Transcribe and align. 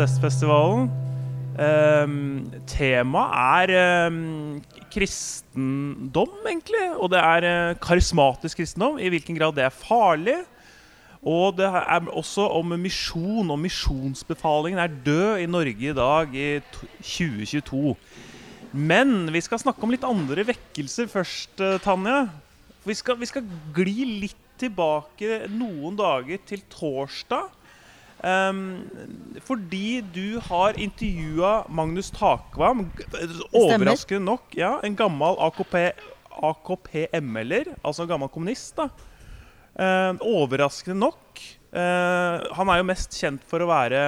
protestfestivalen. 0.00 0.88
Um, 1.60 2.46
Temaet 2.64 3.68
er 3.68 4.08
um, 4.08 4.62
kristendom, 4.92 6.32
egentlig. 6.48 6.86
Og 6.96 7.10
det 7.12 7.20
er 7.20 7.44
uh, 7.44 7.76
karismatisk 7.82 8.62
kristendom. 8.62 8.98
I 8.98 9.10
hvilken 9.12 9.36
grad 9.36 9.58
det 9.58 9.66
er 9.66 9.74
farlig. 9.74 10.38
Og 11.20 11.58
det 11.58 11.68
er 11.68 12.08
også 12.08 12.46
om 12.56 12.72
misjon, 12.80 13.50
og 13.52 13.60
misjonsbefalingen 13.60 14.80
er 14.80 14.98
død 15.04 15.42
i 15.42 15.46
Norge 15.50 15.90
i 15.90 15.96
dag, 15.96 16.32
i 16.32 16.60
2022. 17.02 17.94
Men 18.72 19.28
vi 19.34 19.42
skal 19.44 19.60
snakke 19.60 19.84
om 19.84 19.92
litt 19.92 20.06
andre 20.06 20.46
vekkelser 20.48 21.10
først, 21.12 21.60
uh, 21.60 21.76
Tanja. 21.84 22.24
Vi 22.88 22.96
skal, 22.96 23.20
vi 23.20 23.28
skal 23.28 23.44
gli 23.76 24.22
litt 24.24 24.46
tilbake 24.60 25.44
noen 25.52 25.96
dager 25.96 26.40
til 26.48 26.64
torsdag. 26.72 27.59
Um, 28.20 28.84
fordi 29.40 30.02
du 30.12 30.40
har 30.44 30.76
intervjua 30.76 31.64
Magnus 31.72 32.10
Takvam, 32.12 32.90
overraskende 33.56 34.24
nok. 34.26 34.50
Ja, 34.58 34.74
en 34.84 34.96
gammel 34.96 35.38
AKP, 35.40 35.76
AKP-ML-er, 36.50 37.72
altså 37.80 38.04
en 38.04 38.12
gammel 38.12 38.28
kommunist. 38.32 38.76
da 38.76 38.90
uh, 39.80 40.20
Overraskende 40.20 40.98
nok. 41.00 41.40
Uh, 41.72 42.42
han 42.56 42.72
er 42.72 42.80
jo 42.80 42.88
mest 42.90 43.16
kjent 43.16 43.44
for 43.48 43.64
å 43.64 43.70
være 43.70 44.02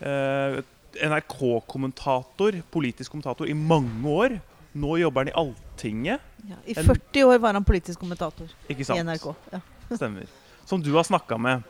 uh, 0.00 0.60
NRK-kommentator, 0.96 2.62
politisk 2.72 3.12
kommentator, 3.12 3.50
i 3.50 3.56
mange 3.56 4.14
år. 4.14 4.38
Nå 4.80 4.96
jobber 5.02 5.26
han 5.26 5.32
i 5.32 5.36
Alltinget. 5.36 6.24
Ja, 6.48 6.56
I 6.64 6.74
40 6.78 7.26
år 7.26 7.42
var 7.42 7.58
han 7.58 7.66
politisk 7.66 8.00
kommentator 8.00 8.48
i 8.70 8.76
NRK. 8.78 9.28
Ja. 9.52 9.60
Stemmer. 9.90 10.30
Som 10.64 10.80
du 10.82 10.92
har 10.94 11.04
snakka 11.04 11.36
med. 11.36 11.66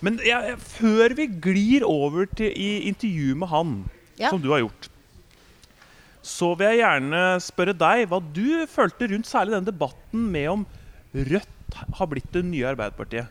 Men 0.00 0.18
ja, 0.26 0.40
før 0.56 1.14
vi 1.18 1.28
glir 1.42 1.86
over 1.86 2.26
til 2.38 2.52
i 2.52 2.88
intervju 2.90 3.36
med 3.42 3.48
han, 3.52 3.76
Ja. 4.20 4.30
som 4.30 4.40
du 4.42 4.50
har 4.52 4.60
gjort, 4.60 4.88
så 6.22 6.52
vil 6.54 6.68
jeg 6.70 6.82
gjerne 6.84 7.20
spørre 7.42 7.74
deg 7.74 8.08
hva 8.10 8.20
du 8.22 8.66
følte 8.70 9.08
rundt 9.10 9.26
særlig 9.26 9.56
den 9.56 9.70
debatten 9.72 10.30
med 10.30 10.48
om 10.48 10.66
Rødt 11.12 11.78
har 11.98 12.06
blitt 12.08 12.30
det 12.32 12.44
nye 12.46 12.68
Arbeiderpartiet. 12.70 13.26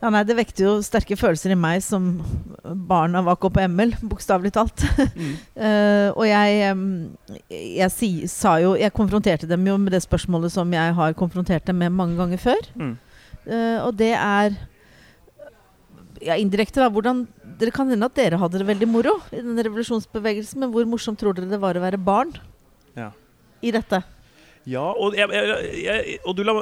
Ja, 0.00 0.08
nei, 0.08 0.22
Det 0.24 0.36
vekte 0.38 0.64
jo 0.64 0.70
sterke 0.84 1.16
følelser 1.18 1.52
i 1.52 1.58
meg 1.60 1.82
som 1.84 2.22
barn 2.88 3.18
av 3.18 3.28
AKP-ML, 3.34 3.98
bokstavelig 4.08 4.52
talt. 4.56 4.84
Mm. 5.12 5.34
uh, 5.60 6.08
og 6.18 6.24
jeg, 6.24 6.70
jeg 7.50 7.92
si, 7.92 8.10
sa 8.30 8.56
jo 8.62 8.72
Jeg 8.80 8.94
konfronterte 8.96 9.48
dem 9.50 9.66
jo 9.68 9.76
med 9.80 9.92
det 9.92 10.00
spørsmålet 10.06 10.54
som 10.54 10.72
jeg 10.72 10.96
har 10.96 11.18
konfrontert 11.18 11.68
dem 11.68 11.82
med 11.82 11.92
mange 11.92 12.16
ganger 12.16 12.40
før. 12.40 12.70
Mm. 12.80 12.96
Uh, 13.44 13.78
og 13.84 13.92
det 14.00 14.14
er 14.16 14.56
ja, 16.20 16.36
indirekte, 16.36 16.80
da. 16.82 16.88
Hvordan 16.92 17.24
Dere 17.60 17.72
kan 17.76 17.90
hende 17.92 18.06
at 18.08 18.14
dere 18.16 18.38
hadde 18.40 18.60
det 18.62 18.66
veldig 18.70 18.86
moro 18.88 19.16
i 19.36 19.40
den 19.44 19.58
revolusjonsbevegelsen, 19.60 20.62
men 20.62 20.70
hvor 20.72 20.86
morsomt 20.88 21.18
tror 21.20 21.34
dere 21.36 21.50
det 21.50 21.58
var 21.60 21.76
å 21.76 21.82
være 21.82 21.98
barn 22.00 22.30
Ja. 22.96 23.10
i 23.60 23.72
dette? 23.74 23.98
Ja, 24.68 24.86
og, 24.92 25.16
jeg, 25.16 25.28
jeg, 25.32 25.82
jeg, 25.84 26.14
og 26.24 26.36
du, 26.38 26.42
la, 26.46 26.54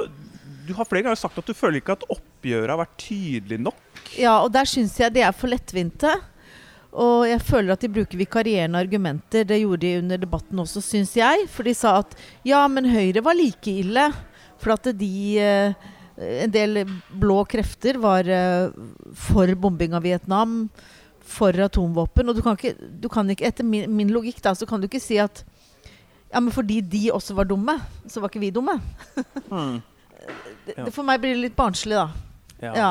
du 0.67 0.73
har 0.75 0.87
flere 0.89 1.05
ganger 1.07 1.19
sagt 1.19 1.37
at 1.39 1.47
du 1.47 1.55
føler 1.55 1.79
ikke 1.79 1.95
at 1.95 2.03
oppgjøret 2.11 2.73
har 2.73 2.81
vært 2.81 2.97
tydelig 2.99 3.59
nok. 3.69 3.79
Ja, 4.19 4.37
og 4.43 4.51
der 4.55 4.67
syns 4.67 4.97
jeg 4.99 5.13
de 5.15 5.23
er 5.23 5.35
for 5.35 5.51
lettvinte. 5.51 6.11
Og 6.89 7.27
jeg 7.29 7.39
føler 7.45 7.75
at 7.75 7.83
de 7.85 7.91
bruker 7.93 8.17
vikarierende 8.19 8.79
argumenter. 8.81 9.43
Det 9.47 9.59
gjorde 9.61 9.83
de 9.85 9.91
under 10.01 10.17
debatten 10.23 10.59
også, 10.63 10.81
syns 10.83 11.11
jeg. 11.19 11.45
For 11.53 11.67
de 11.67 11.75
sa 11.77 11.99
at 12.01 12.15
ja, 12.47 12.63
men 12.71 12.87
Høyre 12.89 13.21
var 13.23 13.37
like 13.37 13.71
ille. 13.83 14.07
For 14.59 14.73
at 14.73 14.89
de 14.99 15.11
eh, 15.39 15.89
En 16.19 16.51
del 16.51 16.81
blå 17.15 17.43
krefter 17.47 17.99
var 18.01 18.27
eh, 18.27 18.71
for 19.15 19.51
bombing 19.55 19.93
av 19.95 20.03
Vietnam, 20.03 20.65
for 21.23 21.55
atomvåpen. 21.63 22.27
Og 22.29 22.35
du 22.35 22.41
kan 22.43 22.57
ikke, 22.57 22.73
du 22.75 23.07
kan 23.11 23.29
ikke 23.31 23.47
etter 23.47 23.67
min, 23.67 23.87
min 23.95 24.11
logikk 24.11 24.41
da, 24.43 24.55
så 24.57 24.67
kan 24.67 24.81
du 24.81 24.89
ikke 24.89 25.03
si 25.03 25.19
at 25.21 25.43
ja, 26.29 26.41
men 26.41 26.51
fordi 26.53 26.81
de 26.85 27.07
også 27.13 27.33
var 27.37 27.47
dumme, 27.49 27.79
så 28.05 28.21
var 28.21 28.29
ikke 28.29 28.43
vi 28.43 28.51
dumme. 28.53 28.77
Det, 30.67 30.75
det, 30.75 30.91
for 30.93 31.01
meg 31.07 31.17
blir 31.23 31.31
det 31.33 31.41
litt 31.47 31.55
barnslig, 31.57 31.95
da. 31.97 32.09
Ja. 32.61 32.73
Ja. 32.75 32.89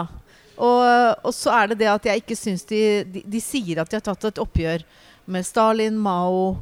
Og, 0.59 0.81
og 1.29 1.35
så 1.37 1.53
er 1.55 1.69
det 1.71 1.77
det 1.85 1.91
at 1.93 2.09
jeg 2.09 2.23
ikke 2.25 2.35
syns 2.35 2.65
de, 2.67 2.81
de 3.07 3.23
De 3.31 3.39
sier 3.43 3.79
at 3.79 3.93
de 3.93 3.95
har 3.95 4.03
tatt 4.03 4.25
et 4.27 4.41
oppgjør 4.43 4.83
med 5.31 5.47
Stalin, 5.47 5.95
Mao, 6.03 6.57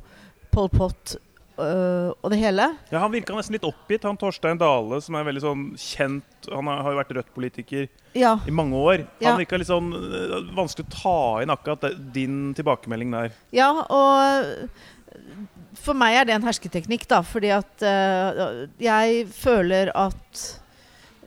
Pol 0.53 0.69
Pot 0.69 1.15
øh, 1.59 2.11
og 2.22 2.31
det 2.33 2.39
hele. 2.41 2.67
Ja, 2.93 2.99
Han 3.05 3.12
virka 3.12 3.34
nesten 3.37 3.56
litt 3.56 3.65
oppgitt, 3.69 4.05
han 4.09 4.17
Torstein 4.21 4.59
Dale, 4.61 4.99
som 5.05 5.15
er 5.19 5.25
veldig 5.28 5.43
sånn 5.44 5.62
kjent 5.81 6.50
Han 6.53 6.69
har 6.71 6.93
jo 6.93 6.99
vært 7.00 7.15
Rødt-politiker 7.17 7.89
Ja. 8.15 8.37
i 8.47 8.55
mange 8.55 8.77
år. 8.78 9.06
Ja. 9.21 9.31
Han 9.33 9.41
virka 9.43 9.59
litt 9.59 9.71
sånn 9.71 9.89
øh, 9.97 10.37
vanskelig 10.56 10.87
å 10.87 10.95
ta 10.97 11.16
inn 11.43 11.50
akkurat 11.55 11.89
din 12.15 12.53
tilbakemelding 12.55 13.11
der. 13.16 13.33
ja, 13.53 13.71
og 13.89 14.69
for 15.81 15.95
meg 15.97 16.16
er 16.19 16.25
det 16.28 16.34
en 16.37 16.45
hersketeknikk, 16.47 17.05
da. 17.09 17.21
Fordi 17.25 17.50
at 17.55 17.83
øh, 17.84 18.66
jeg 18.83 19.27
føler 19.33 19.91
at 19.97 20.41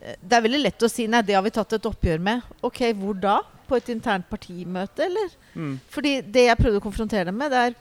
øh, 0.02 0.16
det 0.22 0.36
er 0.38 0.44
veldig 0.46 0.62
lett 0.64 0.84
å 0.86 0.90
si 0.92 1.08
nei, 1.08 1.22
det 1.26 1.36
har 1.38 1.46
vi 1.46 1.54
tatt 1.56 1.74
et 1.78 1.88
oppgjør 1.90 2.20
med. 2.24 2.42
Ok, 2.66 2.82
hvor 3.00 3.18
da? 3.20 3.40
På 3.70 3.78
et 3.78 3.90
internt 3.94 4.26
partimøte, 4.30 5.06
eller? 5.06 5.30
Mm. 5.54 5.76
Fordi 5.94 6.16
det 6.26 6.48
jeg 6.48 6.58
prøvde 6.60 6.82
å 6.82 6.86
konfrontere 6.86 7.28
dem 7.30 7.38
med, 7.38 7.52
det 7.54 7.60
er 7.70 7.76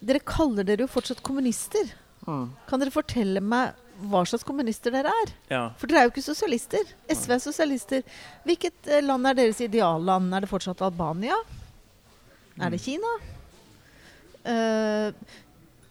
Dere 0.00 0.20
kaller 0.24 0.66
dere 0.66 0.84
jo 0.84 0.90
fortsatt 0.90 1.22
kommunister. 1.24 1.92
Kan 2.24 2.80
dere 2.80 2.92
fortelle 2.94 3.42
meg 3.44 3.80
hva 4.10 4.24
slags 4.26 4.44
kommunister 4.46 4.92
dere 4.94 5.12
er? 5.22 5.32
Ja. 5.52 5.62
For 5.78 5.88
dere 5.88 6.02
er 6.02 6.08
jo 6.08 6.14
ikke 6.14 6.24
sosialister. 6.24 6.88
SV 7.12 7.36
er 7.36 7.42
sosialister. 7.42 8.18
Hvilket 8.48 8.90
eh, 8.90 9.04
land 9.04 9.28
er 9.30 9.38
deres 9.38 9.60
idealland? 9.62 10.32
Er 10.34 10.44
det 10.44 10.50
fortsatt 10.50 10.82
Albania? 10.84 11.36
Er 12.58 12.74
det 12.74 12.82
Kina? 12.82 13.10
Uh, 14.44 15.14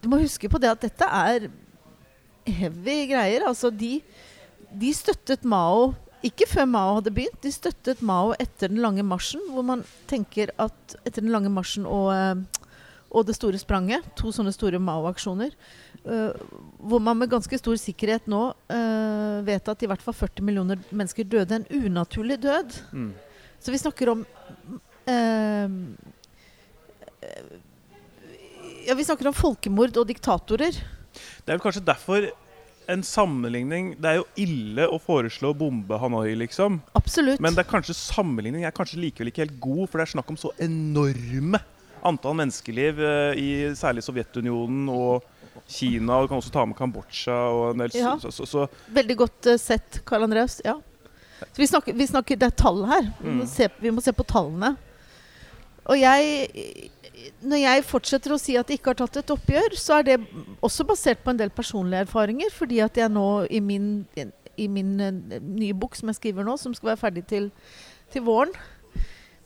du 0.03 0.09
må 0.11 0.19
huske 0.21 0.49
på 0.51 0.59
det 0.61 0.69
at 0.71 0.83
dette 0.83 1.07
er 1.07 1.47
heavy 2.59 2.97
greier. 3.11 3.47
Altså, 3.47 3.71
de, 3.71 3.97
de 4.69 4.91
støttet 4.95 5.45
Mao 5.47 5.93
ikke 6.23 6.47
før 6.47 6.67
Mao 6.71 6.97
hadde 6.97 7.11
begynt. 7.11 7.39
De 7.43 7.51
støttet 7.51 8.03
Mao 8.03 8.31
etter 8.39 8.71
den 8.71 8.81
lange 8.83 9.03
marsjen, 9.03 9.43
hvor 9.51 9.65
man 9.67 9.83
tenker 10.11 10.53
at 10.61 10.95
etter 11.03 11.19
den 11.19 11.33
lange 11.33 11.51
marsjen 11.51 11.87
og, 11.87 12.11
eh, 12.15 12.62
og 13.13 13.27
det 13.27 13.35
store 13.37 13.59
spranget, 13.61 14.05
to 14.17 14.33
sånne 14.33 14.53
store 14.55 14.81
Mao-aksjoner, 14.81 15.53
Uh, 16.03 16.35
hvor 16.83 16.99
man 16.99 17.15
med 17.15 17.29
ganske 17.31 17.55
stor 17.55 17.77
sikkerhet 17.79 18.25
nå 18.27 18.39
uh, 18.51 19.37
vet 19.47 19.69
at 19.71 19.85
i 19.85 19.87
hvert 19.87 20.01
fall 20.03 20.15
40 20.17 20.43
millioner 20.43 20.81
mennesker 20.91 21.23
døde 21.23 21.55
en 21.55 21.67
unaturlig 21.71 22.41
død. 22.43 22.75
Mm. 22.91 23.13
Så 23.63 23.71
vi 23.71 23.79
snakker 23.79 24.11
om 24.11 24.25
uh, 25.07 25.77
Ja, 28.83 28.97
vi 28.99 29.07
snakker 29.07 29.31
om 29.31 29.37
folkemord 29.37 29.95
og 30.01 30.09
diktatorer. 30.11 30.75
Det 30.75 31.47
er 31.47 31.55
vel 31.55 31.63
kanskje 31.63 31.85
derfor 31.87 32.27
en 32.91 33.03
sammenligning 33.05 33.93
Det 33.95 34.09
er 34.09 34.17
jo 34.17 34.25
ille 34.43 34.89
å 34.91 34.97
foreslå 34.99 35.53
å 35.53 35.55
bombe 35.55 35.95
Hanoi, 36.01 36.33
liksom. 36.35 36.81
Absolutt. 36.99 37.39
Men 37.39 37.55
det 37.55 37.63
er 37.63 37.69
kanskje 37.69 37.95
sammenligning 37.95 38.67
er 38.67 38.75
kanskje 38.75 38.99
likevel 39.05 39.31
ikke 39.31 39.45
helt 39.45 39.55
god, 39.63 39.85
for 39.87 40.01
det 40.01 40.09
er 40.09 40.13
snakk 40.17 40.35
om 40.35 40.41
så 40.41 40.51
enorme 40.59 41.63
antall 42.05 42.35
menneskeliv 42.39 42.99
eh, 42.99 43.39
i 43.39 43.49
særlig 43.79 44.03
Sovjetunionen 44.05 44.89
og 44.93 45.23
Kina. 45.69 46.17
Og 46.19 46.25
du 46.25 46.31
kan 46.33 46.41
også 46.41 46.51
ta 46.53 46.65
med 46.67 46.75
Kambodsja 46.77 47.35
og 47.53 47.69
en 47.73 47.83
del 47.85 47.93
Ja. 47.97 48.15
så, 48.19 48.31
så, 48.33 48.45
så, 48.49 48.65
Veldig 48.93 49.17
godt 49.23 49.47
eh, 49.53 49.59
sett, 49.61 50.01
Karl 50.05 50.23
Andreas. 50.27 50.59
Ja. 50.65 50.75
Så 51.43 51.59
vi 51.59 51.67
snakker, 51.67 51.93
vi 51.99 52.05
snakker 52.07 52.37
Det 52.39 52.47
er 52.51 52.57
tall 52.63 52.85
her. 52.87 53.07
Vi 53.21 53.29
må, 53.29 53.43
Mm. 53.43 53.47
se, 53.51 53.67
vi 53.81 53.91
må 53.91 54.01
se 54.01 54.13
på 54.15 54.23
tallene. 54.27 54.75
Og 55.85 55.97
jeg 55.99 56.89
Når 57.43 57.59
jeg 57.61 57.83
fortsetter 57.87 58.33
å 58.33 58.39
si 58.39 58.55
at 58.59 58.67
jeg 58.71 58.79
ikke 58.79 58.91
har 58.93 58.99
tatt 58.99 59.17
et 59.21 59.31
oppgjør, 59.31 59.75
så 59.79 59.99
er 59.99 60.03
det 60.03 60.15
også 60.63 60.83
basert 60.87 61.21
på 61.23 61.29
en 61.31 61.37
del 61.39 61.49
personlige 61.49 62.05
erfaringer. 62.07 62.49
Fordi 62.51 62.79
at 62.83 62.97
jeg 62.97 63.09
nå 63.11 63.45
i 63.51 63.59
min, 63.63 64.05
i 64.57 64.67
min 64.67 64.99
eh, 64.99 65.39
nye 65.39 65.73
bok 65.73 65.95
som 65.95 66.09
jeg 66.11 66.15
skriver 66.19 66.43
nå, 66.47 66.57
som 66.59 66.73
skal 66.75 66.93
være 66.93 67.01
ferdig 67.03 67.25
til, 67.27 67.51
til 68.11 68.21
våren, 68.23 68.51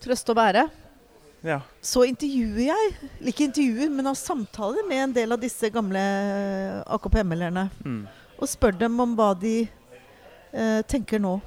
'Trøste 0.01 0.29
og 0.29 0.37
bære', 0.37 0.69
ja. 1.47 1.59
så 1.81 2.03
intervjuer 2.07 2.67
jeg, 2.67 2.93
eller 3.17 3.31
ikke 3.31 3.47
intervjuer, 3.47 3.91
men 3.93 4.09
har 4.09 4.17
samtaler 4.19 4.85
med 4.87 5.03
en 5.05 5.15
del 5.15 5.35
av 5.35 5.41
disse 5.41 5.71
gamle 5.73 6.03
AKP-ML-erne. 6.97 7.67
Mm. 7.85 8.01
Og 8.37 8.51
spør 8.51 8.75
dem 8.77 8.99
om 9.01 9.15
hva 9.17 9.31
de 9.39 9.55
eh, 9.63 10.81
tenker 10.89 11.21
nå. 11.23 11.37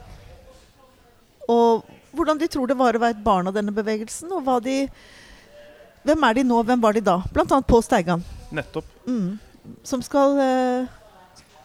Og 1.51 1.87
hvordan 2.17 2.39
de 2.41 2.49
tror 2.51 2.71
det 2.71 2.79
var 2.79 2.97
å 2.97 3.03
være 3.03 3.19
et 3.19 3.25
barn 3.25 3.51
av 3.51 3.57
denne 3.57 3.75
bevegelsen. 3.75 4.31
Og 4.35 4.47
hva 4.47 4.61
de 4.65 4.85
Hvem 6.01 6.23
er 6.25 6.39
de 6.39 6.43
nå, 6.49 6.63
hvem 6.65 6.81
var 6.81 6.97
de 6.97 7.03
da? 7.05 7.19
Blant 7.29 7.51
annet 7.53 7.67
Pål 7.69 7.83
Steigan. 7.85 8.23
Nettopp. 8.57 8.87
Mm, 9.05 9.35
som 9.85 10.01
skal 10.01 10.39
eh, 10.41 10.95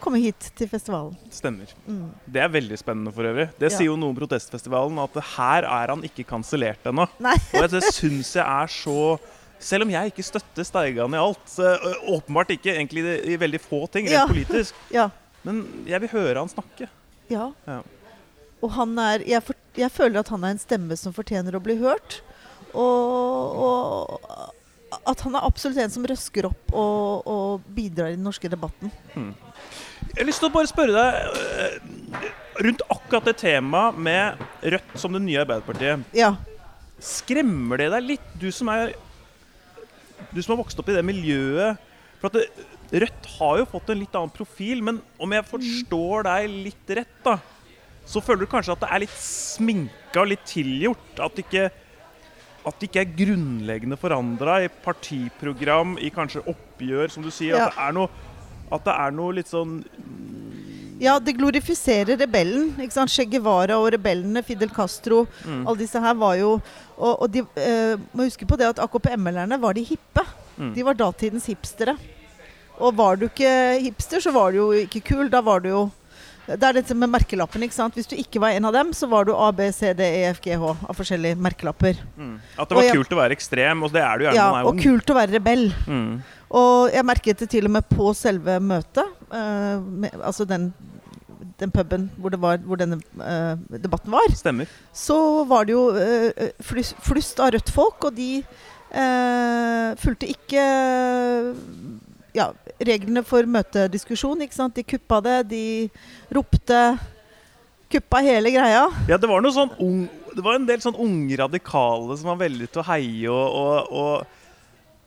komme 0.06 0.20
hit 0.22 0.48
til 0.58 0.70
festivalen. 0.72 1.16
Stemmer. 1.34 1.72
Mm. 1.90 2.12
Det 2.32 2.42
er 2.46 2.52
veldig 2.54 2.78
spennende 2.80 3.12
for 3.16 3.28
øvrig. 3.28 3.48
Det 3.60 3.72
Ja. 3.72 3.78
sier 3.78 3.90
jo 3.90 3.96
noe 4.00 4.14
om 4.14 4.20
protestfestivalen, 4.20 5.00
at 5.04 5.18
her 5.36 5.66
er 5.66 5.92
han 5.94 6.04
ikke 6.06 6.26
kansellert 6.30 6.86
ennå. 6.86 7.08
Og 7.60 7.68
det 7.74 7.82
syns 7.92 8.36
jeg 8.38 8.46
er 8.46 8.68
så 8.72 9.18
Selv 9.66 9.86
om 9.86 9.90
jeg 9.90 10.12
ikke 10.12 10.24
støtter 10.28 10.66
Steigan 10.68 11.14
i 11.16 11.18
alt, 11.18 11.46
åpenbart 12.12 12.50
ikke 12.54 12.74
egentlig 12.76 13.06
i, 13.26 13.38
veldig 13.40 13.62
få 13.64 13.86
ting 13.90 14.06
rent 14.06 14.18
Ja. 14.20 14.26
politisk, 14.28 14.76
Ja. 14.92 15.06
men 15.48 15.62
jeg 15.88 16.02
vil 16.04 16.10
høre 16.12 16.42
han 16.44 16.50
snakke. 16.52 16.90
ja. 17.32 17.48
Ja. 17.66 17.82
Og 18.62 18.72
han 18.76 18.98
er 19.00 19.24
jeg, 19.26 19.42
for, 19.44 19.56
jeg 19.78 19.92
føler 19.96 20.20
at 20.20 20.30
han 20.30 20.44
er 20.44 20.54
en 20.56 20.60
stemme 20.60 20.96
som 21.00 21.14
fortjener 21.16 21.56
å 21.56 21.62
bli 21.64 21.76
hørt. 21.80 22.20
Og, 22.74 23.64
og 23.64 25.02
at 25.08 25.22
han 25.26 25.36
er 25.40 25.46
absolutt 25.48 25.78
en 25.84 25.92
som 25.94 26.06
røsker 26.08 26.48
opp 26.50 26.72
og, 26.74 27.28
og 27.28 27.66
bidrar 27.76 28.12
i 28.14 28.18
den 28.20 28.26
norske 28.28 28.50
debatten. 28.52 28.92
Jeg 30.14 30.22
har 30.22 30.28
lyst 30.30 30.44
til 30.44 30.50
å 30.50 30.54
bare 30.54 30.70
spørre 30.70 30.96
deg 30.96 31.40
eh, 31.42 32.28
rundt 32.66 32.84
akkurat 32.88 33.26
det 33.28 33.36
temaet 33.42 33.98
med 34.00 34.46
Rødt 34.76 34.94
som 35.02 35.16
det 35.16 35.24
nye 35.26 35.42
Arbeiderpartiet. 35.42 36.06
Ja. 36.16 36.36
Skremmer 37.04 37.82
det 37.82 37.90
deg 37.92 38.08
litt, 38.14 38.30
du 38.40 38.48
som 38.56 38.72
er 38.72 38.94
Du 40.32 40.40
som 40.42 40.54
har 40.54 40.62
vokst 40.62 40.80
opp 40.80 40.90
i 40.92 40.96
det 40.96 41.04
miljøet? 41.06 41.82
For 42.22 42.32
at 42.32 42.38
det, 42.40 42.46
Rødt 43.06 43.28
har 43.40 43.60
jo 43.60 43.66
fått 43.68 43.90
en 43.92 44.00
litt 44.00 44.16
annen 44.16 44.32
profil, 44.34 44.84
men 44.86 45.02
om 45.22 45.34
jeg 45.34 45.48
forstår 45.50 46.28
deg 46.28 46.52
litt 46.68 46.92
rett, 47.00 47.16
da, 47.26 47.40
så 48.06 48.22
føler 48.24 48.46
du 48.46 48.52
kanskje 48.52 48.76
at 48.76 48.84
det 48.84 48.92
er 48.94 49.04
litt 49.04 49.18
sminka 49.18 50.22
og 50.22 50.30
litt 50.30 50.46
tilgjort? 50.48 51.18
At 51.26 51.36
det 51.36 51.48
ikke, 51.48 51.66
at 52.70 52.78
det 52.80 52.90
ikke 52.90 53.02
er 53.02 53.16
grunnleggende 53.18 53.98
forandra 54.00 54.60
i 54.64 54.70
partiprogram, 54.86 55.98
i 55.98 56.12
kanskje 56.14 56.46
oppgjør, 56.54 57.12
som 57.12 57.26
du 57.26 57.32
sier? 57.34 57.58
Ja. 57.58 57.68
At, 57.68 57.76
det 57.76 57.88
er 57.88 57.98
noe, 57.98 58.35
at 58.72 58.84
det 58.86 58.94
er 58.96 59.12
noe 59.12 59.34
litt 59.34 59.48
sånn 59.52 59.84
Ja, 60.98 61.18
det 61.20 61.34
glorifiserer 61.38 62.16
rebellen. 62.18 62.70
ikke 62.80 62.94
sant? 62.96 63.12
Che 63.12 63.26
Guevara 63.26 63.76
og 63.78 63.92
rebellene, 63.92 64.42
Fidel 64.44 64.70
Castro, 64.70 65.28
Mm. 65.46 65.68
alle 65.68 65.78
disse 65.78 66.00
her 66.00 66.14
var 66.16 66.36
jo 66.38 66.62
Og, 66.98 67.22
og 67.24 67.30
de 67.32 67.40
eh, 67.60 67.98
må 68.16 68.24
huske 68.24 68.48
på 68.48 68.56
det 68.58 68.66
at 68.70 68.78
AKP-ML-erne 68.80 69.60
var 69.60 69.74
de 69.74 69.84
hippe. 69.84 70.22
Mm. 70.58 70.74
De 70.74 70.82
var 70.88 70.94
datidens 70.94 71.46
hipstere. 71.46 71.98
Og 72.80 72.96
var 72.96 73.18
du 73.18 73.26
ikke 73.28 73.82
hipster, 73.84 74.22
så 74.24 74.32
var 74.32 74.52
du 74.54 74.58
jo 74.62 74.70
ikke 74.72 75.02
kul. 75.04 75.28
Da 75.30 75.42
var 75.42 75.60
du 75.60 75.68
jo 75.70 75.92
Det 76.48 76.62
er 76.64 76.74
dette 76.74 76.94
med 76.96 77.10
merkelappen. 77.10 77.62
ikke 77.64 77.74
sant? 77.74 77.96
Hvis 77.96 78.08
du 78.08 78.16
ikke 78.16 78.40
var 78.40 78.50
en 78.56 78.64
av 78.66 78.72
dem, 78.72 78.92
så 78.94 79.10
var 79.10 79.26
du 79.26 79.34
A, 79.36 79.52
B, 79.52 79.72
C, 79.74 79.92
D, 79.94 80.00
E, 80.06 80.30
F, 80.30 80.40
G, 80.42 80.52
H 80.56 80.64
av 80.88 80.96
forskjellige 80.96 81.36
merkelapper. 81.36 81.98
mm. 82.18 82.40
At 82.60 82.70
det 82.70 82.78
var 82.78 82.84
Og 82.86 82.94
kult 82.96 83.10
å 83.10 83.18
være 83.18 83.32
ekstrem, 83.36 83.84
og 83.84 83.92
det 83.92 84.02
er 84.04 84.18
du 84.18 84.24
gjerne 84.26 84.36
Ja, 84.36 84.52
når 84.52 84.52
man 84.54 84.62
er 84.62 84.70
Og 84.70 84.80
kult 84.80 85.06
å 85.12 85.16
være 85.16 85.32
rebell. 85.34 85.74
Og 86.56 86.94
jeg 86.94 87.08
merket 87.08 87.42
det 87.44 87.50
til 87.52 87.68
og 87.68 87.74
med 87.76 87.88
på 87.90 88.12
selve 88.16 88.60
møtet. 88.64 89.10
Uh, 89.32 89.82
med, 89.84 90.14
altså 90.22 90.46
den, 90.48 90.70
den 91.60 91.74
puben 91.74 92.08
hvor, 92.18 92.32
det 92.32 92.40
var, 92.42 92.62
hvor 92.64 92.80
denne 92.80 93.00
uh, 93.20 93.60
debatten 93.76 94.14
var. 94.14 94.32
Stemmer. 94.36 94.72
Så 94.94 95.18
var 95.50 95.68
det 95.68 95.76
jo 95.76 95.90
uh, 95.92 96.48
flust, 96.64 96.96
flust 97.04 97.42
av 97.44 97.56
Rødt-folk, 97.56 98.12
og 98.12 98.16
de 98.18 98.46
fulgte 100.00 100.28
ikke 100.32 100.62
ja, 102.38 102.46
reglene 102.80 103.26
for 103.28 103.44
møtediskusjon. 103.44 104.46
ikke 104.46 104.56
sant? 104.56 104.78
De 104.78 104.86
kuppa 104.88 105.20
det, 105.26 105.34
de 105.52 105.66
ropte 106.32 106.80
Kuppa 107.92 108.22
hele 108.26 108.50
greia. 108.50 108.88
Ja, 109.10 109.18
det 109.18 109.28
var 109.30 109.44
noe 109.44 109.54
sånn 109.54 109.74
ung 109.84 110.06
Det 110.36 110.44
var 110.44 110.58
en 110.58 110.66
del 110.68 110.82
sånn 110.84 110.98
unge 111.00 111.38
radikale 111.40 112.16
som 112.18 112.32
var 112.32 112.40
veldig 112.42 112.68
til 112.72 112.82
å 112.82 112.88
heie, 112.90 113.30
og, 113.32 113.60
og, 113.60 113.92
og 113.96 114.45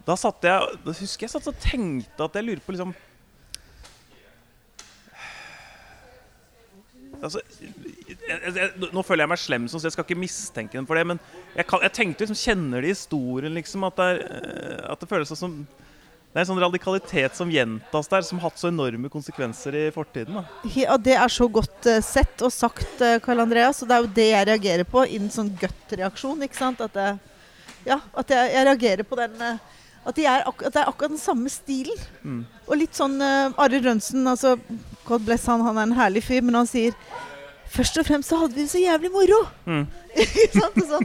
da 0.09 0.17
satt 0.17 0.49
jeg 0.49 0.81
Da 0.87 0.97
husker 0.97 1.27
jeg 1.27 1.35
satt 1.35 1.51
og 1.51 1.61
tenkte 1.61 2.29
at 2.29 2.41
jeg 2.41 2.49
lurer 2.49 2.65
på 2.65 2.77
liksom 2.77 2.97
Altså, 7.19 7.41
jeg, 8.07 8.37
jeg, 8.55 8.67
nå 8.95 9.03
føler 9.03 9.25
jeg 9.25 9.31
meg 9.33 9.41
slem, 9.43 9.65
sånn, 9.67 9.81
så 9.83 9.89
jeg 9.89 9.95
skal 9.97 10.05
ikke 10.07 10.21
mistenke 10.23 10.77
dem 10.77 10.85
for 10.87 10.95
det. 10.95 11.03
Men 11.11 11.19
jeg, 11.57 11.65
kan, 11.67 11.81
jeg 11.83 11.91
tenkte 11.97 12.23
liksom, 12.23 12.39
kjenner 12.39 12.85
de 12.85 12.93
historien, 12.93 13.57
liksom? 13.57 13.87
At 13.89 13.97
det, 13.99 14.07
er, 14.13 14.21
eh, 14.37 14.85
at 14.93 15.03
det 15.03 15.09
føles 15.11 15.33
som 15.35 15.57
Det 15.65 16.37
er 16.37 16.45
en 16.45 16.51
sånn 16.53 16.61
radikalitet 16.63 17.35
som 17.35 17.51
gjentas 17.51 18.11
der, 18.13 18.23
som 18.23 18.39
har 18.39 18.53
hatt 18.53 18.61
så 18.61 18.71
enorme 18.71 19.11
konsekvenser 19.11 19.75
i 19.81 19.83
fortiden. 19.91 20.39
da. 20.39 20.71
Ja, 20.77 20.95
det 21.01 21.17
er 21.19 21.33
så 21.33 21.49
godt 21.51 21.89
uh, 21.91 21.99
sett 22.05 22.45
og 22.47 22.55
sagt, 22.55 23.01
uh, 23.01 23.17
Karl 23.25 23.43
Andreas. 23.49 23.83
Og 23.83 23.91
det 23.91 23.97
er 23.97 24.05
jo 24.05 24.13
det 24.21 24.29
jeg 24.29 24.49
reagerer 24.53 24.87
på 24.87 25.03
i 25.09 25.19
en 25.19 25.33
sånn 25.35 25.51
gut-reaksjon. 25.59 26.47
ikke 26.47 26.61
sant? 26.61 26.85
At, 26.87 27.03
jeg, 27.03 27.19
ja, 27.89 27.99
at 28.15 28.37
jeg, 28.37 28.55
jeg 28.55 28.71
reagerer 28.71 29.09
på 29.09 29.19
den 29.19 29.43
eh, 29.43 29.59
at, 30.05 30.15
de 30.17 30.27
er 30.29 30.45
at 30.47 30.63
det 30.65 30.81
er 30.81 30.89
akkurat 30.89 31.15
den 31.15 31.21
samme 31.21 31.51
stilen. 31.53 32.05
Mm. 32.23 32.43
Og 32.69 32.79
litt 32.81 32.97
sånn 32.97 33.19
uh, 33.21 33.57
Are 33.61 33.81
Rønsen, 33.85 34.27
altså 34.31 34.57
God 35.09 35.25
bless 35.27 35.49
han, 35.49 35.65
han 35.65 35.79
er 35.79 35.89
en 35.89 35.99
herlig 35.99 36.25
fyr, 36.29 36.45
men 36.45 36.61
han 36.61 36.69
sier 36.69 36.97
Først 37.69 37.99
og 38.01 38.07
fremst 38.09 38.31
så 38.33 38.39
hadde 38.41 38.57
vi 38.57 38.63
det 38.65 38.71
så 38.73 38.81
jævlig 38.81 39.11
moro. 39.13 39.43
Mm. 39.69 39.83
sånn, 40.55 40.87
Sånn, 40.89 41.05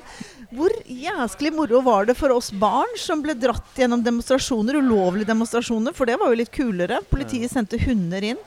hvor 0.56 0.72
jæsklig 0.88 1.52
moro 1.52 1.82
var 1.84 2.08
det 2.08 2.16
for 2.16 2.32
oss 2.32 2.54
barn 2.56 2.94
som 3.02 3.20
ble 3.20 3.36
dratt 3.36 3.76
gjennom 3.76 4.00
demonstrasjoner, 4.06 4.78
ulovlige 4.80 5.28
demonstrasjoner, 5.28 5.92
for 5.98 6.08
det 6.08 6.16
var 6.22 6.32
jo 6.32 6.40
litt 6.40 6.54
kulere. 6.56 7.02
Politiet 7.12 7.52
sendte 7.52 7.82
hunder 7.84 8.30
inn. 8.32 8.40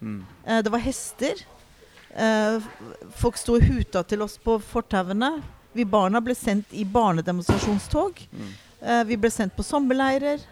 Mm. 0.00 0.18
Uh, 0.42 0.58
det 0.66 0.72
var 0.74 0.82
hester. 0.82 1.44
Uh, 2.12 2.58
folk 3.20 3.38
sto 3.40 3.56
og 3.60 3.68
huta 3.70 4.02
til 4.10 4.26
oss 4.26 4.34
på 4.42 4.58
fortauene. 4.72 5.36
Vi 5.72 5.86
barna 5.88 6.20
ble 6.24 6.34
sendt 6.36 6.74
i 6.76 6.82
barnedemonstrasjonstog. 6.84 8.26
Mm. 8.32 8.52
Eh, 8.82 9.04
vi 9.06 9.16
ble 9.20 9.30
sendt 9.30 9.54
på 9.56 9.62
sommerleirer. 9.66 10.42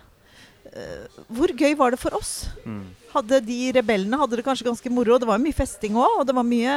Eh, 0.71 1.21
hvor 1.35 1.51
gøy 1.59 1.75
var 1.79 1.91
det 1.95 1.99
for 2.03 2.15
oss? 2.15 2.47
Mm. 2.65 2.85
Hadde 3.11 3.41
de 3.43 3.59
rebellene 3.75 4.19
hadde 4.21 4.39
det 4.39 4.45
kanskje 4.47 4.69
ganske 4.69 4.93
moro. 4.95 5.19
Det 5.19 5.27
var 5.27 5.41
mye 5.43 5.57
festing 5.57 5.97
òg, 5.99 6.21
og 6.21 6.27
det 6.29 6.37
var 6.37 6.47
mye 6.47 6.77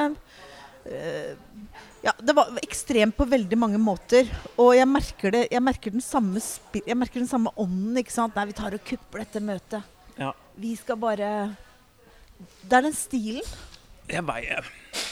eh, 0.89 1.35
Ja, 2.03 2.11
det 2.19 2.33
var 2.35 2.49
ekstremt 2.59 3.15
på 3.15 3.27
veldig 3.29 3.55
mange 3.61 3.77
måter. 3.79 4.27
Og 4.59 4.73
jeg 4.75 4.87
merker 4.89 5.31
det 5.31 5.43
Jeg 5.53 5.61
merker 5.63 5.93
den 5.93 6.01
samme, 6.03 6.41
spi- 6.43 6.83
jeg 6.87 6.97
merker 6.99 7.21
den 7.21 7.29
samme 7.29 7.53
ånden. 7.55 7.95
ikke 8.01 8.11
sant? 8.11 8.35
Nei, 8.35 8.47
vi 8.49 8.57
tar 8.57 8.73
og 8.75 8.83
kupper 8.89 9.23
dette 9.23 9.39
møtet. 9.39 9.83
Ja. 10.17 10.33
Vi 10.57 10.75
skal 10.75 10.97
bare 10.97 11.29
Det 12.67 12.73
er 12.75 12.81
den 12.89 12.93
stilen. 12.97 13.45
Jeg 14.09 14.25
veier 14.27 14.65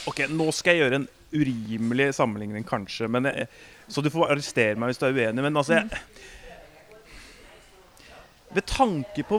Ok, 0.06 0.18
nå 0.28 0.50
skal 0.52 0.74
jeg 0.76 0.82
gjøre 0.82 0.98
en 1.00 1.08
urimelig 1.32 2.10
sammenligning, 2.14 2.64
kanskje. 2.68 3.08
Men 3.10 3.24
jeg, 3.30 3.48
så 3.88 4.02
du 4.04 4.10
får 4.12 4.30
arrestere 4.34 4.76
meg 4.78 4.92
hvis 4.92 4.98
du 5.02 5.06
er 5.08 5.16
uenig. 5.16 5.42
Men 5.42 5.56
altså 5.56 5.78
jeg, 5.80 5.90
Ved 8.52 8.66
tanke 8.68 9.22
på 9.24 9.38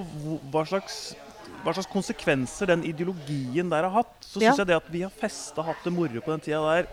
hva 0.50 0.64
slags, 0.66 1.14
hva 1.64 1.74
slags 1.76 1.90
konsekvenser 1.92 2.72
den 2.72 2.82
ideologien 2.90 3.70
der 3.70 3.86
har 3.86 3.94
hatt, 4.00 4.16
så 4.26 4.42
Ja. 4.42 4.56
jeg 4.58 4.66
det 4.72 4.76
at 4.80 4.88
vi 4.92 5.04
har 5.06 5.12
festa 5.14 5.62
hatt 5.62 5.84
det 5.86 5.94
moro 5.94 6.20
på 6.22 6.32
den 6.34 6.40
tida 6.42 6.62
der 6.66 6.88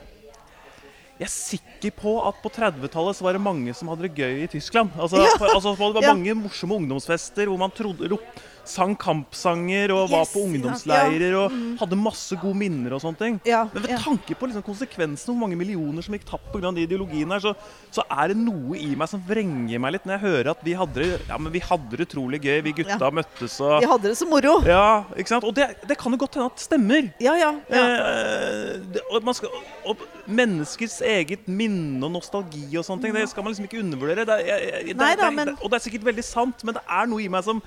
Jeg 1.20 1.26
er 1.28 1.32
sikker 1.36 1.90
på 2.00 2.12
at 2.28 2.36
på 2.42 2.48
30-tallet 2.48 3.16
så 3.16 3.22
var 3.24 3.32
det 3.36 3.42
mange 3.44 3.74
som 3.76 3.88
hadde 3.88 4.08
det 4.08 4.14
gøy 4.16 4.42
i 4.44 4.46
Tyskland. 4.48 4.88
Altså, 4.96 5.16
Ja. 5.20 5.36
for, 5.36 5.48
altså 5.52 5.76
Det 5.76 5.94
var 5.94 6.02
Ja. 6.02 6.14
mange 6.14 6.32
morsomme 6.34 6.74
ungdomsfester 6.76 7.44
hvor 7.46 7.58
man 7.58 7.70
trodde, 7.70 8.08
rop, 8.08 8.24
sang 8.70 8.94
kampsanger 8.96 9.90
og 9.94 10.08
var 10.12 10.22
Yes, 10.24 10.32
på 10.32 10.40
ja. 10.40 10.46
ungdomsleirer 10.48 11.34
og 11.40 11.50
Mm. 11.52 11.76
hadde 11.80 11.96
masse 11.98 12.36
gode 12.40 12.56
minner 12.56 12.94
og 12.96 13.00
sånne 13.02 13.18
ting. 13.18 13.40
Ja, 13.44 13.64
Men 13.74 13.82
ved 13.82 13.90
ja. 13.90 13.98
tanke 13.98 14.34
på 14.38 14.46
liksom 14.48 14.62
konsekvensene, 14.62 15.34
hvor 15.34 15.40
mange 15.42 15.58
millioner 15.58 16.02
som 16.06 16.14
gikk 16.14 16.24
tapt 16.30 16.52
pga. 16.52 16.70
de 16.74 16.86
ideologiene 16.86 17.32
her, 17.34 17.40
så, 17.40 17.54
så 17.90 18.02
er 18.10 18.28
det 18.28 18.36
noe 18.38 18.76
i 18.78 18.94
meg 18.94 19.08
som 19.10 19.20
vrenger 19.26 19.80
meg 19.80 19.92
litt 19.96 20.04
når 20.06 20.18
jeg 20.18 20.24
hører 20.28 20.50
at 20.54 20.62
vi 20.64 20.72
hadde 20.78 20.94
det, 20.94 21.20
ja, 21.28 21.38
men 21.38 21.52
vi 21.52 21.58
hadde 21.60 21.90
det 21.96 22.06
utrolig 22.08 22.40
gøy. 22.40 22.62
Vi 22.62 22.72
gutta 22.82 22.98
Ja. 23.00 23.10
møttes 23.10 23.58
og 23.60 23.80
Vi 23.82 23.86
hadde 23.90 24.02
det 24.08 24.16
så 24.18 24.28
moro. 24.30 24.60
Ja, 24.64 25.04
ikke 25.16 25.28
sant? 25.34 25.44
Og 25.44 25.54
det, 25.54 25.66
det 25.88 25.98
kan 25.98 26.12
jo 26.12 26.18
godt 26.18 26.34
hende 26.38 26.46
at 26.52 26.58
stemmer. 26.60 27.12
Ja, 27.20 27.34
ja. 27.34 27.52
ja. 27.70 27.84
Eh, 27.84 28.78
det, 28.94 29.00
og, 29.10 29.22
man 29.24 29.34
skal, 29.34 29.48
og 29.86 29.96
menneskets 30.30 31.00
eget 31.02 31.48
minne 31.48 32.02
og 32.06 32.12
nostalgi 32.12 32.68
og 32.78 32.84
sånne 32.86 33.02
ting, 33.02 33.14
det 33.16 33.28
skal 33.30 33.42
man 33.44 33.52
liksom 33.52 33.66
ikke 33.68 33.82
undervurdere. 33.82 34.24
Det, 34.28 34.38
jeg, 34.46 34.68
jeg, 34.70 34.86
det, 34.92 34.96
Nei 35.00 35.14
da, 35.16 35.26
det, 35.30 35.34
men- 35.36 35.56
og 35.60 35.70
det 35.70 35.80
er 35.80 35.84
sikkert 35.90 36.04
veldig 36.06 36.24
sant, 36.24 36.64
men 36.64 36.74
det 36.78 36.82
er 36.88 37.06
noe 37.10 37.22
i 37.24 37.28
meg 37.28 37.42
som 37.44 37.62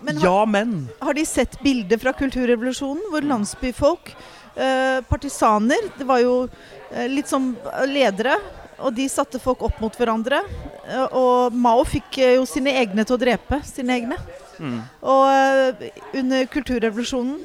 Men 0.00 0.16
har, 0.20 0.24
Ja, 0.26 0.44
men. 0.46 0.88
har 1.00 1.14
de 1.14 1.24
sett 1.26 1.56
bilder 1.62 1.98
fra 1.98 2.12
kulturrevolusjonen 2.12 3.06
hvor 3.10 3.24
landsbyfolk, 3.24 4.10
eh, 4.56 5.00
partisaner 5.08 5.88
Det 5.98 6.04
var 6.06 6.20
jo 6.20 6.48
eh, 6.92 7.06
litt 7.08 7.28
som 7.28 7.54
ledere, 7.88 8.36
og 8.78 8.92
de 8.94 9.06
satte 9.08 9.38
folk 9.40 9.62
opp 9.64 9.80
mot 9.80 9.94
hverandre. 9.96 10.42
Eh, 10.88 11.06
og 11.16 11.54
Mao 11.56 11.84
fikk 11.88 12.18
eh, 12.18 12.34
jo 12.36 12.44
sine 12.46 12.74
egne 12.76 13.06
til 13.08 13.16
å 13.16 13.20
drepe 13.20 13.62
sine 13.64 13.96
egne. 13.96 14.18
Mm, 14.60 14.78
Og 15.02 15.24
eh, 15.32 15.90
under 16.20 16.46
kulturrevolusjonen 16.48 17.40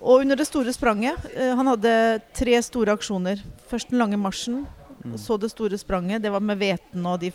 og 0.00 0.20
under 0.22 0.36
det 0.38 0.46
store 0.46 0.70
spranget 0.72 1.18
eh, 1.34 1.50
Han 1.58 1.66
hadde 1.66 2.20
tre 2.38 2.54
store 2.62 2.94
aksjoner. 2.94 3.40
Først 3.70 3.90
den 3.90 3.98
lange 4.02 4.18
marsjen, 4.18 4.66
Mm. 5.00 5.14
så 5.16 5.38
det 5.40 5.48
store 5.48 5.78
spranget. 5.80 6.20
Det 6.20 6.28
var 6.30 6.42
med 6.44 6.58
hveten 6.60 7.06
og 7.08 7.20
de, 7.22 7.30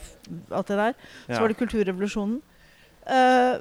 alt 0.53 0.67
det 0.69 0.75
der. 0.77 0.91
Så 1.25 1.31
ja. 1.33 1.39
var 1.41 1.47
det 1.49 1.57
kulturrevolusjonen. 1.57 2.35
Eh, 3.09 3.57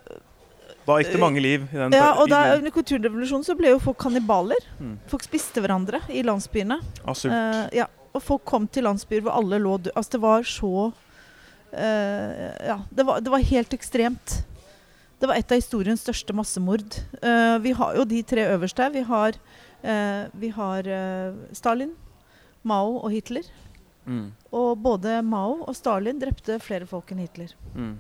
Da 0.85 0.99
gikk 1.01 1.15
det 1.15 1.21
mange 1.23 1.41
liv 1.41 1.63
i 1.73 1.79
den 1.81 1.95
ja, 1.97 2.11
og 2.21 2.29
da, 2.29 2.59
under 2.59 2.73
kulturrevolusjonen 2.75 3.47
så 3.47 3.57
ble 3.57 3.73
jo 3.73 3.81
folk 3.81 3.97
kannibaler. 4.03 4.67
Mm. 4.77 4.99
Folk 5.09 5.25
spiste 5.25 5.63
hverandre 5.65 6.03
i 6.13 6.21
landsbyene. 6.27 6.77
av 7.05 7.17
sult. 7.17 7.33
Eh, 7.33 7.79
ja, 7.81 7.87
og 8.13 8.23
folk 8.23 8.45
kom 8.49 8.69
til 8.69 8.85
landsbyer 8.85 9.25
hvor 9.25 9.39
alle 9.39 9.61
lå 9.63 9.79
døde. 9.79 9.95
Altså, 9.97 10.17
det 10.17 10.23
var 10.27 10.45
så 10.49 10.73
uh, 10.93 12.53
Ja, 12.69 12.79
det 12.91 13.09
var, 13.09 13.25
det 13.25 13.33
var 13.33 13.49
helt 13.49 13.75
ekstremt. 13.75 14.39
Det 15.19 15.31
var 15.31 15.41
et 15.41 15.51
av 15.51 15.59
historiens 15.59 16.05
største 16.05 16.37
massemord. 16.37 17.01
Uh, 17.25 17.57
vi 17.65 17.73
har 17.73 17.97
jo 17.97 18.05
de 18.05 18.21
tre 18.23 18.45
øverste. 18.53 18.93
Vi 18.93 19.03
har, 19.09 19.41
vi 20.41 20.49
har 20.49 20.87
Stalin, 21.53 21.91
Mao 22.65 22.99
og 23.03 23.11
Hitler. 23.13 23.45
Mm, 24.05 24.33
Og 24.53 24.79
både 24.85 25.23
Mao 25.25 25.63
og 25.65 25.77
Stalin 25.77 26.19
drepte 26.21 26.59
flere 26.61 26.87
folk 26.89 27.13
enn 27.13 27.21
Hitler. 27.25 27.53
mm, 27.75 27.95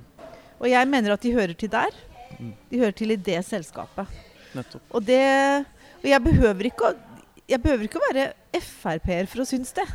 Og 0.60 0.68
jeg 0.68 0.88
mener 0.88 1.12
at 1.12 1.20
de 1.24 1.32
hører 1.32 1.52
til 1.56 1.72
der. 1.72 1.92
De 2.70 2.80
hører 2.80 2.96
til 2.96 3.14
i 3.14 3.18
det 3.30 3.40
selskapet. 3.46 4.06
nettopp. 4.54 4.82
Og 4.94 5.02
det 5.04 5.22
Og 6.02 6.08
jeg 6.10 6.20
behøver 6.22 6.68
ikke 6.68 6.90
å, 6.90 6.94
jeg 7.48 7.60
behøver 7.62 7.84
ikke 7.88 8.00
å 8.00 8.08
være 8.12 8.26
Frp-er 8.54 9.26
for 9.26 9.42
å 9.42 9.48
synes 9.48 9.72
det. 9.72 9.86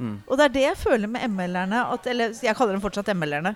Mm. 0.00 0.22
Og 0.26 0.38
det 0.38 0.44
er 0.46 0.52
det 0.54 0.62
jeg 0.64 0.80
føler 0.80 1.10
med 1.12 1.26
ML-erne, 1.28 1.82
eller 2.08 2.32
jeg 2.32 2.56
kaller 2.56 2.76
dem 2.76 2.82
fortsatt 2.82 3.12
ML-erne. 3.12 3.52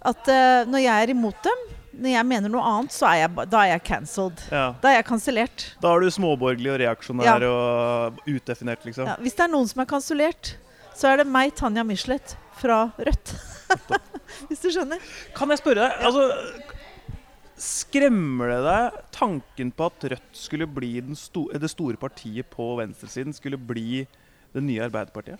At 0.00 0.28
uh, 0.28 0.68
når 0.68 0.84
jeg 0.84 1.04
er 1.04 1.12
imot 1.14 1.40
dem, 1.44 1.64
når 2.00 2.12
jeg 2.12 2.26
mener 2.28 2.52
noe 2.52 2.64
annet, 2.64 2.94
så 2.94 3.08
er 3.10 3.22
jeg, 3.22 3.46
da 3.50 3.62
er 3.64 3.72
jeg 3.72 3.84
cancelled. 3.88 4.42
Ja. 4.52 4.66
Da 4.80 4.92
er 4.92 5.00
jeg 5.00 5.06
kansellert. 5.08 5.66
Da 5.82 5.92
er 5.92 6.04
du 6.04 6.12
småborgerlig 6.14 6.72
og 6.74 6.78
reaksjonær 6.84 7.46
og 7.48 8.20
utdefinert, 8.30 8.84
liksom. 8.86 9.08
Ja, 9.10 9.16
hvis 9.20 9.36
det 9.36 9.46
er 9.46 9.52
noen 9.52 9.68
som 9.70 9.82
er 9.82 9.90
kansellert, 9.90 10.54
så 10.96 11.10
er 11.10 11.22
det 11.22 11.28
meg, 11.32 11.54
Tanja 11.58 11.84
Michelet, 11.86 12.36
fra 12.60 12.82
Rødt. 13.00 13.34
hvis 14.48 14.62
du 14.62 14.70
skjønner. 14.70 15.02
Kan 15.36 15.52
jeg 15.52 15.60
spørre 15.62 15.88
deg, 15.88 16.06
altså 16.06 16.69
Skremmer 17.60 18.54
det 18.54 18.60
deg 18.64 18.98
tanken 19.12 19.70
på 19.76 19.90
at 19.90 20.04
Rødt 20.14 20.36
skulle 20.36 20.68
bli 20.70 20.94
sto 21.18 21.44
det 21.52 21.68
store 21.68 22.00
partiet 22.00 22.48
på 22.48 22.72
venstresiden? 22.78 23.34
Skulle 23.36 23.60
bli 23.60 24.06
det 24.54 24.62
nye 24.64 24.82
Arbeiderpartiet? 24.86 25.38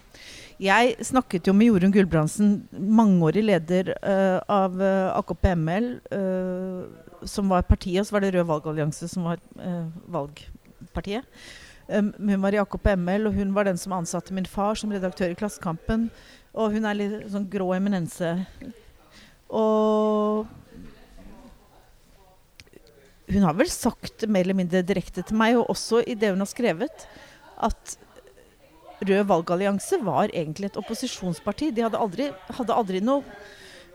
Jeg 0.61 1.07
snakket 1.07 1.49
jo 1.49 1.55
med 1.57 1.71
Jorunn 1.71 1.95
Gulbrandsen, 1.95 2.53
mangeårig 2.77 3.43
leder 3.47 3.95
uh, 4.05 4.39
av 4.53 4.77
uh, 4.77 5.17
AKP-ML, 5.17 5.89
uh, 6.13 7.25
som 7.27 7.49
var 7.51 7.65
partiet, 7.69 8.03
og 8.03 8.11
så 8.11 8.17
var 8.17 8.25
det 8.25 8.35
Rød 8.37 8.47
valgallianse 8.49 9.09
som 9.11 9.27
var 9.29 9.41
eh, 9.61 9.89
valgpartiet. 10.09 11.27
Um, 11.91 12.15
hun 12.17 12.41
var 12.41 12.55
i 12.57 12.61
AKP-ML, 12.63 13.27
og 13.29 13.35
hun 13.37 13.51
var 13.53 13.69
den 13.69 13.77
som 13.81 13.93
ansatte 13.93 14.33
min 14.33 14.49
far 14.49 14.79
som 14.79 14.93
redaktør 14.95 15.35
i 15.35 15.37
Klassekampen. 15.37 16.07
Og 16.57 16.73
hun 16.73 16.89
er 16.89 16.97
litt 16.97 17.27
sånn 17.29 17.45
grå 17.53 17.75
eminense. 17.77 18.31
Og 19.53 20.49
hun 23.35 23.47
har 23.47 23.57
vel 23.59 23.71
sagt 23.71 24.27
mer 24.29 24.47
eller 24.47 24.59
mindre 24.59 24.85
direkte 24.87 25.25
til 25.27 25.39
meg, 25.39 25.59
og 25.59 25.73
også 25.75 26.03
i 26.05 26.17
det 26.19 26.33
hun 26.33 26.43
har 26.43 26.51
skrevet, 26.51 27.07
at 27.61 27.99
Rød 29.01 29.25
valgallianse 29.31 29.97
var 30.05 30.29
egentlig 30.29 30.69
et 30.69 30.77
opposisjonsparti. 30.77 31.71
De 31.73 31.87
hadde 31.87 31.97
aldri, 31.97 32.27
hadde 32.53 32.75
aldri 32.77 33.01
noe 33.01 33.23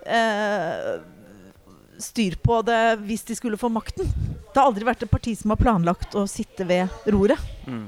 eh, 0.02 0.96
styr 2.02 2.40
på 2.42 2.58
det 2.66 2.80
hvis 3.06 3.26
de 3.28 3.38
skulle 3.38 3.60
få 3.62 3.70
makten. 3.70 4.10
Det 4.10 4.58
har 4.58 4.66
aldri 4.66 4.88
vært 4.88 5.06
et 5.06 5.12
parti 5.12 5.36
som 5.38 5.54
har 5.54 5.62
planlagt 5.62 6.18
å 6.18 6.26
sitte 6.30 6.66
ved 6.66 6.90
roret. 7.14 7.42
Mm. 7.70 7.86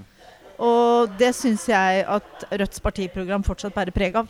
Og 0.61 1.17
det 1.17 1.31
syns 1.37 1.67
jeg 1.69 2.05
at 2.05 2.47
Rødts 2.51 2.81
partiprogram 2.85 3.45
fortsatt 3.45 3.75
bærer 3.75 3.93
preg 3.95 4.17
av. 4.21 4.29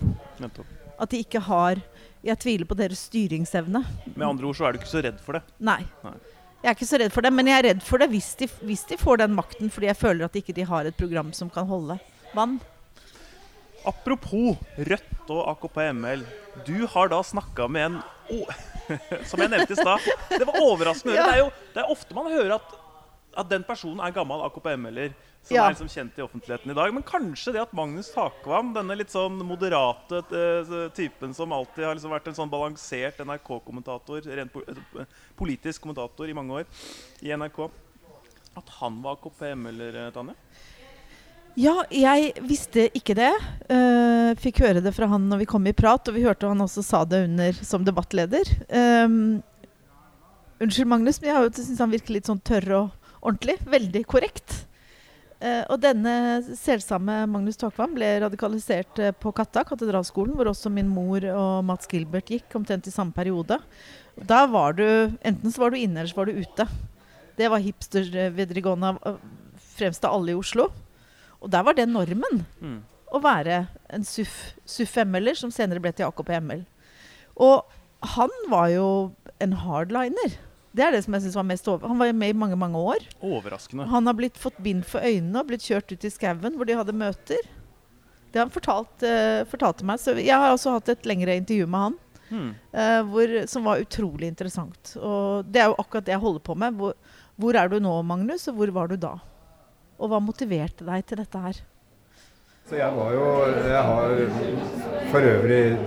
At 0.98 1.12
de 1.12 1.22
ikke 1.24 1.44
har 1.44 1.84
Jeg 2.26 2.40
tviler 2.42 2.68
på 2.68 2.76
deres 2.76 3.04
styringsevne. 3.08 3.84
Med 4.16 4.26
andre 4.26 4.48
ord 4.50 4.58
så 4.58 4.66
er 4.68 4.74
du 4.74 4.80
ikke 4.82 4.90
så 4.90 5.04
redd 5.06 5.20
for 5.24 5.38
det. 5.38 5.44
Nei. 5.64 5.84
Nei. 6.04 6.16
Jeg 6.64 6.72
er 6.72 6.76
ikke 6.76 6.90
så 6.90 6.98
redd 6.98 7.14
for 7.14 7.26
det, 7.26 7.32
men 7.38 7.48
jeg 7.48 7.60
er 7.60 7.66
redd 7.70 7.84
for 7.86 8.02
det 8.02 8.08
hvis 8.10 8.32
de, 8.40 8.48
hvis 8.66 8.82
de 8.90 8.98
får 8.98 9.22
den 9.22 9.36
makten, 9.38 9.70
fordi 9.74 9.92
jeg 9.92 10.00
føler 10.00 10.26
at 10.26 10.38
ikke 10.40 10.56
de 10.58 10.66
har 10.66 10.90
et 10.90 10.98
program 10.98 11.30
som 11.36 11.52
kan 11.54 11.68
holde 11.70 12.00
vann. 12.34 12.58
Apropos 13.88 14.58
Rødt 14.76 15.30
og 15.32 15.44
AKP-ML. 15.54 16.26
Du 16.68 16.88
har 16.92 17.12
da 17.14 17.22
snakka 17.24 17.70
med 17.72 17.86
en 17.86 18.00
oh, 18.34 18.58
Som 19.30 19.44
jeg 19.44 19.54
nevnte 19.54 19.76
i 19.76 19.80
stad. 19.80 20.10
Det 20.34 20.48
var 20.48 20.60
overraskende. 20.64 21.16
Ja. 21.16 21.28
Det, 21.28 21.38
er 21.38 21.44
jo, 21.46 21.48
det 21.76 21.84
er 21.84 21.94
ofte 21.94 22.18
man 22.18 22.32
hører 22.32 22.58
at, 22.58 22.76
at 23.44 23.50
den 23.52 23.64
personen 23.68 24.02
er 24.04 24.16
gammel 24.16 24.44
AKP-ML-er. 24.50 25.16
Som 25.48 25.56
Ja. 25.56 25.66
er 25.66 25.74
liksom 25.74 25.88
kjent 25.88 26.18
i 26.20 26.22
offentligheten 26.22 26.72
i 26.72 26.76
dag. 26.76 26.94
Men 26.94 27.04
kanskje 27.04 27.54
det 27.54 27.62
at 27.62 27.74
Magnus 27.74 28.10
Takvam, 28.12 28.74
denne 28.76 28.98
litt 29.00 29.14
sånn 29.14 29.40
moderate 29.48 30.20
eh, 30.28 30.90
typen 30.92 31.34
som 31.34 31.54
alltid 31.56 31.86
har 31.86 31.96
liksom 31.96 32.12
vært 32.12 32.28
en 32.28 32.36
sånn 32.36 32.52
balansert 32.52 33.22
NRK-kommentator, 33.24 34.28
rent 34.28 34.52
eh, 34.68 35.06
politisk 35.40 35.86
kommentator 35.86 36.28
i 36.28 36.36
mange 36.36 36.52
år 36.52 36.66
i 37.24 37.32
NRK, 37.32 37.70
at 38.60 38.74
han 38.82 39.00
var 39.02 39.16
AKP-ML-er, 39.16 39.96
eh, 39.96 40.12
Tanje? 40.12 40.36
Ja, 41.58 41.80
jeg 41.90 42.36
visste 42.46 42.86
ikke 42.94 43.16
det. 43.18 43.32
Uh, 43.66 44.36
fikk 44.38 44.60
høre 44.62 44.82
det 44.84 44.92
fra 44.94 45.08
han 45.10 45.24
når 45.26 45.40
vi 45.42 45.48
kom 45.50 45.66
i 45.66 45.74
prat, 45.74 46.06
og 46.06 46.14
vi 46.14 46.22
hørte 46.28 46.52
han 46.52 46.62
også 46.62 46.84
sa 46.86 47.02
det 47.08 47.24
under 47.26 47.64
som 47.66 47.88
debattleder. 47.88 48.46
Um, 48.70 49.40
unnskyld, 50.62 50.92
Magnus, 50.92 51.18
men 51.24 51.32
jeg 51.32 51.56
syns 51.58 51.82
han 51.82 51.96
virker 51.96 52.14
litt 52.14 52.30
sånn 52.30 52.44
tørr 52.46 52.70
og 52.78 53.10
ordentlig. 53.24 53.58
Veldig 53.66 54.04
korrekt. 54.06 54.67
Eh, 55.40 55.62
og 55.70 55.78
denne 55.84 56.14
selvsamme 56.58 57.20
Magnus 57.30 57.60
Takvam 57.62 57.92
ble 57.94 58.08
radikalisert 58.24 58.98
eh, 59.04 59.12
på 59.14 59.30
Katta, 59.38 59.62
katedralskolen, 59.70 60.34
hvor 60.34 60.50
også 60.50 60.72
min 60.74 60.88
mor 60.90 61.22
og 61.30 61.60
Mats 61.68 61.86
Gilbert 61.92 62.32
gikk 62.34 62.56
omtrent 62.58 62.88
i 62.90 62.94
samme 62.94 63.14
periode. 63.14 63.60
Da 64.18 64.46
var 64.50 64.74
du 64.80 64.84
Enten 65.22 65.54
så 65.54 65.62
var 65.62 65.72
du 65.76 65.78
inne, 65.78 66.00
eller 66.02 66.10
så 66.10 66.18
var 66.24 66.32
du 66.32 66.40
ute. 66.42 66.66
Det 67.38 67.52
var 67.54 67.62
hipster-videregående 67.62 68.96
fremst 69.78 70.06
av 70.10 70.16
alle 70.18 70.34
i 70.34 70.40
Oslo. 70.40 70.72
Og 71.38 71.52
der 71.54 71.62
var 71.68 71.78
det 71.78 71.86
normen 71.92 72.42
Mm. 72.58 72.80
å 73.14 73.22
være 73.22 73.68
en 73.94 74.02
SUF-ML-er, 74.04 75.38
som 75.38 75.52
senere 75.54 75.80
ble 75.80 75.92
til 75.94 76.08
AKP-ML. 76.10 76.66
Og 77.38 77.62
han 78.18 78.34
var 78.50 78.68
jo 78.74 78.88
en 79.40 79.54
hardliner. 79.54 80.34
Det 80.78 80.86
er 80.86 80.94
det 80.94 81.04
som 81.06 81.16
jeg 81.16 81.26
synes 81.26 81.38
var 81.40 81.46
mest 81.50 81.68
over. 81.72 81.90
Han 81.90 81.98
var 81.98 82.12
med 82.14 82.34
i 82.34 82.38
mange 82.38 82.58
mange 82.60 82.78
år. 82.78 83.06
Overraskende. 83.26 83.88
Han 83.90 84.06
har 84.06 84.18
blitt 84.18 84.38
fått 84.38 84.60
bind 84.62 84.86
for 84.86 85.02
øynene 85.02 85.42
og 85.42 85.50
blitt 85.50 85.66
kjørt 85.66 85.90
ut 85.90 86.06
i 86.06 86.12
skauen 86.14 86.58
hvor 86.58 86.70
de 86.70 86.76
hadde 86.78 86.94
møter. 86.94 87.48
Det 88.30 88.38
har 88.38 88.46
han 88.46 88.54
fortalt, 88.54 89.06
uh, 89.08 89.42
fortalt 89.50 89.82
meg. 89.88 90.02
Så 90.04 90.14
jeg 90.20 90.36
har 90.36 90.52
også 90.54 90.76
hatt 90.76 90.92
et 90.94 91.08
lengre 91.10 91.40
intervju 91.40 91.66
med 91.66 91.86
han. 91.88 91.98
Hmm. 92.28 92.50
Uh, 92.76 93.02
hvor, 93.10 93.34
som 93.50 93.66
var 93.66 93.82
utrolig 93.82 94.30
interessant. 94.30 94.94
Og 95.00 95.48
det 95.50 95.64
er 95.64 95.72
jo 95.72 95.80
akkurat 95.82 96.06
det 96.06 96.14
jeg 96.14 96.24
holder 96.26 96.46
på 96.46 96.58
med. 96.60 96.78
Hvor, 96.78 96.94
hvor 97.42 97.58
er 97.58 97.72
du 97.72 97.80
nå, 97.82 97.96
Magnus, 98.06 98.46
og 98.52 98.60
hvor 98.60 98.74
var 98.76 98.92
du 98.92 99.00
da? 99.02 99.16
Og 99.98 100.12
hva 100.12 100.22
motiverte 100.22 100.86
deg 100.86 101.08
til 101.10 101.24
dette 101.24 101.42
her? 101.42 101.64
Så 102.70 102.76
jeg 102.76 102.92
var 102.98 103.12
jo 103.14 103.26
Jeg 103.70 103.82
har 103.82 104.10
for 105.12 105.20
øvrig 105.20 105.78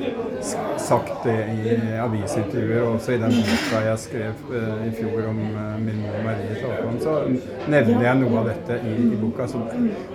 sagt 0.79 1.25
det 1.25 1.35
i 1.65 1.75
avisintervjuer, 2.01 2.83
og 2.83 2.93
også 2.93 3.13
i 3.13 3.19
den 3.21 3.35
boka 3.49 3.81
jeg 3.85 3.99
skrev 3.99 4.55
eh, 4.57 4.87
i 4.89 4.93
fjor 4.97 5.27
om 5.29 5.41
eh, 5.41 5.75
min 5.81 5.99
mor 6.01 6.17
Marie 6.25 6.55
Talkmann, 6.63 7.01
så 7.01 7.19
nevner 7.69 8.07
jeg 8.07 8.21
noe 8.23 8.39
av 8.41 8.49
dette 8.49 8.79
i, 8.89 8.95
i 9.13 9.19
boka. 9.21 9.47
Så, 9.49 9.61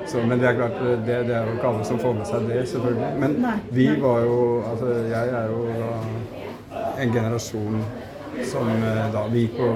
så, 0.07 0.23
men 0.25 0.41
det 0.41 0.49
er 0.49 0.57
klart, 0.57 0.81
eh, 0.81 0.95
det, 1.05 1.19
det 1.29 1.35
er 1.37 1.45
jo 1.45 1.53
ikke 1.59 1.69
alle 1.69 1.85
som 1.85 2.01
får 2.01 2.17
med 2.17 2.29
seg 2.31 2.49
det, 2.49 2.63
selvfølgelig. 2.73 3.11
Men 3.21 3.37
vi 3.69 3.87
var 4.01 4.25
jo 4.25 4.41
Altså, 4.71 4.89
jeg 5.11 5.35
er 5.41 5.53
jo 5.53 5.61
da 5.77 5.91
en 7.03 7.13
generasjon 7.13 7.85
som 8.43 8.71
da 9.13 9.21
vi 9.31 9.45
på 9.53 9.67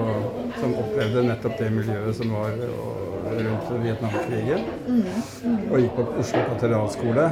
Som 0.58 0.74
opplevde 0.82 1.22
nettopp 1.24 1.54
det 1.62 1.70
miljøet 1.72 2.16
som 2.16 2.34
var 2.34 2.58
og, 2.66 3.09
rundt 3.38 3.84
Vietnamkrigen. 3.84 4.64
Og 5.70 5.78
gikk 5.80 5.94
på 5.96 6.06
Oslo 6.20 6.42
katedralskole. 6.48 7.30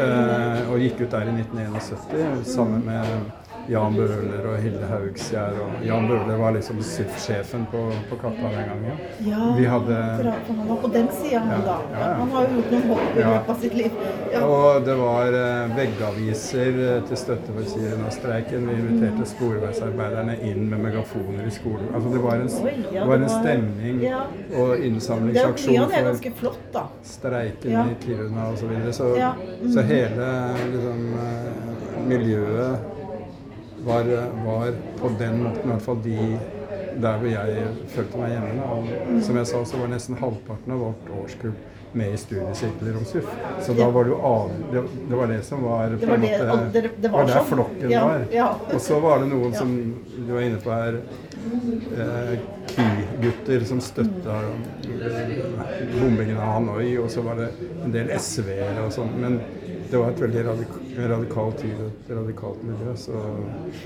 eh, 0.00 0.70
og 0.70 0.80
gikk 0.80 1.00
ut 1.04 1.10
der 1.10 1.28
i 1.28 1.34
1971 1.42 2.44
sammen 2.54 2.84
med 2.86 3.04
Jan 3.70 3.94
Bøhler 3.94 4.46
og 4.50 4.56
Hilde 4.64 4.86
Haugsgjerd. 4.90 5.58
Og 5.62 5.84
Jan 5.86 6.08
Bøhler 6.10 6.40
var 6.40 6.54
liksom 6.56 6.80
SIF-sjefen 6.82 7.66
på, 7.70 7.84
på 8.10 8.18
Kappa 8.18 8.50
den 8.50 8.66
gangen. 8.72 8.98
Vi 9.56 9.66
hadde 9.70 9.98
han 10.00 10.68
var 10.68 10.76
på 10.82 10.88
den 10.88 11.08
sida, 11.14 11.38
han 11.38 11.62
da. 11.66 11.76
Ja, 11.92 12.00
ja. 12.00 12.12
Han 12.18 12.32
har 12.34 12.48
jo 12.48 12.56
gjort 12.58 12.74
noen 12.74 12.88
hopp 12.90 13.14
i 13.14 13.22
løpet 13.22 13.52
av 13.54 13.62
sitt 13.62 13.76
liv. 13.78 14.00
Og 14.40 14.82
det 14.88 14.96
var 14.98 15.38
eh, 15.40 15.74
veggaviser 15.78 16.80
eh, 16.86 17.00
til 17.08 17.20
støtte 17.22 17.54
for 17.54 17.70
Kiruna-streiken. 17.70 18.68
Vi 18.70 18.76
inviterte 18.80 19.28
sporveisarbeiderne 19.30 20.36
inn 20.50 20.66
med 20.72 20.84
megafoner 20.88 21.46
i 21.46 21.54
skolen. 21.54 21.90
Altså 21.94 22.14
det 22.14 22.22
var 22.26 22.42
en, 22.42 22.52
Oi, 22.60 22.76
ja, 22.90 23.00
det 23.00 23.08
var 23.12 23.22
en 23.22 23.32
stemning 23.36 24.00
ja. 24.04 24.22
og 24.58 24.86
innsamlingsaksjon 24.90 25.90
for 25.90 26.40
flott, 26.40 26.62
da. 26.74 26.86
streiken 27.06 27.70
Ja. 27.70 27.86
i 27.86 27.98
Kiruna 28.02 28.50
osv. 28.50 28.60
Så, 28.60 28.72
videre. 28.74 28.92
så, 28.92 29.12
Ja, 29.18 29.34
mm. 29.38 29.72
så 29.72 29.82
hele 29.86 30.30
liksom, 30.72 31.04
eh, 31.14 32.00
miljøet 32.10 32.99
var, 33.86 34.04
var 34.46 34.72
på 35.00 35.08
den 35.18 35.42
måten, 35.44 35.64
i 35.64 35.72
hvert 35.72 35.82
fall 35.82 36.00
de 36.04 36.38
der 37.00 37.18
hvor 37.22 37.30
jeg 37.30 37.66
følte 37.94 38.18
meg 38.20 38.32
hjemme. 38.34 38.68
Og 38.74 39.22
som 39.24 39.36
jeg 39.40 39.46
sa, 39.46 39.64
så 39.64 39.78
var 39.80 39.92
nesten 39.94 40.18
halvparten 40.20 40.72
av 40.74 40.80
vårt 40.88 41.12
årskull 41.24 41.52
med 41.92 42.12
i 42.14 42.18
studiesirkler 42.22 42.96
om 43.00 43.04
SUF. 43.08 43.30
Så 43.66 43.74
da 43.74 43.88
var 43.90 44.04
det 44.06 44.12
jo 44.12 44.18
av... 44.22 44.50
Det, 44.72 44.82
det 45.10 45.16
var 45.18 45.26
det 45.32 45.38
som 45.42 45.62
var 45.64 45.94
var 45.98 46.14
en 46.14 46.20
det- 46.22 46.38
måte 46.38 46.70
det- 46.82 46.90
det 47.02 47.08
var 47.10 47.26
der 47.26 47.32
sånn. 47.34 47.48
flokken 47.48 47.90
Ja, 47.90 48.04
var. 48.06 48.26
ja. 48.30 48.48
Og 48.74 48.80
så 48.80 49.00
var 49.02 49.18
det 49.24 49.26
noen 49.32 49.54
som 49.54 49.72
du 50.26 50.32
var 50.32 50.40
inne 50.46 50.60
på 50.62 50.70
her, 50.70 51.00
eh, 51.98 52.36
KY-gutter 52.70 53.64
som 53.66 53.80
støtta 53.82 54.36
eh, 54.84 56.00
bombingen 56.00 56.36
av 56.38 56.52
Hanoi, 56.60 56.92
og 56.98 57.10
så 57.10 57.22
var 57.26 57.34
det 57.42 57.48
en 57.84 57.92
del 57.94 58.10
SV-ere 58.14 58.84
og 58.86 58.92
sånn. 58.94 59.10
Men 59.20 59.40
det 59.90 59.98
var 59.98 60.10
et 60.10 60.20
veldig 60.22 60.42
radik 60.46 60.74
radikalt 61.10 61.64
radikalt 62.10 62.64
miljø. 62.64 62.96
Så. 62.96 63.12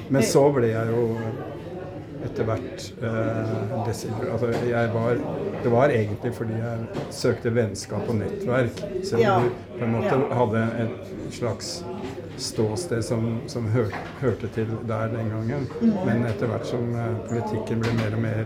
Men 0.09 0.23
så 0.23 0.45
ble 0.53 0.69
jeg 0.73 0.93
jo 0.93 1.07
etter 2.25 2.47
hvert 2.49 2.85
eh, 3.05 3.83
altså, 3.85 4.09
var, 4.95 5.19
Det 5.63 5.73
var 5.73 5.93
egentlig 5.93 6.31
fordi 6.35 6.57
jeg 6.61 7.05
søkte 7.13 7.53
vennskap 7.55 8.09
og 8.09 8.17
nettverk. 8.21 8.81
Selv 9.05 9.19
om 9.21 9.25
Ja. 9.27 9.41
du 9.41 9.79
på 9.79 9.85
en 9.85 9.93
måte 9.93 10.15
Ja. 10.15 10.35
hadde 10.39 10.63
et 10.85 11.35
slags 11.35 11.85
ståsted 12.37 13.03
som, 13.05 13.41
som 13.47 13.67
hør, 13.71 13.93
hørte 14.21 14.49
til 14.55 14.67
der 14.89 15.09
den 15.09 15.29
gangen. 15.31 15.69
Men 16.07 16.25
etter 16.27 16.47
hvert 16.51 16.67
som 16.67 16.95
eh, 16.97 17.13
politikken 17.29 17.81
ble 17.85 17.93
mer 18.01 18.17
og 18.17 18.23
mer 18.23 18.45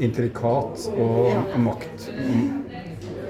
intrikat 0.00 0.88
og 0.96 1.30
Ja. 1.30 1.58
makt 1.58 2.08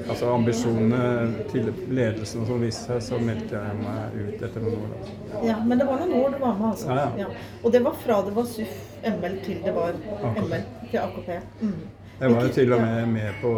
altså 0.08 0.32
ambisjonene 0.34 1.44
til 1.50 1.70
ledelsen 1.90 2.46
som 2.48 2.62
viste 2.62 2.86
seg, 2.88 3.02
så 3.04 3.20
meldte 3.22 3.60
jeg 3.60 3.78
meg 3.80 4.18
ut 4.18 4.44
etter 4.48 4.64
noen 4.64 4.80
år. 4.80 4.92
Altså. 4.98 5.46
Ja, 5.46 5.56
men 5.64 5.80
det 5.80 5.86
var 5.88 6.02
noen 6.04 6.16
år 6.20 6.34
du 6.34 6.42
var 6.42 6.58
med, 6.58 6.68
altså. 6.72 6.98
Ja, 6.98 7.06
ja. 7.24 7.30
Og 7.62 7.74
det 7.74 7.82
var 7.84 7.96
fra 8.04 8.20
det 8.26 8.34
var 8.36 8.50
SUF 8.50 8.76
ML 9.06 9.40
til 9.46 9.62
det 9.64 9.74
var. 9.76 9.98
ML 10.36 10.68
til 10.90 11.00
AKP. 11.02 11.32
Mm. 11.60 11.80
Jeg 12.20 12.30
var 12.34 12.42
jo 12.44 12.48
til 12.52 12.72
og 12.76 12.80
med 12.82 13.06
med 13.06 13.36
på 13.40 13.50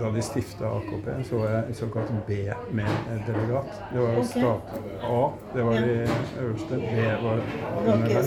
Da 0.00 0.10
de 0.14 0.22
stifta 0.22 0.68
AKP, 0.76 1.06
så 1.28 1.38
var 1.38 1.48
jeg 1.54 1.76
såkalt 1.78 2.10
B-med-delegat. 2.26 3.70
Det 3.92 4.00
var 4.02 4.16
jo 4.18 4.24
stat 4.24 4.74
A, 5.08 5.22
det 5.54 5.64
var 5.64 5.72
de 5.86 5.94
øverste. 6.42 6.76
B 6.76 7.06
var 7.22 7.40
under 7.94 8.08
der. 8.08 8.22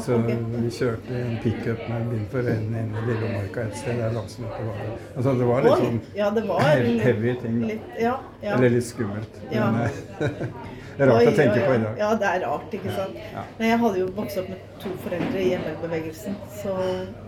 så 0.00 0.16
vi 0.26 0.70
kjørte 0.70 1.20
en 1.20 1.38
pickup 1.42 1.78
med 1.88 2.08
bind 2.10 2.26
for 2.32 2.38
øynene 2.38 2.80
inn 2.82 2.96
i 2.98 3.04
Lillemarka 3.06 3.66
et 3.68 3.76
sted 3.78 4.00
der 4.00 4.12
landsmøtet 4.16 4.66
var. 4.66 4.80
Altså 5.16 5.34
det 5.38 5.46
var 5.52 5.62
litt 5.68 5.84
sånn 5.84 6.00
ja, 6.16 6.30
det 6.34 6.44
var 6.48 6.60
heavy- 7.06 7.36
ting, 7.42 7.60
da. 7.68 8.16
Eller 8.42 8.68
litt 8.74 8.86
skummelt. 8.88 9.38
Men 9.52 9.82
eh, 9.84 9.90
det 11.02 11.08
er 11.08 11.12
rart 11.12 11.28
å 11.28 11.34
tenke 11.36 11.62
på 11.66 11.72
i 11.74 11.80
dag. 11.82 11.98
Ja, 11.98 12.10
det 12.20 12.28
er 12.28 12.44
rart, 12.46 12.74
ikke 12.78 12.94
sant. 12.94 13.18
Ja. 13.32 13.42
Men 13.58 13.68
jeg 13.68 13.78
hadde 13.82 14.00
jo 14.02 14.06
vokst 14.16 14.40
opp 14.42 14.50
med 14.52 14.62
to 14.82 14.92
foreldre 15.04 15.42
i 15.42 15.50
ML-bevegelsen. 15.58 16.38
Så 16.60 16.74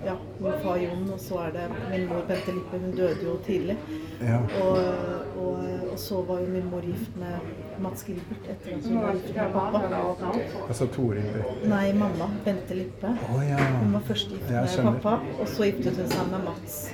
ja, 0.07 0.15
min 0.45 0.57
far 0.63 0.81
Jon, 0.83 1.05
og 1.17 1.21
så 1.23 1.41
er 1.47 1.55
det 1.57 1.67
min 1.91 2.07
mor 2.11 2.23
Bente 2.29 2.55
Lippe. 2.55 2.81
Hun 2.85 2.95
døde 2.99 3.27
jo 3.27 3.37
tidlig. 3.47 3.77
Ja. 4.21 4.39
Og, 4.63 4.79
og, 5.43 5.65
og 5.91 5.99
så 6.01 6.23
var 6.29 6.43
jo 6.45 6.51
min 6.55 6.71
mor 6.71 6.87
gift 6.87 7.19
med 7.21 7.53
Mats 7.83 8.07
Gilbert 8.07 8.51
etter 8.55 8.77
at 8.77 8.89
hun 8.89 9.01
var 9.03 9.19
gift 9.19 9.35
med 9.37 9.59
pappa. 9.59 10.33
Altså 10.69 10.89
Toril 10.95 11.31
Brekke. 11.35 11.71
Nei, 11.75 11.87
mamma. 11.99 12.31
Bente 12.47 12.79
Lippe. 12.79 13.11
Å 13.35 13.43
ja. 13.49 13.59
Hun 13.83 13.99
var 13.99 14.07
først 14.11 14.35
gift 14.35 14.51
med 14.55 15.01
pappa, 15.03 15.19
og 15.41 15.51
så 15.51 15.71
giftet 15.71 15.99
hun 15.99 16.13
seg 16.15 16.31
med 16.33 16.47
Mats 16.49 16.85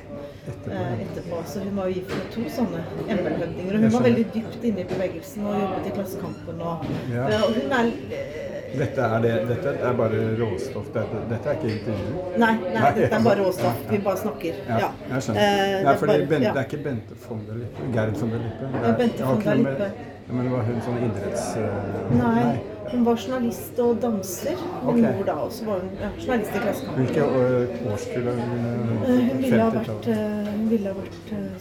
Etterpå. 0.48 0.70
eh, 0.70 1.00
etterpå. 1.04 1.42
Så 1.46 1.60
hun 1.60 1.76
var 1.76 1.86
jo 1.86 1.92
gift 1.94 2.10
med 2.10 2.30
to 2.34 2.40
sånne 2.56 2.80
ML-høvdinger. 3.06 3.74
Og 3.74 3.80
hun 3.80 3.92
var 3.92 4.02
veldig 4.08 4.26
dypt 4.34 4.64
inne 4.64 4.80
i 4.80 4.84
bevegelsen 4.84 5.46
og 5.46 5.54
jobbet 5.60 5.86
i 5.86 5.90
Klassekampen. 5.96 6.60
Og, 6.60 6.86
Ja. 7.10 7.28
Ja, 7.28 7.40
og 7.46 7.54
hun 7.54 7.72
er 7.72 7.90
eh, 8.20 8.46
Dette 8.78 9.00
er, 9.02 9.18
det, 9.24 9.30
dette 9.48 9.70
er 9.82 9.92
bare 9.98 10.18
råstoff. 10.38 10.86
Dette, 10.94 11.20
dette 11.30 11.48
er 11.50 11.56
ikke 11.58 11.70
intervju. 11.74 12.10
Nei, 12.38 12.52
nei, 12.54 12.74
Nei, 12.76 12.92
dette 13.00 13.16
er 13.18 13.24
bare 13.24 13.42
råstoff. 13.42 13.80
Vi 13.90 13.98
bare 13.98 14.16
snakker. 14.16 14.54
Ja, 14.68 14.76
Ja. 14.78 14.90
jeg 15.10 15.22
skjønner. 15.26 15.40
Eh, 15.40 15.48
Nei, 15.50 15.66
det 15.66 16.02
er 16.02 16.06
bare- 16.06 16.26
Bente, 16.26 16.44
ja. 16.46 16.52
Det 16.54 16.60
er 16.60 16.68
ikke 16.70 16.82
Bente 16.84 17.14
von 17.28 17.40
der 17.48 17.54
Lippe. 17.64 17.88
Gerd 17.96 18.16
von 18.20 18.30
der 18.30 18.38
Lippe. 18.46 18.64
Det 18.72 18.86
Ja, 18.86 18.92
Bente 19.02 19.24
von 19.24 19.42
der 19.44 19.54
Lippe. 19.54 19.90
Men 20.30 20.44
det 20.46 20.52
var 20.52 20.62
hun 20.62 20.80
sånn 20.86 20.98
idretts... 21.02 21.56
eh, 21.56 22.14
Nei, 22.14 22.60
hun 22.90 23.04
var 23.06 23.16
journalist 23.22 23.78
og 23.78 23.98
danser. 24.02 24.56
Min 24.84 25.04
okay. 25.04 25.16
mor 25.16 25.24
da 25.26 25.32
også 25.32 25.64
var 25.64 25.78
hun 25.84 25.90
ja, 26.00 26.08
journalist 26.26 26.50
i 26.54 26.58
Klassekampen. 26.64 27.04
Hvilke 27.04 27.24
år- 27.24 27.92
årskull 27.92 28.26
er 28.26 28.32
hun? 28.32 28.40
Eh, 28.50 29.30
Hun 29.30 29.42
ville 29.42 29.62
ha 29.62 29.70
vært, 29.70 29.88
50-tallet? 29.88 30.46
eh, 30.46 30.52
hun 30.58 30.70
ville 30.70 30.88
ha 30.88 30.94
vært 30.94 31.32
eh, 31.32 31.54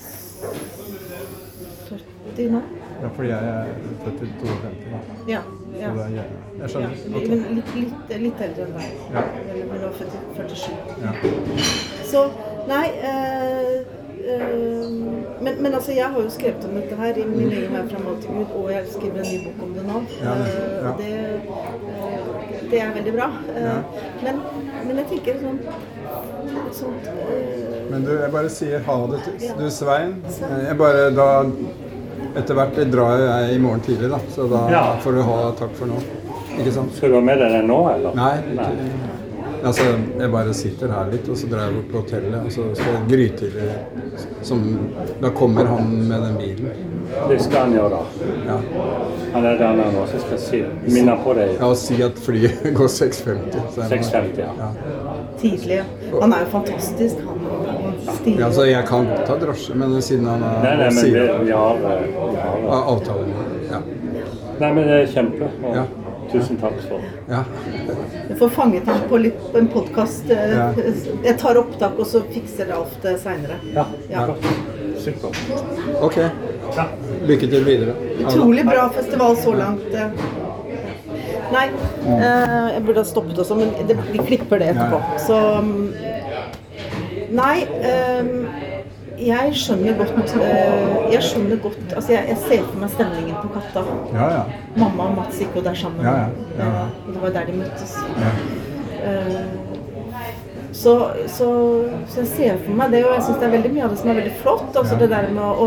70 2.36 2.52
nå. 2.52 2.62
Ja, 3.02 3.08
fordi 3.16 3.30
jeg 3.30 3.44
er 3.50 3.66
født 4.04 4.22
i 4.22 4.28
52. 4.42 4.60
da. 4.92 5.00
Ja. 5.32 5.42
Så 5.42 5.80
det 5.80 5.84
er, 5.84 6.10
jeg, 6.10 6.16
jeg 6.16 6.62
ja. 6.62 6.68
skjønner. 6.68 6.90
Men 7.10 7.56
litt, 7.56 7.70
litt, 7.76 8.14
litt 8.26 8.42
eldre 8.48 8.66
enn 8.66 8.74
deg. 8.76 8.88
Ja. 9.14 9.24
Eller 9.54 9.64
hun 9.72 9.82
var 9.86 9.94
født 10.00 10.14
i 10.14 10.22
47. 10.36 10.74
Ja. 11.06 11.12
Så 12.10 12.26
nei 12.68 12.86
eh, 12.90 13.14
eh, 13.14 13.99
men, 15.42 15.56
men 15.64 15.74
altså, 15.74 15.92
jeg 15.96 16.06
har 16.12 16.22
jo 16.22 16.30
skrevet 16.30 16.66
om 16.68 16.76
dette 16.76 16.96
her 17.00 17.18
i 17.18 17.26
min 17.30 17.52
egen 17.52 17.74
vei 17.74 17.84
fra 17.90 18.02
mal 18.04 18.18
til 18.22 18.36
Gud, 18.36 18.56
og 18.60 18.72
jeg 18.74 18.88
skriver 18.92 19.22
en 19.24 19.30
ny 19.32 19.38
bok 19.46 19.64
om 19.68 19.74
det 19.78 19.86
nå. 19.88 20.02
Ja, 20.24 20.34
Eh, 20.40 20.48
ja. 20.84 20.92
det, 20.98 21.12
eh, 21.96 22.68
det 22.72 22.82
er 22.82 22.92
veldig 22.98 23.14
bra. 23.16 23.30
Eh, 23.56 23.64
Ja. 23.64 23.78
men, 24.24 24.42
men 24.88 24.98
jeg 25.02 25.08
tenker 25.14 25.40
sånn 25.44 25.60
sånt 26.74 27.08
eh, 27.08 27.86
Men 27.92 28.04
du, 28.06 28.12
jeg 28.20 28.32
bare 28.32 28.50
sier 28.54 28.84
ha 28.86 28.98
det 29.14 29.20
til 29.26 29.56
du, 29.58 29.70
Svein. 29.74 30.18
Jeg 30.68 30.78
bare 30.78 31.10
da 31.16 31.30
Etter 32.38 32.54
hvert 32.54 32.76
drar 32.94 33.18
jeg 33.24 33.56
i 33.56 33.60
morgen 33.60 33.80
tidlig, 33.82 34.10
da. 34.12 34.20
Så 34.36 34.46
da 34.52 34.60
Ja. 34.70 34.84
får 35.02 35.16
du 35.18 35.22
ha 35.26 35.38
takk 35.58 35.72
for 35.80 35.88
nå. 35.90 35.98
Ikke 36.60 36.72
sant? 36.76 36.94
Skal 36.94 37.10
du 37.10 37.16
ha 37.16 37.22
med 37.26 37.40
deg 37.42 37.52
den 37.56 37.68
nå, 37.72 37.80
eller? 37.90 38.14
Nei. 38.14 38.36
Ikke, 38.54 39.19
altså, 39.64 39.84
jeg 40.20 40.32
bare 40.32 40.54
sitter 40.54 40.92
her 40.94 41.10
litt, 41.12 41.28
og 41.30 41.38
så 41.38 41.48
drar 41.52 41.68
jeg 41.68 41.76
bort 41.76 41.90
på 41.92 42.02
hotellet, 42.04 42.46
og 42.46 42.52
så 42.52 42.68
det 42.78 43.02
grytidlig 43.10 43.70
som 44.46 44.62
Da 45.22 45.30
kommer 45.36 45.66
han 45.66 45.92
med 46.08 46.22
den 46.28 46.38
bilen. 46.38 46.88
Det 47.30 47.40
skal 47.42 47.60
han 47.66 47.74
gjøre. 47.74 48.00
Ja. 48.48 48.58
Han 49.34 49.46
er 49.46 49.58
der 49.58 49.74
nå, 49.94 50.06
så 50.10 50.20
skal 50.22 50.40
si, 50.42 50.60
minne 50.90 51.16
på 51.24 51.34
deg. 51.38 51.56
ja 51.60 51.66
og 51.70 51.78
si 51.78 51.98
at 52.06 52.18
flyet 52.22 52.64
går 52.78 52.88
6.50. 52.88 53.58
så 53.76 53.82
jeg 53.82 53.90
må- 53.90 54.10
6.50, 54.10 54.40
ja. 54.40 54.52
ja. 54.60 55.16
tidlig. 55.42 55.80
Han 56.22 56.34
er 56.34 56.46
jo 56.46 56.52
fantastisk, 56.54 57.24
han. 57.28 57.46
Ja, 58.26 58.46
altså, 58.46 58.64
jeg 58.66 58.86
kan 58.88 59.08
ta 59.28 59.36
drosje, 59.42 59.76
men 59.78 60.02
siden 60.02 60.26
han 60.30 60.44
er 60.44 60.64
Nei, 60.64 60.76
nei, 60.84 60.90
men 60.96 61.06
vi, 61.06 61.46
vi 61.46 61.52
har, 61.52 61.76
eh, 61.76 62.06
vi 62.10 62.38
har 62.42 62.64
ja, 62.66 62.80
avtalen 62.94 63.34
ja. 63.70 63.82
Nei, 64.60 64.70
men 64.76 64.88
det 64.88 64.96
er 65.02 65.12
kjempe. 65.14 65.50
Og 65.64 65.76
Ja. 65.76 65.84
Tusen 66.32 66.58
takk 66.62 66.78
for 66.88 67.02
ja. 67.30 67.44
Du 68.30 68.36
får 68.40 68.50
fanget 68.50 68.88
ham 68.88 69.00
på, 69.10 69.18
litt, 69.18 69.40
på 69.52 69.58
en 69.58 69.68
podkast. 69.74 70.30
Ja. 70.30 70.70
Jeg 71.26 71.38
tar 71.42 71.58
opptak, 71.62 71.98
og 72.00 72.08
så 72.08 72.22
fikser 72.34 72.72
Alf 72.76 72.94
det 73.04 73.16
seinere. 73.24 73.58
Ja, 73.76 73.86
Ja. 74.12 74.28
Supert. 75.00 75.38
Ok. 76.04 76.18
Ja. 76.76 76.86
Lykke 77.26 77.48
til 77.50 77.64
videre. 77.66 77.94
Utrolig 78.20 78.66
bra 78.68 78.90
festival 78.94 79.38
så 79.40 79.54
langt. 79.56 79.94
eh. 79.94 80.10
Nei, 81.50 81.66
eh, 82.06 82.68
jeg 82.76 82.84
burde 82.86 83.02
ha 83.02 83.08
stoppet 83.08 83.40
også, 83.42 83.56
men 83.58 83.72
det, 83.88 83.96
vi 84.12 84.20
klipper 84.28 84.60
det 84.62 84.74
etterpå. 84.76 85.00
Ja, 85.02 85.18
Så 85.24 85.40
mm, 85.64 85.94
Nei, 87.40 87.64
eh, 87.86 88.26
jeg 89.28 89.56
skjønner 89.56 89.98
godt 90.00 90.36
eh, 90.40 91.14
Jeg 91.14 91.24
skjønner 91.24 91.62
godt 91.64 91.96
Altså, 91.96 92.12
jeg, 92.14 92.26
jeg 92.30 92.38
ser 92.46 92.68
for 92.68 92.80
meg 92.84 92.94
stemningen 92.94 93.40
på 93.42 93.50
Katta. 93.56 93.84
Ja, 94.14 94.28
ja. 94.36 94.44
Mamma 94.78 95.10
og 95.10 95.18
Mats 95.20 95.42
gikk 95.42 95.58
jo 95.60 95.66
der 95.66 95.78
sammen. 95.78 96.06
Det 97.08 97.22
var 97.22 97.36
der 97.36 97.50
de 97.50 97.58
møttes. 97.64 97.98
Eh, 99.04 99.42
Så, 100.80 100.92
så, 101.28 101.48
så 102.08 102.20
jeg 102.22 102.28
ser 102.28 102.60
for 102.64 102.78
meg 102.78 102.92
det, 102.94 103.00
og 103.06 103.16
jeg 103.18 103.24
syns 103.26 103.40
det 103.42 103.48
er 103.48 103.56
veldig 103.56 103.72
mye 103.74 103.84
av 103.88 103.90
det 103.92 103.98
som 104.00 104.12
er 104.12 104.20
veldig 104.20 104.36
flott. 104.44 104.78
Altså 104.80 105.00
det 105.00 105.10
der 105.12 105.26
med 105.34 105.42
å, 105.44 105.66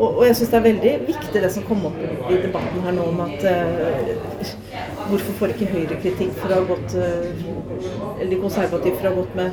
og, 0.00 0.06
og 0.08 0.22
jeg 0.26 0.38
syns 0.38 0.50
det 0.50 0.58
er 0.58 0.64
veldig 0.64 0.92
viktig 1.10 1.42
det 1.44 1.50
som 1.54 1.66
kom 1.68 1.84
opp 1.90 1.98
i 2.00 2.38
debatten 2.40 2.86
her 2.86 2.96
nå 2.96 3.04
om 3.12 3.20
at 3.26 3.44
uh, 3.44 4.54
Hvorfor 5.10 5.36
får 5.40 5.52
ikke 5.52 5.68
Høyre 5.74 5.98
kritikk 6.00 6.32
for 6.38 6.54
å 6.54 6.60
ha 6.60 6.66
gått 6.70 6.94
uh, 6.96 8.14
Eller 8.16 8.30
de 8.32 8.40
konservative 8.40 8.96
for 8.96 9.10
å 9.10 9.12
ha 9.12 9.18
gått 9.20 9.36
med 9.38 9.48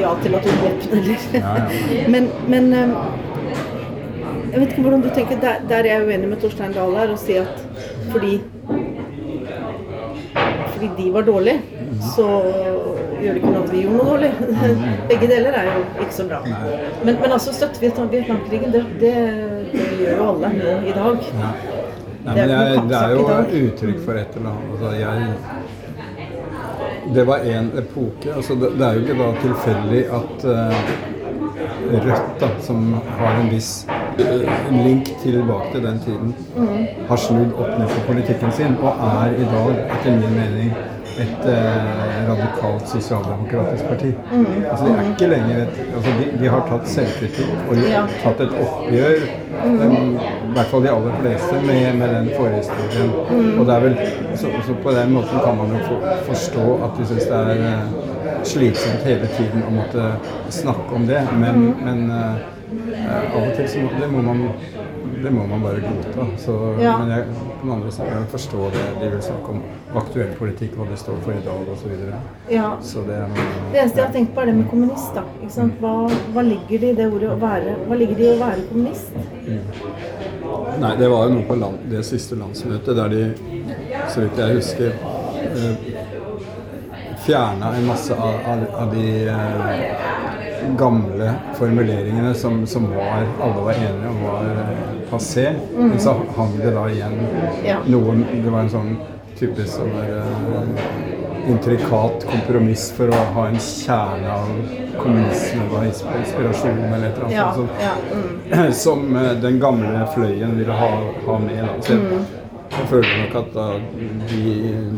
ja 0.00 0.14
til 0.22 0.34
atomvåpen, 0.38 0.98
eller 0.98 1.26
Ja, 1.34 1.54
ja. 1.58 2.08
Men, 2.14 2.30
men 2.48 2.72
eh, 2.72 2.94
jeg 4.52 4.60
vet 4.60 4.72
ikke 4.72 4.82
hvordan 4.86 5.02
du 5.04 5.10
tenker. 5.14 5.40
Der, 5.40 5.62
der 5.68 5.76
er 5.84 5.88
jeg 5.94 6.06
uenig 6.08 6.28
med 6.28 6.40
Torstein 6.42 6.72
Dahl 6.76 6.96
her, 6.96 7.12
og 7.14 7.18
si 7.18 7.38
at 7.40 7.62
fordi 8.12 8.38
fordi 10.72 10.88
de 10.98 11.10
var 11.14 11.22
dårlige, 11.22 11.60
så 12.16 12.26
gjør 13.22 13.34
det 13.34 13.40
ikke 13.40 13.52
noe 13.52 13.62
at 13.62 13.72
vi 13.72 13.82
gjorde 13.84 13.98
noe 13.98 14.06
dårlig. 14.08 14.30
Begge 15.10 15.28
deler 15.30 15.58
er 15.60 15.68
jo 15.68 15.82
ikke 16.02 16.16
så 16.16 16.26
bra. 16.30 16.40
Men, 17.04 17.20
men 17.20 17.36
altså 17.36 17.54
støtter 17.54 17.80
vi 17.80 17.92
Vietnamkrigen, 18.16 18.72
det, 18.74 18.82
det, 19.00 19.12
det 19.72 19.86
gjør 20.00 20.16
jo 20.16 20.28
alle 20.32 20.52
nå 20.56 20.74
i 20.88 20.96
dag. 20.96 21.28
Nei, 21.42 21.52
Det 22.22 22.42
er 22.42 22.46
men 22.46 22.54
jeg, 22.54 22.74
ikke 22.74 22.88
det 22.88 22.98
er 22.98 23.14
jo 23.14 23.62
uttrykk 23.68 24.02
for 24.06 24.18
et 24.20 24.36
eller 24.38 24.50
annet. 24.52 24.72
Altså, 24.74 24.90
jeg, 24.98 25.61
det 27.14 27.24
var 27.28 27.38
en 27.44 27.70
epoke. 27.78 28.34
Altså, 28.36 28.54
det, 28.54 28.72
det 28.78 28.86
er 28.86 28.92
jo 28.92 29.00
ikke 29.00 29.18
da 29.18 29.32
tilfeldig 29.42 30.04
at 30.20 30.44
uh, 30.44 30.92
Rødt, 31.92 32.28
da, 32.40 32.48
som 32.62 32.92
har 33.18 33.40
en 33.40 33.50
viss 33.50 33.86
uh, 34.20 34.76
link 34.84 35.10
tilbake 35.22 35.72
til 35.74 35.82
den 35.84 35.98
tiden, 36.04 36.34
Mm. 36.56 36.86
har 37.08 37.16
snudd 37.16 37.52
opp 37.58 37.78
ned 37.78 37.88
på 37.88 38.00
politikken 38.06 38.52
sin 38.52 38.76
og 38.82 39.00
er 39.02 39.32
i 39.34 39.46
dag, 39.50 39.78
etter 39.96 40.10
min 40.20 40.34
mening, 40.36 40.74
et 41.20 41.46
eh, 41.50 42.28
radikalt 42.28 42.88
sosialdemokratisk 42.88 43.84
parti. 43.88 44.12
Altså, 44.70 44.84
de 44.86 44.92
er 44.92 45.08
ikke 45.10 45.28
lenger 45.32 45.62
et 45.62 45.80
altså, 45.96 46.10
de, 46.20 46.28
de 46.42 46.48
har 46.54 46.62
tatt 46.68 46.88
selvkritikk 46.88 47.52
og 47.68 47.76
Mm. 47.76 47.82
Ja. 47.90 48.02
tatt 48.22 48.40
et 48.40 48.54
oppgjør, 48.62 49.24
um, 49.64 50.14
i 50.16 50.52
hvert 50.54 50.66
fall 50.70 50.82
de 50.86 50.90
aller 50.92 51.16
fleste, 51.20 51.60
med, 51.66 51.94
med 51.98 52.14
den 52.14 52.30
forhistorien. 52.36 53.10
Mm. 53.30 53.58
Og 53.60 53.66
det 53.66 53.74
er 53.74 53.80
vel, 53.80 53.96
så, 54.36 54.46
så 54.66 54.74
på 54.82 54.90
den 54.96 55.12
måten 55.16 55.40
kan 55.44 55.56
man 55.56 55.74
jo 55.76 55.82
for, 55.88 56.08
forstå 56.30 56.66
at 56.84 56.96
de 57.00 57.06
syns 57.10 57.28
det 57.28 57.42
er 57.42 57.66
eh, 57.72 58.42
slitsomt 58.44 59.04
hele 59.06 59.28
tiden 59.36 59.62
å 59.68 59.70
måtte 59.76 60.08
snakke 60.50 60.94
om 60.96 61.06
det, 61.06 61.22
men, 61.38 61.54
Mm. 61.62 61.84
men 61.84 62.10
eh, 62.10 62.48
av 62.72 63.42
og 63.42 63.52
til 63.56 63.68
så 63.68 63.84
må, 63.84 63.92
det 64.00 64.10
må 64.12 64.22
man 64.26 64.46
det 65.22 65.30
må 65.30 65.46
man 65.46 65.62
bare 65.62 65.74
godta. 65.74 66.26
Så, 66.38 66.76
Ja. 66.80 66.98
Men 66.98 67.10
jeg, 67.10 67.24
på 67.60 67.66
den 67.66 67.72
andre 67.72 67.92
siden 67.92 68.08
kan 68.08 68.18
jeg 68.18 68.28
forstå 68.28 68.70
det. 68.74 68.84
De 69.00 69.10
vil 69.10 69.22
snakke 69.22 69.48
om 69.48 69.62
aktuell 69.94 70.32
politikk, 70.38 70.74
hva 70.76 70.86
de 70.90 70.96
står 70.96 71.16
for 71.22 71.32
i 71.32 71.42
dag 71.44 71.68
osv. 71.72 71.82
Så, 71.82 71.88
videre. 71.88 72.20
Ja. 72.48 72.70
så 72.80 72.98
det 73.06 73.14
er 73.14 73.28
noe 73.28 73.46
Det 73.72 73.80
eneste 73.80 73.98
jeg 74.00 74.06
har 74.06 74.12
tenkt 74.12 74.34
på, 74.34 74.40
er 74.40 74.46
det 74.46 74.54
med 74.54 74.68
kommunist. 74.70 75.14
da. 75.14 75.22
Ikke 75.42 75.52
sant? 75.52 75.74
Hva, 75.80 75.92
hva 76.34 76.42
ligger 76.42 76.78
det 76.78 76.90
i 76.90 76.96
det 77.00 77.06
ordet 77.12 77.30
å 77.30 77.38
være 77.40 77.76
Hva 77.86 77.98
ligger 77.98 78.16
det 78.16 78.26
i 78.26 78.34
å 78.34 78.40
være 78.40 78.66
kommunist? 78.70 79.14
Mm. 79.46 79.60
Nei, 80.82 80.96
det 80.96 81.08
var 81.10 81.26
jo 81.26 81.34
noe 81.36 81.46
på 81.46 81.54
land, 81.60 81.78
det 81.90 82.04
siste 82.06 82.36
landsmøtet 82.36 82.96
der 82.96 83.08
de, 83.12 83.22
så 84.10 84.24
vidt 84.24 84.38
jeg 84.40 84.56
husker, 84.56 84.94
eh, 85.52 85.74
fjerna 87.26 87.74
en 87.76 87.86
masse 87.86 88.14
av, 88.14 88.40
av, 88.52 88.64
av 88.82 88.94
de 88.96 89.06
eh, 89.28 90.21
gamle 90.78 91.32
formuleringene 91.58 92.34
som, 92.34 92.66
som 92.66 92.86
var, 92.94 93.24
alle 93.42 93.64
var 93.64 93.72
enige 93.72 94.08
om 94.08 94.22
var 94.24 94.44
passé. 95.10 95.10
passé. 95.10 95.46
Men 95.78 95.98
så 96.00 96.14
hang 96.36 96.56
det 96.58 96.70
da 96.74 96.86
igjen 96.90 97.18
Ja. 97.66 97.76
noen 97.86 98.24
Det 98.44 98.50
var 98.50 98.60
en 98.66 98.70
sånn 98.70 98.96
type 99.38 99.64
sånn 99.66 99.90
der, 99.96 100.18
eh, 100.22 101.50
intrikat 101.50 102.26
kompromiss 102.30 102.92
for 102.94 103.10
å 103.10 103.18
ha 103.34 103.46
en 103.48 103.56
kjerne 103.58 104.30
av 104.30 104.50
kommunisme 105.02 105.64
og 105.72 105.82
insp- 105.88 106.12
inspirasjon 106.20 106.78
eller 106.92 107.08
et 107.08 107.16
eller 107.16 107.24
annet 107.24 107.80
Ja, 107.80 107.88
ja, 107.88 107.94
mm. 108.66 108.72
Som 108.84 109.16
eh, 109.16 109.32
den 109.42 109.58
gamle 109.60 110.06
fløyen 110.14 110.54
ville 110.58 110.72
ha, 110.78 110.90
ha 111.26 111.38
med. 111.42 111.58
Da. 111.64 111.74
Så 111.82 111.92
jeg, 111.96 112.22
jeg 112.72 112.86
føler 112.88 113.18
nok 113.24 113.34
at 113.42 113.50
da, 113.56 113.66
de, 114.30 114.42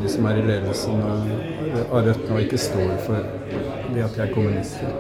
de 0.03 0.09
som 0.13 0.27
er 0.31 0.39
i 0.43 0.47
ledelsen 0.47 1.01
av 1.03 2.05
Rødt 2.05 2.29
nå, 2.31 2.37
ikke 2.45 2.59
står 2.61 2.93
for 3.03 3.25
det 3.95 4.05
at 4.05 4.15
de 4.15 4.23
er 4.23 4.31
kommunister. 4.35 4.93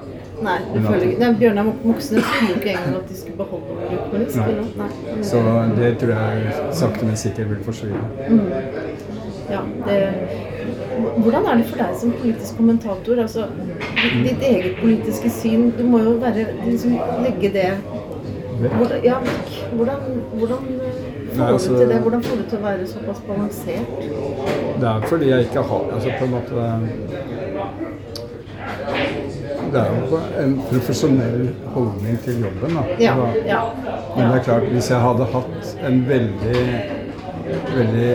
Nei, 0.44 0.58
det 0.74 0.82
føler 0.84 1.04
jeg 1.04 1.10
ikke. 1.14 1.20
Nei, 1.22 1.30
Bjørnar 1.40 1.68
Moxnes 1.84 2.26
sa 2.28 2.40
ikke 2.54 2.72
engang 2.74 2.96
at 2.98 3.08
de 3.10 3.18
skulle 3.20 3.36
beholde 3.38 4.00
kommunist. 4.04 4.36
Nei. 4.36 4.48
Nei. 4.80 5.22
Så 5.30 5.42
det 5.78 5.92
tror 6.02 6.14
jeg 6.14 6.56
sakte, 6.80 7.08
men 7.08 7.16
sikkert 7.22 7.50
vil 7.52 7.62
forsvinne. 7.64 8.02
Ja, 9.50 9.60
det, 9.86 9.98
hvordan 11.18 11.46
er 11.50 11.58
det 11.60 11.66
for 11.68 11.82
deg 11.82 11.96
som 12.00 12.14
politisk 12.20 12.56
kommentator? 12.56 13.20
Altså, 13.26 13.48
ditt, 13.98 14.16
ditt 14.28 14.46
eget 14.50 14.80
politiske 14.80 15.30
syn, 15.30 15.70
du 15.78 15.84
må 15.88 16.00
jo 16.04 16.16
være, 16.22 16.46
liksom, 16.64 16.96
legge 17.24 17.52
det 17.56 17.68
hvordan, 18.54 19.04
ja, 19.04 19.14
hvordan, 19.72 19.96
hvordan 20.32 20.58
Nei, 21.36 21.52
altså-? 21.52 21.98
Hvordan 22.02 22.22
får 22.22 22.36
du 22.36 22.42
til 22.50 22.58
å 22.58 22.62
være 22.62 22.86
såpass 22.86 23.22
balansert? 23.26 24.04
Det 24.80 24.88
er 24.90 25.06
fordi 25.08 25.30
jeg 25.30 25.48
ikke 25.48 25.64
har 25.70 25.88
Altså 25.96 26.12
på 26.18 26.28
en 26.28 26.30
måte 26.30 26.66
Det 29.74 29.80
er 29.82 29.94
jo 29.98 30.18
en 30.44 30.52
profesjonell 30.70 31.48
holdning 31.74 32.18
til 32.22 32.36
jobben. 32.44 32.76
Da. 32.78 32.82
Ja, 33.02 33.14
ja, 33.48 33.62
Men 34.16 34.28
det 34.30 34.36
er 34.38 34.44
klart, 34.46 34.68
hvis 34.70 34.90
jeg 34.92 35.00
hadde 35.02 35.26
hatt 35.32 35.72
en 35.88 35.96
veldig, 36.08 36.60
veldig 37.74 38.10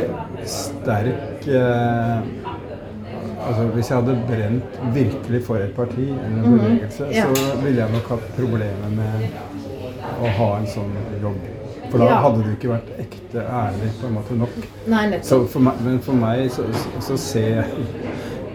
sterk 0.48 1.48
eh, 1.48 2.20
Altså 3.50 3.64
hvis 3.74 3.88
jeg 3.90 3.98
hadde 4.02 4.16
brent 4.28 4.80
virkelig 4.94 5.40
for 5.48 5.56
et 5.64 5.72
parti 5.76 6.06
eller 6.10 6.44
en 6.44 6.58
bevegelse, 6.60 7.04
Mhm. 7.06 7.14
Ja. 7.16 7.24
så 7.36 7.62
ville 7.64 7.82
jeg 7.82 7.92
nok 7.94 8.10
hatt 8.12 8.26
problemer 8.36 8.90
med 8.92 9.30
å 10.22 10.28
ha 10.38 10.50
en 10.60 10.66
sånn 10.68 10.92
jobb. 11.24 11.38
For 11.90 11.98
da 11.98 12.06
Ja. 12.06 12.16
hadde 12.22 12.44
du 12.44 12.50
ikke 12.52 12.70
vært 12.74 12.90
ekte 13.00 13.40
ærlig 13.48 13.92
på 14.02 14.08
en 14.08 14.14
måte 14.14 14.36
nok. 14.38 14.50
Nei, 14.88 15.20
for 15.48 15.60
meg, 15.60 15.74
men 15.86 16.00
for 16.00 16.14
meg 16.14 16.50
så, 16.52 16.64
så, 16.74 16.90
så 17.02 17.18
ser 17.18 17.48
jeg 17.50 17.66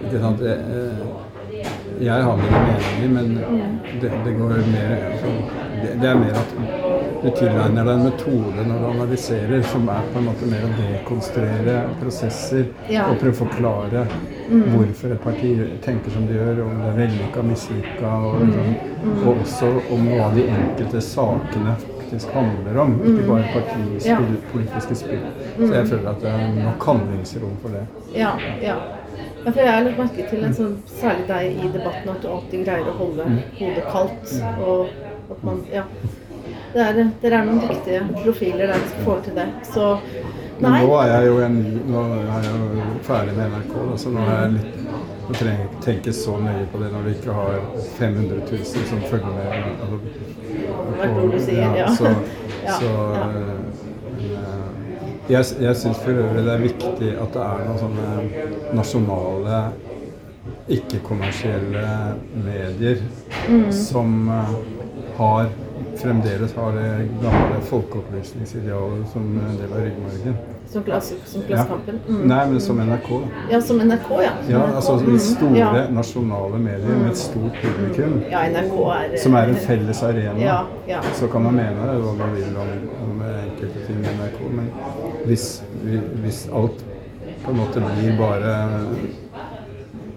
ikke 0.05 0.21
sant, 0.21 0.41
jeg, 0.41 0.59
jeg 2.01 2.23
har 2.23 2.37
mine 2.37 3.09
meninger, 3.15 3.49
men 3.51 3.79
det, 4.01 4.11
det 4.25 4.33
går 4.39 4.49
mer 4.73 4.95
altså, 5.13 5.33
det, 5.83 5.95
det 6.01 6.09
er 6.09 6.19
mer 6.19 6.39
at 6.41 6.55
du 7.25 7.31
tilegner 7.39 7.87
deg 7.87 7.93
en 7.95 8.05
metode 8.05 8.67
når 8.69 8.83
du 8.83 8.87
analyserer 8.91 9.63
som 9.71 9.89
er 9.89 10.11
på 10.13 10.21
en 10.21 10.29
måte 10.29 10.49
mer 10.51 10.67
å 10.67 10.73
dekonstruere 10.77 11.77
prosesser 12.03 12.67
Ja. 12.93 13.07
og 13.09 13.21
prøve 13.23 13.33
å 13.33 13.41
forklare 13.45 14.05
hvorfor 14.45 15.15
et 15.15 15.25
parti 15.25 15.55
tenker 15.85 16.13
som 16.13 16.27
de 16.29 16.37
gjør, 16.37 16.61
om 16.67 16.77
det 16.83 16.91
er 16.91 16.99
vellykka, 16.99 17.45
mislykka, 17.49 18.11
og, 18.29 18.43
mm. 18.45 19.15
og 19.15 19.31
også 19.39 19.71
om 19.95 20.09
hva 20.11 20.29
de 20.35 20.45
enkelte 20.53 21.01
sakene 21.05 21.77
faktisk 22.15 22.35
handler 22.37 22.77
om. 22.83 22.99
Ikke 23.01 23.29
bare 23.29 23.47
partispill, 23.55 24.37
politiske 24.53 24.95
spill. 24.95 25.25
Så 25.57 25.71
jeg 25.73 25.89
føler 25.95 26.11
at 26.13 26.21
det 26.23 26.35
er 26.35 26.53
nok 26.59 26.87
handlingsrom 26.91 27.57
for 27.63 27.79
det. 27.79 27.87
Ja, 28.15 28.35
ja. 28.63 28.77
Ja, 29.45 29.51
for 29.51 29.61
jeg 29.61 29.73
har 29.73 29.83
lagt 29.85 29.99
merke 30.01 30.27
til 30.31 30.45
en 30.47 30.55
sånn, 30.57 30.77
særlig 30.89 31.27
deg 31.29 31.59
i 31.59 31.71
debatten, 31.75 32.13
at 32.15 32.23
du 32.23 32.29
alltid 32.33 32.63
greier 32.65 32.87
å 32.89 32.95
holde 33.01 33.27
hodet 33.59 33.89
kaldt. 33.93 34.37
Og 34.65 35.35
at 35.35 35.43
man, 35.45 35.65
ja. 35.73 35.85
Det 36.75 36.83
er, 36.83 37.03
er 37.31 37.45
noen 37.47 37.61
dyktige 37.63 38.01
profiler 38.23 38.73
der 38.73 38.87
som 38.89 39.05
får 39.07 39.21
til 39.27 39.37
det. 39.39 39.47
Så 39.69 39.91
Men 40.63 40.79
nå 40.81 40.97
er 41.03 41.13
jeg 41.13 41.29
jo 41.29 41.37
en, 41.45 41.61
er 42.01 42.49
jeg 42.49 42.57
jo 42.57 42.89
ferdig 43.07 43.37
med 43.37 43.53
NRK, 43.53 43.77
da, 43.91 43.99
så 44.01 44.15
nå 44.15 44.25
er 44.25 44.41
jeg 44.41 44.57
litt 44.57 44.85
nå 45.25 45.35
trenger 45.39 45.63
ikke 45.65 45.83
tenke 45.85 46.13
så 46.13 46.35
nøye 46.37 46.67
på 46.73 46.81
det 46.83 46.91
når 46.93 47.07
vi 47.07 47.13
ikke 47.17 47.33
har 47.37 47.55
500 47.97 48.41
000 48.51 48.89
som 48.91 49.05
følger 49.09 49.31
med. 49.33 49.47
Altså, 51.01 51.23
du 51.33 51.39
sier, 51.41 51.77
ja. 51.79 51.87
Så, 51.97 52.13
så 52.81 52.91
jeg, 55.29 55.45
jeg 55.61 55.77
syns 55.77 55.99
for 56.05 56.11
øvrig 56.11 56.45
det 56.45 56.53
er 56.53 56.63
viktig 56.63 57.11
at 57.21 57.35
det 57.37 57.43
er 57.43 57.65
noen 57.69 57.79
sånne 57.81 58.09
nasjonale 58.77 59.65
ikke-kommersielle 60.69 61.87
medier 62.45 63.05
Mm. 63.49 63.73
som 63.73 64.29
eh, 64.29 64.55
har 65.17 65.49
fremdeles 66.01 66.53
har 66.57 66.73
det 66.73 67.09
gamle 67.23 67.61
folkeopplysningsidealet 67.69 69.09
som 69.13 69.27
en 69.37 69.59
del 69.61 69.73
av 69.73 69.83
ryggmargen. 69.85 70.37
Som, 70.71 70.83
klass, 70.83 71.13
som. 71.25 71.43
Klassekampen? 71.47 71.99
Mm. 72.09 72.23
Nei, 72.29 72.47
men 72.51 72.61
som 72.61 72.79
NRK. 72.81 73.11
Ja, 73.51 73.61
som 73.61 73.79
NRK, 73.79 74.09
ja. 74.23 74.31
Som 74.43 74.51
Ja, 74.53 74.59
NRK. 74.67 74.75
altså 74.77 74.93
Mm. 74.99 75.13
de 75.13 75.19
store 75.19 75.59
ja. 75.59 75.89
nasjonale 75.91 76.59
medier 76.59 76.97
med 77.03 77.11
et 77.11 77.17
stort 77.17 77.53
publikum. 77.63 78.23
ja, 78.31 78.41
NRK 78.49 78.75
er 78.95 79.17
Som 79.23 79.35
er 79.35 79.43
en 79.49 79.55
felles 79.57 80.03
arena. 80.03 80.39
Ja, 80.41 80.59
ja. 80.89 81.03
Så 81.15 81.29
kan 81.31 81.43
man 81.43 81.55
mene 81.55 81.75
hva 82.01 82.17
man 82.19 82.35
vil 82.35 82.57
om, 82.57 82.73
om 83.05 83.23
enkelte 83.23 83.87
ting 83.87 84.01
i 84.03 84.17
NRK, 84.19 84.41
men 84.51 84.71
hvis, 85.27 85.63
hvis 86.23 86.49
alt 86.53 86.83
på 87.45 87.51
en 87.51 87.57
måte 87.57 87.81
blir 87.81 88.19
bare 88.19 88.55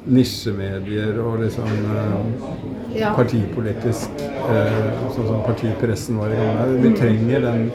nisjemedier 0.08 1.18
og 1.20 1.40
liksom 1.44 1.68
eh, 1.68 3.00
Ja. 3.02 3.12
partipolitisk 3.14 4.10
eh, 4.50 4.78
Sånn 5.14 5.28
som 5.28 5.42
partipressen 5.46 6.18
var 6.18 6.32
i 6.32 6.38
gang 6.40 6.56
med. 6.56 6.78
Vi 6.86 6.92
trenger 6.98 7.42
den 7.44 7.72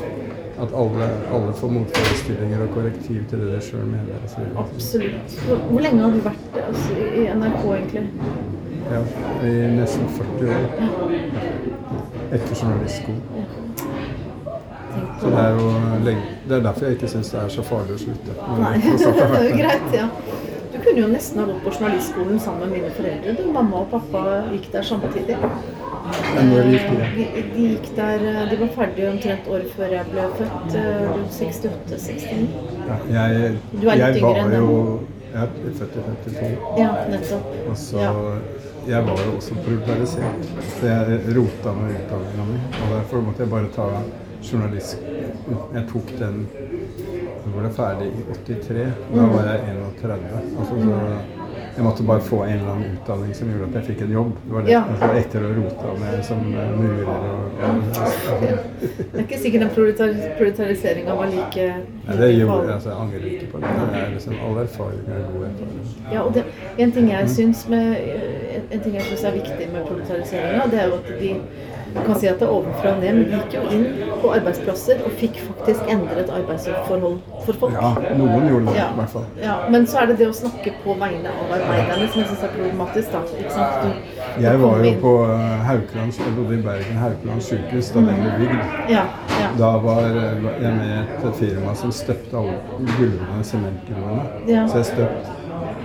at 0.59 0.75
alle, 0.77 1.09
alle 1.33 1.53
får 1.57 1.69
motforestillinger 1.69 2.63
og 2.63 2.75
korrektiv 2.75 3.25
til 3.31 3.39
det 3.41 3.53
de 3.55 3.61
sjøl 3.65 3.87
mener. 3.87 4.15
og. 4.57 4.65
Absolutt. 4.65 5.39
Hvor, 5.47 5.57
hvor 5.57 5.81
lenge 5.81 6.03
har 6.03 6.11
du 6.11 6.21
vært 6.27 6.59
altså, 6.67 6.97
i 6.99 7.27
NRK, 7.41 7.65
egentlig? 7.77 8.05
Ja, 8.93 9.01
I 9.47 9.53
nesten 9.77 10.09
40 10.09 10.51
år. 10.51 10.65
Etter 12.33 12.55
journalistskolen. 12.63 13.23
Så 15.21 15.31
det 15.31 15.39
er 15.39 15.51
jo 15.51 15.69
lenge. 16.05 16.23
Det 16.49 16.57
er 16.57 16.63
derfor 16.63 16.85
jeg 16.85 16.93
ikke 16.93 17.09
syns 17.09 17.31
det 17.31 17.41
er 17.41 17.53
så 17.55 17.63
farlig 17.65 17.95
å 17.97 18.01
slutte. 18.03 18.35
Nei, 18.59 18.73
det 18.83 19.13
er 19.13 19.47
jo 19.49 19.55
greit, 19.61 19.95
ja. 19.97 20.09
Du 20.73 20.79
kunne 20.81 20.99
jo 21.01 21.09
nesten 21.13 21.41
ha 21.41 21.47
gått 21.49 21.63
på 21.65 21.73
journalistskolen 21.77 22.41
sammen 22.41 22.67
med 22.67 22.79
mine 22.79 22.91
foreldre. 22.97 23.37
Du, 23.39 23.45
mamma 23.55 23.85
og 23.85 23.93
pappa 23.93 24.43
gikk 24.53 24.69
der 24.75 24.85
samtidig. 24.89 25.39
Men 26.35 26.49
når 26.51 26.69
gikk 26.73 26.89
de? 26.91 27.03
Eh, 27.03 27.13
De, 27.17 27.43
de 27.55 27.67
gikk 27.69 27.89
der, 27.97 28.25
eh, 28.31 28.51
de 28.51 28.57
var 28.63 28.71
ferdige 28.77 29.11
omtrent 29.13 29.49
året 29.55 29.69
før 29.77 29.93
jeg 29.97 30.05
ble 30.13 30.25
født. 30.39 30.75
eh, 30.75 31.03
rundt 31.13 31.33
68-69. 31.33 32.49
Ja, 32.89 32.97
jeg, 33.13 33.53
Du 33.81 33.89
er 33.89 33.97
litt 34.01 34.17
yngre 34.17 34.27
var 34.27 34.41
enn 34.43 34.57
jo 34.59 35.01
Jeg 35.33 35.49
ble 35.59 35.71
født 35.79 35.95
i 35.97 36.03
52. 36.09 36.57
Ja, 36.83 36.91
nettopp. 37.13 37.55
Og 37.71 37.77
så 37.77 37.99
Ja. 38.03 38.13
Jeg 38.83 39.05
var 39.07 39.15
jo 39.23 39.37
også 39.39 39.55
pulverisert, 39.63 40.47
Så 40.81 40.87
jeg 40.87 41.37
rota 41.37 41.73
med 41.73 41.93
utdanninga 42.01 42.45
mi. 42.49 42.59
Og 42.83 42.89
derfor 42.97 43.21
måtte 43.23 43.39
jeg 43.45 43.51
bare 43.51 43.69
ta 43.77 43.87
journalist... 44.43 44.99
Jeg 45.75 45.85
tok 45.93 46.09
den 46.19 46.49
Da 47.45 47.51
var 47.55 47.63
det 47.69 47.73
ferdig 47.77 48.09
i 48.11 48.25
83. 48.33 48.89
Da 49.15 49.21
Mm. 49.21 49.33
var 49.37 49.43
jeg 49.53 49.61
31. 50.03 50.43
Altså, 50.59 50.75
så 50.83 50.95
jeg 51.77 51.85
måtte 51.85 52.05
bare 52.05 52.21
få 52.21 52.43
en 52.45 52.53
eller 52.53 52.71
annen 52.71 52.97
utdanning 52.97 53.35
som 53.35 53.49
gjorde 53.51 53.69
at 53.71 53.77
jeg 53.79 53.85
fikk 53.87 54.01
en 54.07 54.11
jobb. 54.13 54.33
Det 54.45 54.55
var 54.55 54.65
det. 54.67 54.73
Ja. 54.73 54.81
Altså, 54.93 55.09
etter 55.21 55.47
å 55.47 55.53
rota 55.57 55.95
med 56.03 56.25
som 56.27 56.43
eh, 56.53 56.75
murer 56.77 57.09
og 57.13 57.63
ja, 57.63 57.71
altså, 58.03 58.37
Det 58.43 59.21
er 59.21 59.25
ikke 59.25 59.39
sikkert 59.41 59.65
den 59.65 59.73
proletar 59.77 60.13
proletariseringa 60.37 61.17
var 61.17 61.33
like 61.33 61.69
Nei, 62.09 62.19
det 62.21 62.31
gjorde. 62.35 62.75
Altså, 62.75 62.93
jeg 62.93 62.99
angrer 63.07 63.27
ikke 63.31 63.51
på 63.55 63.63
det. 63.63 63.73
det 63.81 64.03
er 64.03 64.15
liksom, 64.19 64.39
all 64.49 64.63
erfaring 64.65 65.03
er 65.09 65.27
god 65.33 65.49
erfaring. 65.49 65.83
Ja, 66.13 66.21
og 66.27 66.35
det, 66.37 66.45
en 66.85 66.93
ting 66.93 67.11
jeg 67.13 67.35
syns 67.39 67.65
med 67.73 67.97
en, 67.97 68.69
en 68.71 68.81
ting 68.85 68.99
jeg 69.01 69.09
synes 69.09 69.25
er 69.31 69.39
viktig 69.39 69.71
med 69.73 69.87
proletariseringa, 69.89 70.69
det 70.75 70.83
er 70.83 70.91
jo 70.93 71.01
at 71.01 71.13
de 71.21 71.35
du 71.95 72.01
kan 72.07 72.15
si 72.21 72.27
at 72.31 72.39
det 72.41 72.47
er 72.49 72.53
ovenfra 72.53 72.93
og 72.95 73.01
ned, 73.03 73.15
men 73.15 73.25
vi 73.31 73.37
gikk 73.37 73.55
jo 73.59 73.63
inn 73.77 73.85
på 74.23 74.31
arbeidsplasser 74.37 75.03
og 75.07 75.13
fikk 75.21 75.41
faktisk 75.49 75.91
endret 75.93 76.31
arbeidsforhold 76.33 77.19
for 77.47 77.53
folk. 77.63 77.75
Ja, 77.75 77.91
noen 78.19 78.47
gjorde 78.49 78.67
det 78.67 78.77
Ja. 78.77 78.87
i 78.93 78.97
hvert 79.01 79.11
fall. 79.15 79.27
Ja, 79.43 79.57
men 79.71 79.87
så 79.87 79.99
er 80.03 80.07
det 80.13 80.19
det 80.19 80.29
å 80.31 80.37
snakke 80.37 80.73
på 80.85 80.95
vegne 81.01 81.29
av 81.33 81.53
arbeiderne 81.59 82.09
som 82.13 82.21
jeg 82.23 82.29
syns 82.31 82.43
er 82.49 82.53
problematisk. 82.57 83.13
da, 83.13 83.23
ikke 83.39 83.51
sant? 83.51 83.83
Du, 83.83 83.89
du 84.37 84.43
Jeg 84.47 84.61
var 84.63 84.79
jo 84.79 84.85
inn- 84.93 85.01
på 85.03 85.13
eh, 85.25 85.59
Haukeland, 85.69 86.13
jeg 86.19 86.35
bodde 86.37 86.55
i 86.59 86.63
Bergen, 86.63 86.97
Haukeland 87.03 87.43
sykehus 87.43 87.91
da 87.93 88.01
den 88.01 88.23
ble 88.23 88.33
bygd. 88.39 88.65
Ja, 88.91 89.05
ja. 89.41 89.49
Da 89.59 89.71
var 89.79 90.01
eh, 90.07 90.63
jeg 90.63 90.73
med 90.77 91.27
et 91.27 91.35
firma 91.41 91.75
som 91.75 91.93
støpte 91.93 92.37
alle 92.37 92.59
gulvene, 92.99 93.43
sementgulvene. 93.45 94.23
Ja. 94.49 94.67
Så 94.69 94.77
jeg 94.83 94.85
støpte 94.85 95.39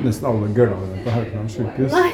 nesten 0.04 0.28
alle 0.30 0.48
gulvene 0.56 1.02
på 1.04 1.10
Haukeland 1.10 1.50
sykehus. 1.50 1.92
Nei! 1.92 2.12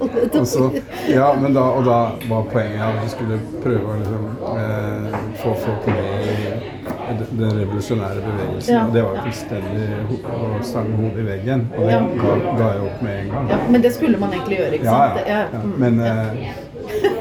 Så, 0.52 0.70
ja, 1.08 1.34
men 1.40 1.54
da, 1.54 1.60
og 1.76 1.84
da 1.84 1.98
var 2.30 2.46
poenget 2.52 2.80
at 2.86 3.02
du 3.04 3.08
skulle 3.12 3.38
prøve 3.64 3.84
å 3.84 3.96
liksom, 4.00 4.28
eh, 4.56 5.18
få 5.42 5.54
folk 5.64 5.86
med 5.86 6.00
i 6.30 7.16
den- 7.18 7.58
revolusjonære 7.60 8.22
bevegelsen. 8.24 8.74
Ja. 8.74 8.86
Det 8.94 9.02
var 9.02 9.16
jo 9.16 9.22
fullstendig 9.26 9.88
å 10.30 10.62
stange 10.62 10.96
hodet 10.96 11.18
i 11.18 11.26
veggen. 11.26 11.66
Og 11.76 11.86
det 11.86 12.00
ga, 12.22 12.34
ga 12.58 12.72
jeg 12.72 12.82
opp 12.88 13.02
med 13.02 13.18
en 13.20 13.30
gang. 13.34 13.48
Ja, 13.50 13.58
men 13.70 13.82
det 13.82 13.92
skulle 13.94 14.18
man 14.18 14.32
egentlig 14.32 14.58
gjøre, 14.60 14.72
ikke 14.78 14.84
sant? 14.84 15.20
ja. 15.26 15.38
Ja. 15.38 15.62
mm, 15.64 15.74
Men 15.78 16.00
eh, 16.00 16.54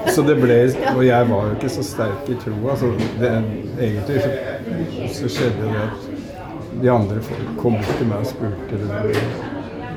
så 0.09 0.23
det 0.25 0.37
ble 0.41 0.59
Og 0.95 1.03
jeg 1.05 1.29
var 1.29 1.49
jo 1.49 1.57
ikke 1.57 1.69
så 1.69 1.83
sterk 1.85 2.29
i 2.29 2.37
troa, 2.43 2.75
så 2.79 2.93
det, 3.19 3.33
egentlig 3.79 4.21
så, 4.23 4.31
så 5.19 5.29
skjedde 5.35 5.73
det 5.73 5.83
at 5.83 6.07
de 6.81 6.89
andre 6.91 7.21
folk 7.21 7.57
kom 7.59 7.75
til 7.97 8.07
meg 8.07 8.23
og 8.23 8.29
spurte 8.29 8.79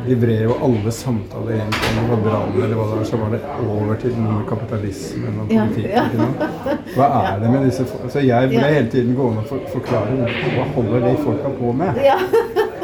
De 0.06 0.16
vred 0.18 0.42
jo 0.46 0.54
alle 0.66 0.92
samtaler 0.94 1.52
egentlig 1.56 1.90
om 1.90 1.98
det 2.00 2.06
var 2.10 2.22
brann 2.24 2.56
eller 2.56 2.74
hva 2.78 2.86
det 2.90 2.96
var, 2.98 3.04
så 3.10 3.20
var 3.20 3.34
det 3.34 3.40
over 3.66 4.00
til 4.02 4.16
noe 4.18 4.38
med 4.38 4.48
kapitalismen 4.48 5.38
og 5.42 5.52
politikken. 5.52 6.24
ja. 6.26 6.78
Hva 6.96 7.08
er 7.20 7.38
det 7.42 7.52
med 7.52 7.68
disse 7.68 7.86
folk? 7.90 8.08
Så 8.12 8.24
jeg 8.26 8.50
ble 8.50 8.64
hele 8.66 8.88
tiden 8.90 9.14
gående 9.18 9.44
og 9.44 9.52
for, 9.52 9.62
forklare 9.76 10.26
hva 10.56 10.66
holder 10.74 11.06
de 11.06 11.14
folka 11.22 11.54
på 11.60 11.72
med? 11.82 12.02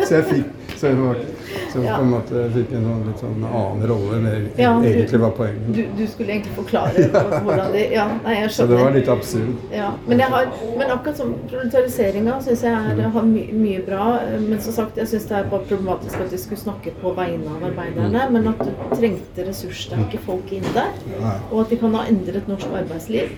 Så 0.05 0.21
jeg 0.21 0.29
fikk 0.31 0.55
så 0.79 0.93
jeg 0.93 0.99
var, 1.01 1.17
så 1.73 1.83
Ja. 1.85 1.97
på 1.97 2.03
en 2.03 2.11
måte 2.11 2.43
fikk 2.55 2.73
en 2.79 2.85
sånn, 2.89 3.03
litt 3.07 3.23
sånn 3.23 3.45
annen 3.45 3.87
rolle 3.91 4.17
enn 4.17 4.25
det 4.29 4.63
Ja, 4.63 4.73
egentlig 4.83 5.21
var 5.21 5.31
poenget. 5.37 5.69
Du, 5.77 5.83
du 5.99 6.07
skulle 6.07 6.33
egentlig 6.37 6.55
forklare 6.57 7.07
hvordan 7.45 7.73
de 7.73 7.85
Ja, 7.93 8.07
nei, 8.25 8.35
jeg 8.41 8.51
Så 8.57 8.67
det 8.71 8.79
var 8.81 8.91
litt 8.95 9.09
absurd. 9.09 9.55
Ja, 9.73 9.91
men, 10.07 10.19
jeg 10.19 10.29
har, 10.35 10.47
men 10.79 10.91
akkurat 10.91 11.17
som 11.23 11.35
proletariseringa 11.51 12.39
syns 12.45 12.63
jeg 12.67 12.73
er, 12.75 13.03
har 13.17 13.23
my, 13.29 13.45
mye 13.53 13.83
bra. 13.87 14.09
Men 14.49 14.61
som 14.61 14.73
sagt, 14.73 14.97
jeg 15.01 15.09
syns 15.09 15.29
det 15.31 15.37
er 15.39 15.51
bare 15.51 15.67
problematisk 15.69 16.21
at 16.21 16.31
de 16.31 16.39
skulle 16.39 16.61
snakke 16.61 16.93
på 17.03 17.13
vegne 17.17 17.49
av 17.57 17.65
arbeiderne. 17.71 18.29
Men 18.35 18.49
at 18.53 18.63
du 18.65 18.73
trengte 18.97 19.47
ressurssterke 19.49 20.19
folk 20.27 20.53
inn 20.53 20.67
der. 20.75 20.95
Og 21.51 21.63
at 21.65 21.71
de 21.75 21.81
kan 21.81 21.95
ha 21.95 22.05
endret 22.11 22.49
norsk 22.51 22.67
arbeidsliv 22.83 23.33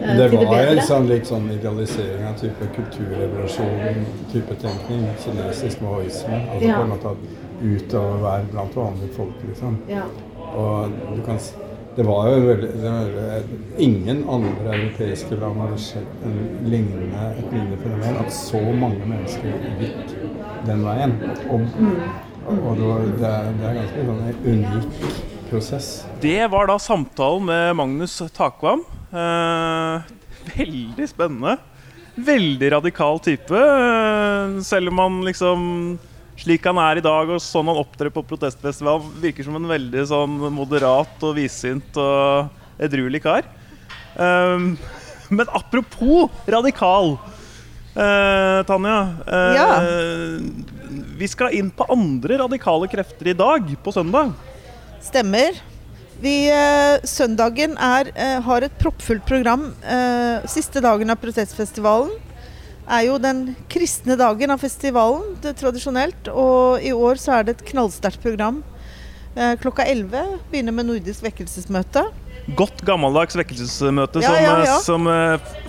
Det 0.00 0.30
det 0.30 0.46
var 0.46 0.70
en 0.70 0.80
sånn, 0.86 1.08
litt 1.08 1.26
sånn 1.26 1.50
idealisering 1.52 2.24
av 2.28 2.38
type 2.40 2.68
kulturrevolusjon-type 2.76 4.54
tenkning. 4.62 5.06
Kinesisk 5.24 5.80
maoisme. 5.82 6.40
Altså 6.52 6.68
Ja. 6.68 6.76
på 6.76 6.82
en 6.82 6.88
måte 6.88 7.16
utover 7.62 8.18
hver 8.18 8.42
blant 8.52 8.76
vanlige 8.76 9.12
folk, 9.16 9.36
liksom. 9.48 9.78
Ja. 9.88 10.02
Og 10.56 10.90
du 11.16 11.22
kan 11.22 11.38
det 11.96 12.02
var 12.02 12.28
jo 12.28 12.40
veldig, 12.40 12.68
var, 12.82 13.42
Ingen 13.78 14.24
andre 14.28 14.74
europeiske 14.74 15.36
land 15.40 15.60
hadde 15.60 15.78
sett 15.78 16.24
en 16.24 16.34
lignende, 16.64 17.22
et 17.38 17.52
lignende 17.52 17.78
fenomen. 17.82 18.16
At 18.20 18.32
så 18.32 18.60
mange 18.60 19.06
mennesker 19.06 19.48
gikk 19.80 20.12
den 20.66 20.84
veien. 20.84 21.16
Og, 21.48 21.60
og 22.66 22.76
det, 22.76 22.86
var, 22.86 23.00
det, 23.00 23.30
er, 23.30 23.48
det 23.60 23.70
er 23.70 23.78
ganske 23.80 24.04
sånn 24.10 24.20
unik 24.44 25.24
prosess. 25.50 26.04
Det 26.20 26.46
var 26.50 26.66
da 26.70 26.78
samtalen 26.78 27.46
med 27.46 27.76
Magnus 27.76 28.18
Takvam. 28.36 28.84
Eh, 29.12 30.02
veldig 30.56 31.08
spennende. 31.08 31.56
Veldig 32.16 32.72
radikal 32.72 33.18
type. 33.20 33.52
eh, 33.52 34.60
selv 34.64 34.88
om 34.88 34.98
han 34.98 35.24
liksom 35.24 35.98
Slik 36.36 36.66
han 36.68 36.76
er 36.76 36.98
i 36.98 37.00
dag, 37.00 37.30
og 37.32 37.40
sånn 37.40 37.64
han 37.70 37.78
opptrer 37.80 38.10
på 38.12 38.20
protestfestival, 38.28 39.00
virker 39.22 39.46
som 39.46 39.54
en 39.56 39.70
veldig 39.70 40.02
sånn 40.10 40.34
moderat 40.52 41.22
og 41.24 41.32
vissynt 41.38 41.96
og 41.96 42.50
edruelig 42.76 43.22
kar. 43.24 43.46
Um, 44.20 44.74
men 45.32 45.48
apropos 45.48 46.28
radikal, 46.44 47.14
uh, 47.96 48.60
Tanja. 48.68 48.98
Uh, 49.24 49.54
Ja. 49.56 49.70
Vi 51.16 51.26
skal 51.32 51.56
inn 51.56 51.70
på 51.72 51.88
andre 51.88 52.36
radikale 52.44 52.84
krefter 52.92 53.32
i 53.32 53.32
dag, 53.32 53.72
på 53.80 53.96
søndag. 53.96 54.34
Stemmer. 55.06 55.54
Vi, 56.20 56.48
eh, 56.50 56.98
søndagen 57.04 57.76
er, 57.78 58.10
eh, 58.14 58.40
har 58.40 58.64
et 58.64 58.78
proppfullt 58.78 59.26
program. 59.26 59.74
Eh, 59.84 60.46
siste 60.48 60.80
dagen 60.80 61.10
av 61.10 61.20
protestfestivalen 61.20 62.10
er 62.88 63.02
jo 63.06 63.18
den 63.18 63.54
kristne 63.68 64.16
dagen 64.16 64.50
av 64.50 64.60
festivalen, 64.60 65.36
tradisjonelt. 65.42 66.28
Og 66.32 66.82
i 66.82 66.90
år 66.90 67.20
så 67.20 67.38
er 67.38 67.44
det 67.44 67.56
et 67.56 67.66
knallsterkt 67.72 68.22
program. 68.22 68.64
Klokka 69.36 69.84
11 69.84 70.38
begynner 70.50 70.72
med 70.72 70.86
nordisk 70.86 71.20
vekkelsesmøte. 71.20 72.06
Godt 72.56 72.78
gammeldags 72.86 73.36
vekkelsesmøte 73.36 74.22
Ja, 74.22 74.30
som, 74.30 74.44
ja, 74.44 74.64
ja. 74.64 74.78
som 74.80 75.04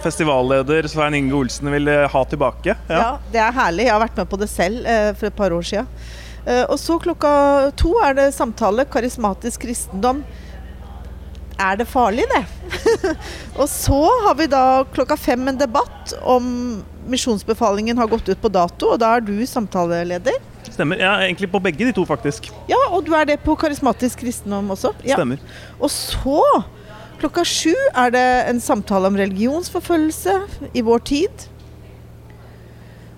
festivalleder 0.06 0.88
Svein 0.88 1.17
Inge 1.17 1.34
Olsen 1.36 1.69
vil 1.73 1.86
ha 2.08 2.23
tilbake. 2.23 2.78
Ja. 2.88 3.17
Det 3.30 3.41
er 3.41 3.52
herlig. 3.52 3.89
Jeg 3.89 3.91
har 3.91 4.00
vært 4.00 4.15
med 4.15 4.30
på 4.30 4.39
det 4.39 4.47
selv 4.47 4.88
for 5.17 5.28
et 5.28 5.36
par 5.36 5.52
år 5.52 5.67
siden. 5.67 5.88
Eh, 6.47 6.63
og 6.71 6.79
så 6.79 6.95
klokka 7.03 7.29
to 7.79 7.93
er 8.03 8.15
det 8.17 8.27
samtale. 8.36 8.88
Karismatisk 8.88 9.65
kristendom. 9.67 10.23
Er 11.57 11.79
det 11.79 11.88
farlig, 11.89 12.27
det? 12.29 12.43
og 13.62 13.65
så 13.71 14.03
har 14.27 14.36
vi 14.38 14.45
da 14.51 14.83
klokka 14.93 15.17
fem 15.17 15.47
en 15.49 15.57
debatt 15.57 16.13
om 16.21 16.45
misjonsbefalingen 17.10 17.97
har 17.97 18.10
gått 18.12 18.29
ut 18.29 18.41
på 18.43 18.51
dato, 18.53 18.91
og 18.93 19.01
da 19.01 19.15
er 19.17 19.25
du 19.25 19.33
samtaleleder. 19.49 20.38
Stemmer. 20.67 21.01
Ja, 21.01 21.15
egentlig 21.23 21.49
på 21.49 21.62
begge 21.63 21.88
de 21.88 21.95
to, 21.97 22.05
faktisk. 22.05 22.51
Ja, 22.69 22.77
og 22.91 23.07
du 23.07 23.13
er 23.17 23.25
det 23.25 23.39
på 23.41 23.55
karismatisk 23.57 24.21
kristendom 24.21 24.69
også. 24.75 24.93
Ja. 25.07 25.17
Stemmer. 25.17 25.41
Og 25.81 25.89
så, 25.89 26.43
klokka 27.17 27.41
sju, 27.47 27.73
er 27.95 28.13
det 28.13 28.27
en 28.51 28.62
samtale 28.62 29.10
om 29.10 29.17
religionsforfølgelse 29.17 30.38
i 30.77 30.86
vår 30.86 31.05
tid. 31.10 31.47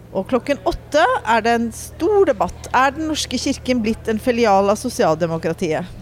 Og 0.10 0.26
klokken 0.30 0.58
åtte 0.70 1.04
er 1.22 1.44
det 1.46 1.54
en 1.54 1.70
stor 1.76 2.26
debatt. 2.30 2.70
Er 2.74 2.96
Den 2.96 3.10
norske 3.12 3.38
kirken 3.38 3.84
blitt 3.86 4.10
en 4.10 4.22
filial 4.22 4.72
av 4.72 4.80
sosialdemokratiet? 4.82 5.98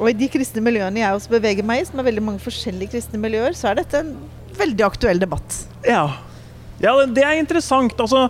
Og 0.00 0.08
i 0.10 0.16
de 0.18 0.26
kristne 0.32 0.62
miljøene 0.64 1.02
jeg 1.02 1.14
også 1.14 1.30
beveger 1.36 1.66
meg 1.66 1.82
i, 1.82 1.86
som 1.86 2.00
er 2.00 2.08
veldig 2.08 2.24
mange 2.26 2.42
forskjellige 2.42 2.96
kristne 2.96 3.20
miljøer, 3.22 3.54
så 3.54 3.70
er 3.70 3.82
dette 3.82 4.00
en 4.02 4.16
veldig 4.58 4.86
aktuell 4.88 5.22
debatt. 5.22 5.60
Ja. 5.86 6.08
ja, 6.82 6.96
det 7.06 7.22
er 7.22 7.38
interessant. 7.38 7.94
Altså 8.02 8.28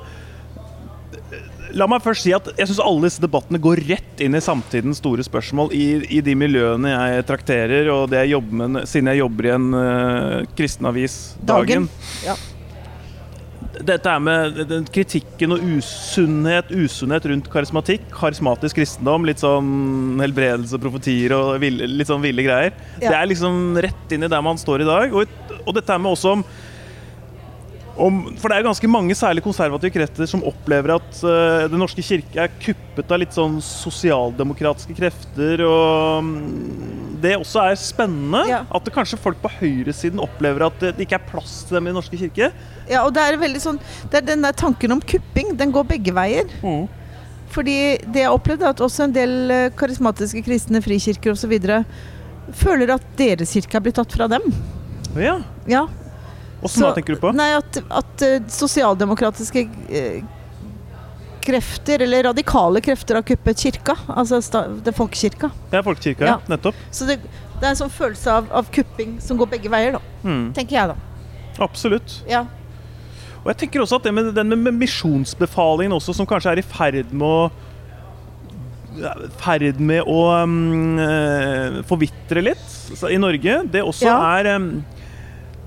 La 1.73 1.87
meg 1.89 2.03
først 2.05 2.27
si 2.27 2.33
at 2.37 2.51
jeg 2.59 2.69
syns 2.69 2.83
alle 2.85 3.07
disse 3.07 3.23
debattene 3.23 3.57
går 3.63 3.81
rett 3.89 4.21
inn 4.21 4.37
i 4.37 4.43
samtidens 4.45 4.99
store 5.01 5.25
spørsmål 5.25 5.73
i, 5.73 5.87
i 6.19 6.21
de 6.25 6.35
miljøene 6.37 6.91
jeg 6.93 7.25
trakterer, 7.31 7.89
og 7.95 8.11
det 8.13 8.27
jeg 8.27 8.35
jobber 8.35 8.59
med 8.61 8.89
siden 8.91 9.09
jeg 9.09 9.23
jobber 9.23 9.49
i 9.49 9.53
en 9.55 9.69
uh, 9.73 10.51
kristenavis 10.59 11.17
Dagen. 11.41 11.89
dagen. 11.89 11.89
Ja. 12.27 12.37
Dette 13.83 14.11
er 14.11 14.23
med 14.23 14.59
den 14.71 14.85
kritikken 14.95 15.55
og 15.57 15.63
usunnhet, 15.77 16.71
usunnhet 16.71 17.27
rundt 17.31 17.49
karismatikk, 17.53 18.05
karismatisk 18.15 18.79
kristendom, 18.79 19.27
litt 19.27 19.43
sånn 19.43 20.21
helbredelse, 20.23 20.79
profetier 20.83 21.35
og 21.37 21.57
ville, 21.63 21.89
litt 21.91 22.11
sånn 22.11 22.23
ville 22.23 22.45
greier. 22.47 22.77
Ja. 23.01 23.09
Det 23.09 23.17
er 23.19 23.31
liksom 23.33 23.81
rett 23.83 24.15
inn 24.15 24.27
i 24.27 24.31
der 24.31 24.45
man 24.45 24.61
står 24.61 24.85
i 24.85 24.89
dag. 24.89 25.17
Og, 25.17 25.59
og 25.65 25.75
dette 25.79 25.95
er 25.95 26.03
med 26.03 26.15
også 26.15 26.37
om 26.39 26.47
om, 28.01 28.23
for 28.41 28.49
det 28.49 28.57
er 28.57 28.65
ganske 28.65 28.89
mange 28.89 29.15
særlig 29.17 29.43
konservative 29.45 29.93
krefter 29.93 30.29
som 30.31 30.45
opplever 30.49 30.95
at 30.95 31.19
uh, 31.27 31.69
Den 31.69 31.83
norske 31.83 32.05
kirke 32.05 32.41
er 32.41 32.55
kuppet 32.63 33.13
av 33.13 33.21
litt 33.21 33.37
sånn 33.37 33.59
sosialdemokratiske 33.65 34.97
krefter. 34.97 35.65
Og 35.67 36.25
um, 36.25 36.33
det 37.23 37.37
også 37.39 37.67
er 37.67 37.79
spennende. 37.81 38.43
Ja. 38.49 38.63
At 38.73 38.87
det 38.87 38.95
kanskje 38.97 39.21
folk 39.21 39.41
på 39.43 39.53
høyresiden 39.61 40.23
opplever 40.23 40.67
at 40.71 40.81
det, 40.83 40.95
ikke 41.05 41.21
er 41.21 41.29
plass 41.29 41.63
til 41.69 41.79
dem 41.79 41.87
i 41.87 41.93
Den 41.93 42.01
norske 42.01 42.19
kirke. 42.21 42.51
Ja, 42.89 43.05
og 43.05 43.13
det 43.17 43.25
er 43.27 43.41
veldig 43.41 43.63
sånn 43.63 43.79
det 44.11 44.23
er 44.23 44.27
Den 44.33 44.45
der 44.47 44.57
tanken 44.57 44.97
om 44.97 45.03
kupping, 45.05 45.55
den 45.59 45.75
går 45.75 45.87
begge 45.93 46.17
veier. 46.17 46.49
Fordi 47.53 47.79
det 48.09 48.25
jeg 48.25 48.33
opplevde, 48.33 48.71
at 48.73 48.81
også 48.81 49.05
en 49.05 49.13
del 49.13 49.53
eh, 49.53 49.71
karismatiske 49.77 50.41
kristne 50.47 50.81
frikirker 50.81 51.35
osv. 51.35 51.53
føler 52.57 52.95
at 52.95 53.05
deres 53.19 53.53
kirke 53.53 53.77
er 53.77 53.85
blitt 53.85 54.01
tatt 54.01 54.17
fra 54.17 54.31
dem. 54.33 54.47
Ja. 55.21 55.43
Ja. 55.69 55.85
Åssen 56.63 56.85
da, 56.87 56.93
tenker 56.95 57.17
du 57.17 57.21
på? 57.23 57.33
Nei, 57.35 57.49
at, 57.59 57.79
at 57.91 58.23
eh, 58.23 58.39
sosialdemokratiske 58.55 59.65
eh, 59.91 60.23
krefter, 61.43 62.05
eller 62.07 62.29
radikale 62.29 62.81
krefter, 62.85 63.19
har 63.19 63.27
kuppet 63.27 63.59
kirka. 63.65 63.97
Altså 64.15 64.39
det 64.85 64.93
er 64.93 64.95
folkekirka. 64.97 65.51
Det 65.73 65.81
er 65.81 65.87
folkekirka, 65.87 66.29
Ja. 66.29 66.37
nettopp. 66.53 66.79
Så 66.95 67.09
det, 67.09 67.19
det 67.59 67.65
er 67.67 67.73
en 67.73 67.81
sånn 67.83 67.91
følelse 67.91 68.31
av, 68.31 68.47
av 68.63 68.71
kupping 68.75 69.17
som 69.21 69.41
går 69.41 69.51
begge 69.57 69.73
veier, 69.73 69.97
da. 69.99 70.03
Mm, 70.23 70.53
Tenker 70.55 70.79
jeg, 70.79 70.93
da. 70.95 71.59
absolutt. 71.67 72.21
Ja. 72.31 72.45
Og 73.43 73.51
jeg 73.51 73.59
tenker 73.65 73.83
også 73.83 73.99
at 73.99 74.07
det 74.07 74.15
med, 74.15 74.31
den 74.39 74.55
med 74.63 74.79
misjonsbefalingen 74.79 75.97
også, 75.99 76.15
som 76.15 76.27
kanskje 76.31 76.53
er 76.55 76.63
i 76.63 76.67
ferd 76.67 77.11
med 77.11 77.27
å 77.27 77.51
ferd 79.41 79.79
med 79.81 80.05
å 80.07 80.19
um, 80.45 80.99
forvitre 81.89 82.43
litt 82.45 83.03
i 83.09 83.17
Norge, 83.19 83.63
det 83.73 83.81
også 83.83 84.05
Ja. 84.05 84.19
er 84.39 84.51
um, 84.61 84.67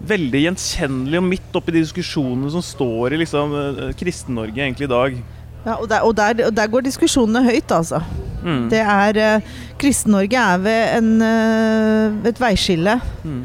veldig 0.08 0.42
gjenkjennelig 0.46 1.18
og 1.22 1.28
midt 1.30 1.58
oppi 1.58 1.74
de 1.76 1.82
diskusjonene 1.86 2.52
som 2.54 2.62
står 2.66 3.16
i 3.16 3.22
liksom, 3.24 3.56
eh, 3.62 3.94
Kristen-Norge 4.00 4.62
egentlig 4.62 4.88
i 4.90 4.94
dag. 4.94 5.18
Ja, 5.66 5.76
og, 5.82 5.88
der, 5.90 6.02
og, 6.06 6.14
der, 6.16 6.46
og 6.46 6.54
der 6.56 6.68
går 6.70 6.86
diskusjonene 6.86 7.42
høyt, 7.48 7.72
altså. 7.74 8.02
Mm. 8.46 8.68
Det 8.70 8.80
er 8.86 9.18
uh, 9.40 9.54
Kristen-Norge 9.82 10.38
er 10.38 10.60
ved 10.62 10.98
en, 11.00 11.08
eh, 11.26 12.30
et 12.30 12.38
veiskille. 12.42 13.00
Mm. 13.24 13.40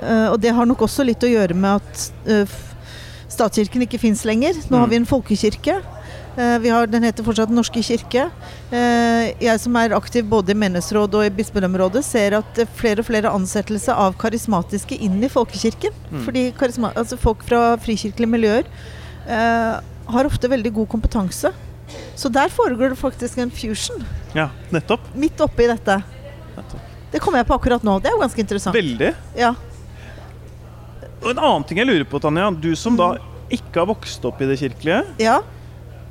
Eh, 0.00 0.28
og 0.32 0.40
det 0.40 0.54
har 0.56 0.64
nok 0.68 0.86
også 0.86 1.04
litt 1.04 1.20
å 1.24 1.28
gjøre 1.28 1.54
med 1.56 1.82
at 1.82 2.06
eh, 2.32 2.56
statskirken 3.28 3.84
ikke 3.84 4.00
fins 4.00 4.24
lenger. 4.24 4.56
Nå 4.70 4.78
har 4.80 4.86
Mm. 4.86 4.90
vi 4.90 4.96
en 5.02 5.06
folkekirke. 5.12 5.76
Eh, 6.36 6.58
vi 6.60 6.68
har, 6.68 6.86
den 6.86 7.02
heter 7.06 7.24
fortsatt 7.24 7.48
Den 7.48 7.56
norske 7.56 7.80
kirke. 7.84 8.26
Eh, 8.70 9.30
jeg 9.40 9.60
som 9.62 9.76
er 9.80 9.94
aktiv 9.96 10.26
både 10.28 10.52
i 10.52 10.58
menighetsråd 10.58 11.14
og 11.16 11.24
i 11.24 11.32
bispedømmerådet, 11.32 12.02
ser 12.04 12.36
at 12.42 12.58
er 12.60 12.68
flere 12.76 13.00
og 13.00 13.08
flere 13.08 13.32
ansettelser 13.32 13.96
av 13.96 14.18
karismatiske 14.20 14.98
inn 15.06 15.16
i 15.24 15.30
folkekirken. 15.32 15.94
Mm. 16.10 16.24
Fordi 16.26 16.42
karisma, 16.58 16.92
altså 16.96 17.16
folk 17.20 17.44
fra 17.48 17.62
frikirkelige 17.80 18.28
miljøer 18.34 18.68
eh, 19.26 19.78
har 20.12 20.28
ofte 20.28 20.50
veldig 20.52 20.74
god 20.76 20.90
kompetanse. 20.92 21.54
Så 22.18 22.28
der 22.32 22.52
foregår 22.52 22.92
det 22.92 22.98
faktisk 23.00 23.38
en 23.40 23.50
fusion, 23.54 24.04
Ja, 24.34 24.50
nettopp. 24.74 25.06
midt 25.14 25.40
oppi 25.40 25.68
dette. 25.70 26.00
Nettopp. 26.56 26.92
Det 27.12 27.20
kommer 27.22 27.40
jeg 27.40 27.48
på 27.48 27.56
akkurat 27.56 27.84
nå. 27.86 27.96
Det 28.02 28.10
er 28.10 28.16
jo 28.16 28.20
ganske 28.20 28.42
interessant. 28.42 28.76
Veldig. 28.76 29.12
Ja. 29.38 29.54
Og 31.22 31.30
en 31.30 31.38
annen 31.38 31.64
ting 31.64 31.78
jeg 31.80 31.88
lurer 31.88 32.04
på, 32.04 32.20
Tanja. 32.20 32.50
Du 32.50 32.74
som 32.76 32.98
da 32.98 33.14
ikke 33.48 33.80
har 33.80 33.88
vokst 33.88 34.24
opp 34.26 34.42
i 34.42 34.48
det 34.50 34.58
kirkelige, 34.60 35.04
Ja. 35.22 35.38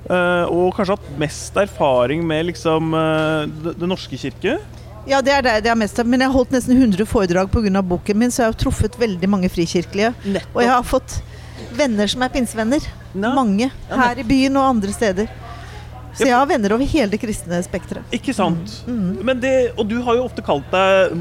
Eh, 0.10 0.46
og 0.52 0.74
kanskje 0.78 0.98
hatt 0.98 1.12
mest 1.22 1.58
erfaring 1.58 2.26
med 2.28 2.50
liksom 2.52 2.94
eh, 2.98 3.72
det 3.76 3.90
norske 3.90 4.20
kirke. 4.20 4.58
Ja, 5.06 5.22
det 5.22 5.34
er 5.36 5.46
det 5.46 5.56
det 5.68 5.72
er 5.72 5.78
mest. 5.78 6.00
Men 6.06 6.24
jeg 6.24 6.32
har 6.32 6.38
holdt 6.38 6.54
nesten 6.56 6.78
100 6.78 7.06
foredrag 7.06 7.52
pga. 7.54 7.82
boken 7.82 8.18
min, 8.18 8.32
så 8.34 8.44
jeg 8.44 8.54
har 8.54 8.60
truffet 8.60 9.00
veldig 9.00 9.30
mange 9.30 9.50
frikirkelige. 9.50 10.14
Og 10.54 10.62
jeg 10.64 10.72
har 10.72 10.84
fått 10.84 11.20
venner 11.78 12.08
som 12.10 12.24
er 12.26 12.34
pinsevenner. 12.34 12.82
Ja. 13.14 13.32
Mange. 13.34 13.70
Ja, 13.90 13.96
Her 14.02 14.20
i 14.20 14.24
byen 14.28 14.58
og 14.58 14.70
andre 14.76 14.92
steder. 14.92 15.30
Så 16.16 16.24
jeg 16.30 16.34
har 16.36 16.46
venner 16.48 16.72
over 16.76 16.88
hele 16.88 17.12
det 17.12 17.20
kristne 17.20 17.58
spekteret. 17.66 18.04
Ikke 18.16 18.34
sant? 18.36 18.72
Mm. 18.88 19.18
Men 19.28 19.40
det, 19.44 19.52
og 19.76 19.88
du 19.90 19.98
har 20.06 20.16
jo 20.16 20.24
ofte 20.30 20.44
kalt 20.46 20.68
deg 20.72 21.16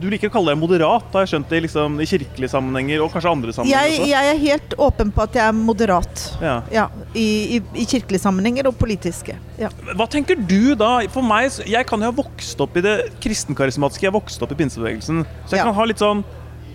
Du 0.00 0.06
liker 0.08 0.30
å 0.30 0.32
kalle 0.32 0.54
deg 0.54 0.60
moderat, 0.62 1.08
har 1.12 1.24
jeg 1.26 1.32
skjønt 1.34 1.48
det, 1.50 1.60
liksom, 1.66 1.96
i 2.00 2.06
kirkelige 2.06 2.48
sammenhenger 2.52 3.02
og 3.04 3.10
kanskje 3.12 3.32
andre 3.34 3.52
sammenhenger 3.52 3.88
Jeg, 3.90 3.98
også. 3.98 4.08
jeg 4.12 4.32
er 4.32 4.38
helt 4.44 4.74
åpen 4.88 5.10
på 5.12 5.24
at 5.26 5.34
jeg 5.40 5.44
er 5.50 5.56
moderat. 5.58 6.24
Ja. 6.40 6.56
Ja, 6.72 6.84
i, 7.18 7.26
i, 7.58 7.62
I 7.82 7.86
kirkelige 7.90 8.22
sammenhenger 8.22 8.70
og 8.70 8.78
politiske. 8.78 9.34
Ja. 9.58 9.68
Hva 9.98 10.06
tenker 10.10 10.38
du 10.38 10.74
da? 10.78 10.92
For 11.12 11.26
meg, 11.26 11.50
Jeg 11.66 11.86
kan 11.90 12.00
jo 12.00 12.08
ha 12.12 12.14
vokst 12.14 12.60
opp 12.62 12.76
i 12.78 12.84
det 12.84 12.96
kristenkarismatiske. 13.24 14.06
Jeg 14.06 14.12
har 14.12 14.18
vokst 14.20 14.42
opp 14.46 14.54
i 14.54 14.60
pinsebevegelsen. 14.62 15.24
Så 15.46 15.56
jeg 15.56 15.60
Ja. 15.60 15.64
kan 15.68 15.74
ha 15.74 15.84
litt 15.90 15.98
sånn 15.98 16.22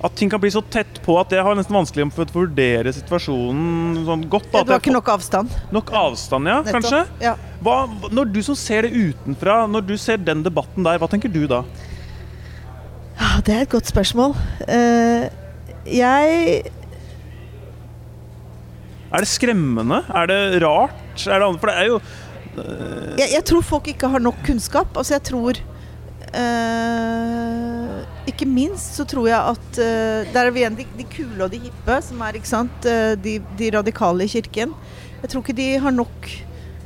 at 0.03 0.15
ting 0.19 0.29
kan 0.31 0.41
bli 0.43 0.51
så 0.51 0.59
tett 0.67 0.97
på 1.05 1.15
at 1.15 1.31
jeg 1.31 1.43
har 1.45 1.55
nesten 1.55 1.75
vanskelig 1.77 2.09
for 2.11 2.27
å 2.27 2.35
vurdere 2.43 2.91
situasjonen 2.91 4.01
sånn 4.03 4.25
godt. 4.31 4.49
Da, 4.51 4.63
du 4.67 4.73
har 4.73 4.81
ikke 4.81 4.95
nok 4.95 5.11
avstand. 5.13 5.53
nok 5.71 5.93
avstand, 5.95 6.49
ja, 6.51 6.57
Nettopp. 6.59 6.75
kanskje? 6.81 7.01
Ja. 7.23 7.37
Hva, 7.63 7.77
når 8.11 8.33
du 8.35 8.41
som 8.43 8.57
ser 8.59 8.83
det 8.83 8.91
utenfra, 8.91 9.61
når 9.71 9.87
du 9.87 9.95
ser 10.01 10.19
den 10.19 10.43
debatten 10.43 10.83
der, 10.83 10.99
hva 10.99 11.07
tenker 11.11 11.31
du 11.31 11.45
da? 11.47 11.61
Ja, 13.15 13.37
det 13.47 13.55
er 13.55 13.63
et 13.63 13.71
godt 13.71 13.87
spørsmål. 13.87 14.35
Uh, 14.67 15.29
jeg 15.87 16.63
Er 19.13 19.23
det 19.23 19.29
skremmende? 19.29 20.01
Er 20.09 20.27
det 20.27 20.41
rart? 20.63 21.27
Er 21.29 21.39
det, 21.39 21.49
for 21.61 21.69
det 21.69 21.79
er 21.79 21.91
jo 21.91 21.99
jeg, 23.17 23.29
jeg 23.33 23.43
tror 23.49 23.63
folk 23.65 23.87
ikke 23.89 24.09
har 24.13 24.21
nok 24.21 24.41
kunnskap. 24.45 24.97
Altså, 24.97 25.15
jeg 25.15 25.23
tror 25.29 25.57
eh, 26.33 28.03
Ikke 28.29 28.47
minst 28.47 28.95
så 28.95 29.03
tror 29.09 29.27
jeg 29.27 29.35
at 29.35 29.79
uh, 29.83 30.31
Der 30.31 30.45
er 30.47 30.53
vi 30.55 30.61
igjen 30.63 30.77
de, 30.77 30.85
de 30.95 31.05
kule 31.11 31.43
og 31.43 31.51
de 31.51 31.59
hippe, 31.65 31.97
som 32.05 32.21
er 32.23 32.39
ikke 32.39 32.49
sant? 32.49 32.87
Eh, 32.87 33.13
de, 33.19 33.37
de 33.59 33.71
radikale 33.75 34.23
i 34.23 34.31
kirken. 34.31 34.71
Jeg 35.23 35.31
tror 35.31 35.43
ikke 35.43 35.57
de 35.57 35.67
har 35.83 35.95
nok 35.95 36.29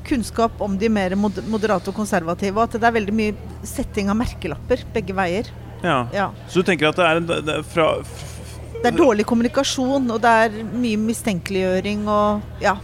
kunnskap 0.08 0.62
om 0.64 0.78
de 0.80 0.90
mer 0.90 1.16
moderate 1.20 1.92
og 1.92 1.98
konservative. 1.98 2.56
Og 2.58 2.66
at 2.66 2.78
det 2.80 2.88
er 2.88 2.96
veldig 2.96 3.16
mye 3.16 3.62
setting 3.68 4.12
av 4.12 4.18
merkelapper 4.20 4.86
begge 4.96 5.16
veier. 5.18 5.50
Ja. 5.84 6.08
Ja. 6.14 6.32
Så 6.50 6.62
du 6.62 6.70
tenker 6.72 6.90
at 6.90 6.98
det 6.98 7.06
er, 7.06 7.22
en, 7.22 7.30
det 7.30 7.56
er 7.60 7.66
fra 7.68 7.90
Det 8.78 8.92
er 8.92 8.98
dårlig 8.98 9.28
kommunikasjon, 9.30 10.10
og 10.14 10.22
det 10.24 10.36
er 10.46 10.62
mye 10.74 11.02
mistenkeliggjøring 11.08 12.08
og 12.10 12.64
Ja. 12.64 12.78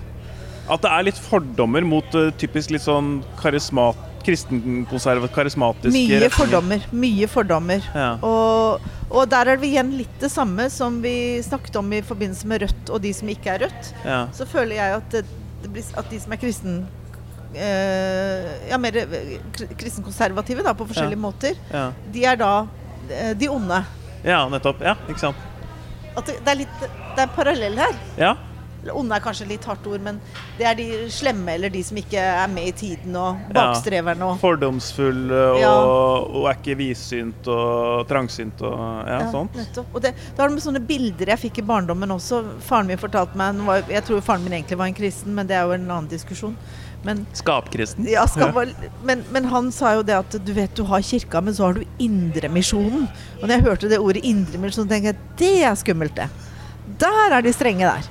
At 0.72 0.80
det 0.86 0.92
er 0.96 1.04
litt 1.10 1.18
fordommer 1.20 1.84
mot 1.84 2.14
uh, 2.16 2.30
typisk 2.40 2.72
litt 2.72 2.86
sånn 2.86 3.18
karismat, 3.42 4.00
kristenkonservat, 4.26 5.32
karismatiske 5.36 5.94
Mye 5.94 6.30
fordommer. 6.34 6.84
Mye 6.96 7.28
fordommer. 7.32 7.84
Ja. 7.96 8.10
Og, 8.26 8.82
og 9.12 9.30
der 9.32 9.54
er 9.54 9.60
det 9.62 9.70
igjen 9.70 9.92
litt 10.00 10.16
det 10.22 10.32
samme 10.34 10.70
som 10.74 11.02
vi 11.04 11.14
snakket 11.46 11.76
om 11.82 11.92
i 11.94 12.02
forbindelse 12.06 12.48
med 12.50 12.64
Rødt 12.66 12.90
og 12.96 13.02
de 13.04 13.12
som 13.14 13.30
ikke 13.34 13.54
er 13.56 13.66
Rødt. 13.68 13.94
Ja. 14.06 14.22
Så 14.36 14.48
føler 14.50 14.76
jeg 14.80 15.00
at, 15.02 15.18
det, 15.20 15.86
at 15.98 16.10
de 16.12 16.20
som 16.24 16.36
er 16.36 16.42
kristen 16.42 16.80
eh, 17.56 18.70
Ja, 18.72 18.78
mer 18.82 18.98
kristenkonservative, 19.78 20.64
da, 20.66 20.74
på 20.74 20.88
forskjellige 20.90 21.20
måter, 21.22 21.60
Ja. 21.74 21.90
de 22.14 22.26
er 22.26 22.40
da 22.40 22.54
eh, 23.10 23.34
de 23.38 23.50
onde. 23.52 23.84
ja, 24.24 24.46
nettopp. 24.50 24.82
Ja, 24.82 24.96
ikke 25.10 25.20
sant. 25.20 25.36
At 26.16 26.26
det, 26.30 26.40
det 26.46 26.52
er 26.52 26.60
litt 26.60 26.82
Det 26.84 27.18
er 27.18 27.24
en 27.28 27.36
parallell 27.36 27.78
her. 27.78 27.96
Ja. 28.18 28.34
Onde 28.92 29.16
er 29.16 29.24
kanskje 29.24 29.48
litt 29.48 29.64
hardt 29.70 29.86
ord, 29.88 30.02
men 30.04 30.18
det 30.58 30.66
er 30.68 30.76
de 30.76 30.88
slemme 31.14 31.54
eller 31.56 31.72
de 31.72 31.84
som 31.88 31.98
ikke 32.02 32.20
er 32.20 32.48
med 32.52 32.68
i 32.68 32.74
tiden, 32.76 33.16
og 33.16 33.38
bakstreverne 33.56 34.26
og 34.28 34.40
Fordomsfull 34.42 35.32
og, 35.32 35.60
Ja. 35.62 35.72
og 35.80 36.48
er 36.52 36.58
ikke 36.60 36.76
vidsynt 36.82 37.48
og 37.48 38.08
trangsynt 38.10 38.62
og 38.68 39.08
ja, 39.08 39.22
sånt. 39.32 39.56
nettopp. 39.56 39.94
Og 39.96 40.02
det, 40.04 40.14
da 40.36 40.44
har 40.44 40.50
med 40.52 40.64
sånne 40.66 40.82
bilder 40.84 41.32
jeg 41.34 41.40
fikk 41.46 41.62
i 41.64 41.68
barndommen 41.70 42.12
også. 42.12 42.44
Faren 42.68 42.88
min 42.92 43.00
fortalte 43.00 43.38
meg 43.40 43.62
var, 43.66 43.84
Jeg 43.90 44.04
tror 44.04 44.22
faren 44.22 44.44
min 44.44 44.54
egentlig 44.60 44.78
var 44.78 44.92
en 44.92 44.98
kristen, 44.98 45.34
men 45.36 45.48
det 45.48 45.56
er 45.56 45.64
jo 45.70 45.78
en 45.78 45.88
annen 45.90 46.10
diskusjon. 46.12 46.58
Men, 47.04 47.26
Skapkristen. 47.36 48.06
ja, 48.08 48.22
skap, 48.32 48.56
men, 49.04 49.24
men 49.36 49.44
han 49.52 49.72
sa 49.76 49.90
jo 49.98 50.04
det 50.08 50.16
at 50.16 50.38
du 50.46 50.54
vet 50.56 50.72
du 50.76 50.86
har 50.88 51.02
kirka, 51.04 51.42
men 51.44 51.54
så 51.54 51.66
har 51.68 51.74
du 51.76 51.84
Indremisjonen. 52.00 53.10
Og 53.42 53.44
når 53.44 53.56
jeg 53.58 53.64
hørte 53.66 53.90
det 53.92 54.00
ordet 54.00 54.24
Indremisjon, 54.24 54.88
tenkte 54.88 55.12
jeg 55.12 55.18
det 55.38 55.64
er 55.68 55.76
skummelt, 55.76 56.16
det. 56.16 56.30
Der 57.04 57.36
er 57.36 57.42
de 57.44 57.52
strenge 57.54 57.84
der. 57.84 58.08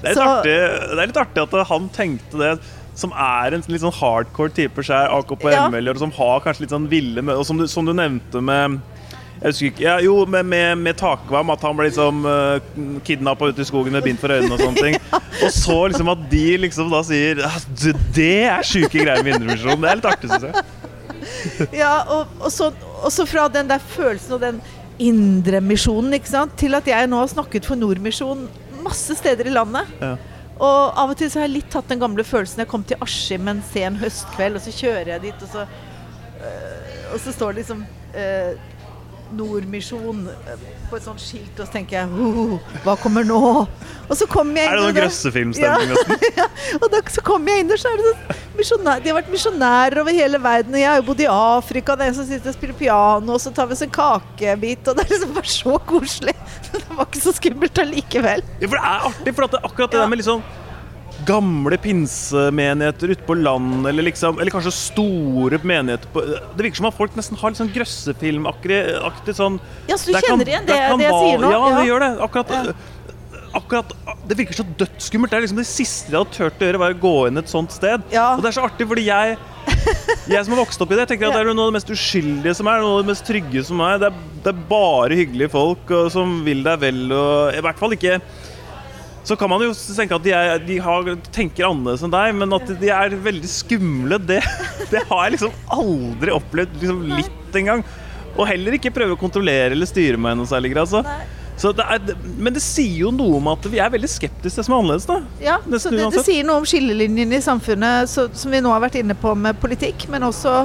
Det 0.00 0.12
er, 0.12 0.14
Så- 0.14 0.28
artig, 0.28 0.54
det 0.92 0.98
er 0.98 1.10
litt 1.10 1.20
artig 1.20 1.42
at 1.44 1.68
han 1.68 1.90
tenkte 1.94 2.40
det. 2.40 2.54
Som 2.94 3.12
er 3.16 3.54
en 3.56 3.62
litt 3.72 3.80
sånn 3.80 3.94
hardcore 3.96 4.52
type 4.52 4.82
skjær, 4.84 5.08
AKP 5.16 5.46
Ja. 5.50 5.68
ML-er, 5.72 5.96
som 5.98 6.10
har 6.12 6.42
kanskje 6.44 6.66
litt 6.66 6.74
sånn 6.74 6.88
ville 6.90 7.22
Og 7.32 7.46
som 7.48 7.56
du, 7.56 7.66
som 7.66 7.86
du 7.88 7.94
nevnte 7.96 8.42
med 8.44 8.80
jeg 9.42 9.50
husker 9.50 9.66
ikke, 9.72 9.82
ja, 9.82 9.94
Jo, 9.98 10.26
med, 10.26 10.46
med, 10.46 10.78
med 10.78 10.96
Takvam, 11.00 11.50
at 11.50 11.62
han 11.66 11.74
ble 11.74 11.88
liksom 11.88 12.20
uh, 12.28 12.60
kidnappa 13.02 13.48
ute 13.50 13.64
i 13.64 13.66
skogen 13.66 13.96
med 13.96 14.04
bind 14.06 14.20
for 14.22 14.30
øynene 14.30 14.54
og 14.54 14.60
sånne 14.62 14.84
ting. 14.84 14.98
Og 15.42 15.50
så 15.50 15.78
liksom 15.90 16.12
at 16.12 16.22
de 16.30 16.44
liksom 16.62 16.92
da 16.92 17.00
sier 17.02 17.40
«Ah, 17.48 17.56
Det 18.14 18.44
er 18.44 18.62
sjuke 18.62 19.02
greier 19.02 19.24
med 19.26 19.40
Indremisjonen. 19.40 19.82
Det 19.82 19.90
er 19.90 19.98
litt 19.98 20.10
artig, 20.12 20.30
syns 20.30 20.46
jeg. 20.46 20.62
Ja, 21.82 22.02
og, 22.10 22.30
og, 22.42 22.48
så, 22.54 22.68
og 23.02 23.10
så 23.14 23.26
fra 23.26 23.48
den 23.50 23.66
der 23.70 23.82
følelsen 23.82 24.36
og 24.36 24.40
den 24.44 24.62
Indremisjonen, 25.02 26.14
ikke 26.14 26.30
sant, 26.30 26.54
til 26.60 26.74
at 26.78 26.86
jeg 26.86 27.08
nå 27.10 27.18
har 27.18 27.30
snakket 27.32 27.66
for 27.66 27.78
Nordmisjon 27.78 28.44
masse 28.84 29.16
steder 29.18 29.48
i 29.48 29.54
landet. 29.54 29.90
Ja. 30.00 30.16
Og 30.62 30.98
av 31.00 31.10
og 31.10 31.18
til 31.18 31.30
så 31.32 31.40
har 31.40 31.48
jeg 31.48 31.56
litt 31.56 31.70
tatt 31.72 31.88
den 31.90 32.02
gamle 32.02 32.24
følelsen. 32.26 32.62
Jeg 32.62 32.70
kom 32.70 32.84
til 32.86 33.00
Askim 33.02 33.48
en 33.50 33.62
sen 33.72 33.96
høstkveld, 33.98 34.58
og 34.58 34.64
så 34.64 34.74
kjører 34.76 35.14
jeg 35.14 35.24
dit, 35.24 35.46
og 35.46 35.54
så, 35.56 35.64
øh, 36.38 37.00
og 37.14 37.22
så 37.24 37.34
står 37.34 37.54
det 37.54 37.62
liksom 37.62 37.82
øh, 38.14 38.52
Nordmisjon 39.36 40.26
øh, 40.28 40.62
på 40.90 40.98
et 40.98 41.04
sånt 41.06 41.22
skilt, 41.22 41.54
og 41.58 41.66
så 41.66 41.72
tenker 41.72 41.98
jeg 41.98 42.08
«Ho, 42.12 42.58
Hva 42.84 42.94
kommer 43.00 43.24
nå? 43.24 43.38
Og 44.08 44.14
så 44.18 44.26
kommer 44.28 44.60
jeg 44.60 44.68
Er 44.68 44.76
det 44.76 44.84
noen 44.84 44.96
grøssefilmstemning 44.98 45.92
ja, 46.40 46.46
Og 46.80 46.86
da, 46.92 47.00
så 47.08 47.24
kommer 47.24 47.54
jeg 47.54 47.64
inn 47.64 47.72
og 47.72 47.80
så 47.80 47.92
er 47.92 48.02
det 48.02 48.66
sånn 48.68 48.84
De 49.02 49.10
har 49.10 49.16
vært 49.16 49.30
misjonærer 49.32 50.02
over 50.02 50.14
hele 50.14 50.38
verden. 50.42 50.74
Og 50.76 50.80
jeg 50.82 50.90
har 50.90 51.00
jo 51.00 51.06
bodd 51.08 51.22
i 51.24 51.28
Afrika, 51.32 51.96
det 51.98 52.04
er 52.04 52.12
en 52.12 52.18
som 52.20 52.26
sitter 52.28 52.52
og 52.52 52.56
spiller 52.58 52.76
piano, 52.78 53.32
og 53.34 53.40
så 53.42 53.50
tar 53.54 53.66
vi 53.70 53.74
oss 53.74 53.82
en 53.86 53.90
kakebit. 53.94 54.86
Og 54.86 54.98
det 54.98 55.06
er 55.06 55.14
liksom 55.16 55.32
bare 55.34 55.50
så 55.50 55.78
koselig. 55.88 56.34
Det 56.72 56.96
var 56.96 57.06
ikke 57.08 57.20
så 57.24 57.32
skummelt 57.36 57.78
allikevel. 57.82 58.42
Ja, 58.60 58.68
for 58.68 58.76
det 58.76 58.82
er 58.84 59.06
artig, 59.08 59.32
for 59.36 59.56
akkurat 59.58 59.92
det 59.92 59.98
Ja. 59.98 60.02
der 60.04 60.10
med 60.12 60.20
liksom 60.20 60.42
gamle 61.26 61.76
pinsemenigheter 61.82 63.12
ute 63.14 63.26
på 63.26 63.36
land, 63.38 63.86
eller 63.86 64.02
liksom 64.06 64.40
Eller 64.40 64.50
kanskje 64.54 64.72
store 64.74 65.58
menigheter 65.62 66.08
på 66.14 66.22
Det 66.24 66.64
virker 66.64 66.76
som 66.80 66.88
at 66.90 66.96
folk 66.96 67.14
nesten 67.18 67.38
har 67.40 67.52
litt 67.52 67.60
sånn 67.60 67.72
grøssefilmaktig 67.74 68.80
aktig 69.08 69.34
sånn 69.38 69.60
Ja, 69.88 69.96
så 69.96 70.06
du 70.06 70.12
der 70.12 70.20
kan- 70.20 70.38
kjenner 70.38 70.50
igjen 70.52 70.66
det, 70.66 70.74
det 70.74 71.06
jeg 71.06 71.12
sier 71.12 71.38
nå? 71.38 71.50
Ja, 71.52 71.62
det 71.68 71.86
Ja. 71.86 71.86
gjør 71.92 72.00
det. 72.06 72.10
Akkurat 72.28 72.76
Akkurat, 73.54 73.92
Det 74.26 74.36
virker 74.38 74.54
så 74.54 74.64
dødsskummelt. 74.64 75.28
Det 75.30 75.36
er 75.36 75.42
liksom 75.42 75.58
det 75.58 75.66
siste 75.68 76.08
jeg 76.10 76.16
hadde 76.16 76.32
turt 76.32 76.58
å 76.58 76.64
gjøre, 76.64 76.78
var 76.80 76.94
å 76.94 77.00
gå 77.02 77.26
inn 77.28 77.36
et 77.36 77.50
sånt 77.52 77.70
sted. 77.70 78.00
Ja. 78.10 78.30
Og 78.34 78.40
det 78.42 78.48
er 78.48 78.60
så 78.60 78.64
artig, 78.64 78.86
fordi 78.88 79.04
jeg 79.04 79.36
jeg 80.26 80.44
som 80.46 80.54
har 80.54 80.64
vokst 80.64 80.80
opp 80.80 80.90
i 80.90 80.96
det, 80.96 81.04
tenker 81.10 81.28
at 81.28 81.34
det 81.36 81.40
er 81.42 81.52
noe 81.52 81.66
av 81.66 81.72
det 81.72 81.76
mest 81.76 81.90
uskyldige 81.92 82.54
som 82.56 82.66
er. 82.66 82.80
Noe 82.80 82.96
av 82.96 83.02
det 83.04 83.10
mest 83.12 83.26
trygge 83.28 83.62
som 83.68 83.78
er. 83.84 83.98
Det 84.00 84.08
er, 84.08 84.16
det 84.46 84.54
er 84.54 84.62
bare 84.70 85.18
hyggelige 85.20 85.50
folk 85.52 85.90
og, 85.90 86.08
som 86.14 86.32
vil 86.46 86.62
deg 86.64 86.80
vel. 86.80 87.12
Og, 87.12 87.52
I 87.52 87.60
hvert 87.60 87.76
fall 87.78 87.90
ikke 87.92 88.22
Så 89.24 89.36
kan 89.38 89.50
man 89.50 89.62
jo 89.62 89.70
tenke 89.72 90.16
at 90.18 90.24
de, 90.24 90.32
er, 90.34 90.58
de 90.66 90.78
har, 90.82 91.10
tenker 91.30 91.68
annerledes 91.68 92.02
enn 92.02 92.10
deg, 92.10 92.32
men 92.40 92.56
at 92.56 92.72
de 92.80 92.88
er 92.90 93.14
veldig 93.22 93.50
skumle, 93.50 94.18
det, 94.18 94.40
det 94.92 95.04
har 95.10 95.28
jeg 95.28 95.36
liksom 95.36 95.52
aldri 95.76 96.34
opplevd 96.34 96.80
liksom 96.80 97.04
litt 97.12 97.60
engang. 97.60 97.84
Og 98.32 98.48
heller 98.48 98.74
ikke 98.78 98.90
prøve 98.94 99.14
å 99.14 99.20
kontrollere 99.20 99.76
eller 99.76 99.86
styre 99.86 100.18
meg 100.18 100.34
i 100.34 100.40
noe 100.40 100.50
særlig 100.50 100.72
grad. 100.74 100.90
Så. 100.90 101.04
Så 101.62 101.70
det 101.76 101.84
er, 101.84 102.14
men 102.40 102.54
det 102.56 102.62
sier 102.64 103.04
jo 103.04 103.10
noe 103.14 103.36
om 103.38 103.50
at 103.52 103.66
vi 103.70 103.78
er 103.78 103.92
veldig 103.92 104.08
skeptiske 104.10 104.56
til 104.56 104.62
det 104.62 104.66
som 104.66 104.74
er 104.74 104.80
annerledes. 104.80 105.06
da 105.06 105.18
Ja, 105.44 105.58
Nesten 105.68 105.92
så 105.92 105.98
det, 106.00 106.06
det 106.16 106.24
sier 106.26 106.48
noe 106.48 106.62
om 106.62 106.66
skillelinjene 106.66 107.38
i 107.38 107.44
samfunnet, 107.44 108.10
så, 108.10 108.24
som 108.34 108.50
vi 108.50 108.62
nå 108.64 108.72
har 108.72 108.82
vært 108.82 108.96
inne 109.02 109.14
på 109.14 109.34
med 109.38 109.60
politikk, 109.62 110.08
men 110.10 110.24
også, 110.26 110.64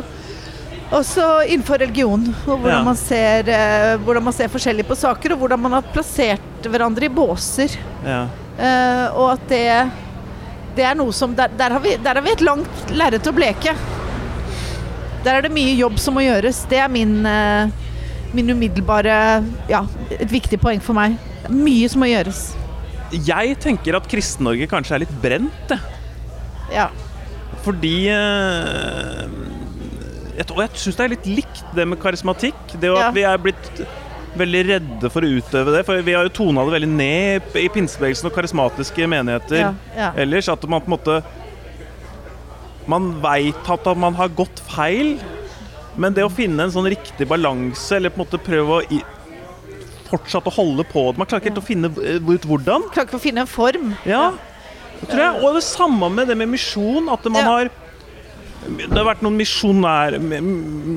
også 0.95 1.27
innenfor 1.45 1.83
religion. 1.83 2.23
Og 2.47 2.55
hvordan, 2.55 2.79
Ja. 2.79 2.81
man 2.87 2.97
ser, 2.97 3.51
eh, 3.51 3.97
hvordan 4.01 4.25
man 4.31 4.33
ser 4.33 4.49
forskjellig 4.49 4.87
på 4.87 4.97
saker, 4.97 5.35
og 5.35 5.43
hvordan 5.43 5.61
man 5.67 5.77
har 5.77 5.87
plassert 5.93 6.65
hverandre 6.65 7.05
i 7.05 7.13
båser. 7.13 7.77
Ja. 8.07 8.23
Eh, 8.57 9.05
og 9.13 9.31
at 9.35 9.43
det, 9.51 9.65
det 10.77 10.85
er 10.89 10.95
noe 10.97 11.13
som 11.13 11.33
der, 11.37 11.51
der, 11.59 11.75
har 11.77 11.83
vi, 11.83 11.95
der 12.01 12.17
har 12.17 12.25
vi 12.25 12.33
et 12.33 12.41
langt 12.45 12.93
lerret 12.97 13.27
å 13.29 13.33
bleke. 13.35 13.73
Der 15.25 15.35
er 15.39 15.45
det 15.47 15.51
mye 15.53 15.73
jobb 15.77 15.97
som 15.99 16.15
må 16.17 16.23
gjøres. 16.25 16.63
Det 16.71 16.79
er 16.81 16.89
min, 16.91 17.19
eh, 17.25 17.69
min 18.37 18.49
umiddelbare 18.53 19.17
Ja, 19.69 19.83
et 20.13 20.29
viktig 20.31 20.59
poeng 20.61 20.81
for 20.83 20.97
meg. 20.97 21.17
Mye 21.53 21.89
som 21.91 22.01
må 22.03 22.09
gjøres. 22.09 22.47
Jeg 23.13 23.55
tenker 23.63 23.95
at 23.95 24.07
Kristen-Norge 24.11 24.67
kanskje 24.67 24.97
er 24.97 25.03
litt 25.05 25.13
brent. 25.23 25.61
det. 25.69 25.77
Ja. 26.73 26.89
Fordi 27.63 27.93
eh, 28.11 29.21
jeg, 30.37 30.45
Og 30.51 30.59
jeg 30.63 30.81
syns 30.81 30.97
det 30.99 31.05
er 31.05 31.13
litt 31.15 31.29
likt 31.29 31.63
det 31.75 31.85
med 31.87 31.99
karismatikk. 32.03 32.59
Det 32.79 32.89
jo 32.91 32.97
Ja. 32.97 33.07
at 33.09 33.15
vi 33.15 33.23
er 33.27 33.37
blitt 33.37 33.81
veldig 34.39 34.61
redde 34.67 35.09
for 35.13 35.25
å 35.25 35.31
utøve 35.39 35.73
det. 35.75 35.81
For 35.87 36.01
vi 36.05 36.13
har 36.17 36.27
jo 36.27 36.33
tona 36.37 36.63
det 36.67 36.75
veldig 36.77 36.89
ned 36.93 37.57
i 37.59 37.67
pinsebevegelsen 37.73 38.29
og 38.29 38.35
karismatiske 38.37 39.07
menigheter 39.09 39.59
Ja, 39.61 39.73
ja. 39.97 40.09
ellers. 40.23 40.49
At 40.53 40.63
man 40.69 40.81
på 40.85 40.91
en 40.91 40.95
måte 40.97 41.19
Man 42.87 43.09
veit 43.23 43.67
at 43.73 43.87
man 43.99 44.15
har 44.15 44.29
gått 44.31 44.61
feil, 44.71 45.17
men 45.99 46.13
det 46.15 46.23
å 46.23 46.31
finne 46.31 46.63
en 46.63 46.71
sånn 46.71 46.87
riktig 46.87 47.27
balanse, 47.27 47.97
eller 47.97 48.13
på 48.13 48.21
en 48.21 48.23
måte 48.23 48.39
prøve 48.39 48.77
å 48.77 49.01
fortsatt 50.07 50.45
å 50.47 50.53
holde 50.55 50.85
på 50.87 51.01
det 51.11 51.19
Man 51.19 51.27
klarer 51.27 51.43
ikke 51.43 51.51
helt 51.51 51.59
å 51.59 51.67
finne 51.67 51.89
ut 52.31 52.45
hvordan. 52.47 52.85
Klarer 52.93 53.09
ikke 53.09 53.19
å 53.19 53.23
finne 53.25 53.43
en 53.43 53.49
form. 53.51 53.89
Ja, 54.07 54.29
tror 55.03 55.19
jeg. 55.25 55.41
Og 55.43 55.57
det 55.57 55.65
samme 55.67 56.07
med 56.13 56.31
det 56.31 56.37
med 56.39 56.47
misjon. 56.53 57.09
At 57.11 57.27
man 57.27 57.43
har 57.43 57.69
Det 58.67 58.97
har 58.97 59.05
vært 59.07 59.21
noen 59.23 59.37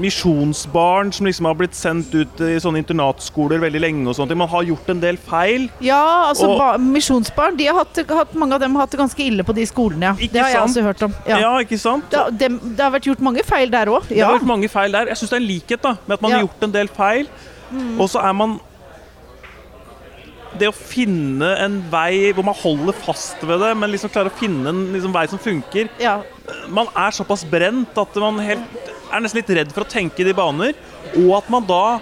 misjonsbarn 0.00 1.12
som 1.14 1.26
liksom 1.28 1.46
har 1.48 1.56
blitt 1.58 1.76
sendt 1.78 2.12
ut 2.16 2.40
i 2.42 2.56
sånne 2.62 2.80
internatskoler 2.82 3.60
veldig 3.62 3.80
lenge. 3.82 4.06
og 4.10 4.16
sånt. 4.18 4.34
Man 4.36 4.48
har 4.50 4.62
gjort 4.66 4.88
en 4.90 5.00
del 5.02 5.16
feil. 5.16 5.68
Ja, 5.84 6.00
altså 6.30 6.48
misjonsbarn 6.82 7.56
de 7.58 7.66
har 7.70 7.78
hatt, 7.82 8.00
hatt, 8.08 8.34
Mange 8.40 8.54
av 8.56 8.60
dem 8.60 8.74
har 8.74 8.86
hatt 8.86 8.94
det 8.94 9.00
ganske 9.00 9.22
ille 9.24 9.44
på 9.44 9.54
de 9.54 9.66
skolene. 9.66 10.00
Ja. 10.00 10.14
Det 10.32 10.40
har 10.40 10.48
jeg 10.50 10.58
sant? 10.58 10.70
også 10.70 10.82
hørt 10.86 11.02
om. 11.02 11.14
Ja, 11.28 11.38
Ja. 11.40 11.52
ikke 11.60 11.78
sant? 11.78 12.10
Det, 12.10 12.18
har- 12.18 12.30
det 12.30 12.80
har 12.80 12.90
vært 12.90 13.06
gjort 13.10 13.20
mange 13.20 13.42
feil 13.44 13.70
der 13.70 13.86
òg. 13.86 14.08
Det 14.08 14.16
Ja. 14.18 14.26
har 14.26 14.38
vært 14.38 14.46
mange 14.46 14.68
feil 14.68 14.92
der. 14.92 15.06
Jeg 15.06 15.16
syns 15.16 15.30
det 15.30 15.36
er 15.36 15.42
en 15.42 15.48
likhet 15.48 15.82
da, 15.82 15.96
med 16.06 16.14
at 16.14 16.22
man 16.22 16.32
har 16.32 16.40
gjort 16.42 16.62
en 16.62 16.72
del 16.72 16.88
feil. 16.88 17.26
Og 17.98 18.08
så 18.10 18.18
er 18.24 18.32
man 18.32 18.60
Det 20.58 20.66
å 20.66 20.74
finne 20.74 21.52
en 21.62 21.76
vei 21.92 22.32
hvor 22.34 22.46
man 22.46 22.56
holder 22.58 22.96
fast 23.04 23.42
ved 23.46 23.62
det, 23.62 23.70
men 23.78 23.92
liksom 23.92 24.10
klarer 24.10 24.32
å 24.32 24.38
finne 24.38 24.72
en 24.72 24.80
liksom, 24.94 25.12
vei 25.14 25.26
som 25.30 25.40
funker 25.40 25.90
ja. 26.02 26.16
Man 26.72 26.90
er 26.98 27.14
såpass 27.14 27.44
brent 27.46 27.98
at 28.00 28.16
man 28.22 28.40
helt, 28.42 28.78
er 29.10 29.22
nesten 29.22 29.40
litt 29.40 29.52
redd 29.60 29.74
for 29.74 29.86
å 29.86 29.90
tenke 29.90 30.22
i 30.22 30.26
de 30.26 30.34
baner. 30.34 30.74
Og 31.14 31.36
at 31.38 31.50
man 31.52 31.66
da 31.66 32.00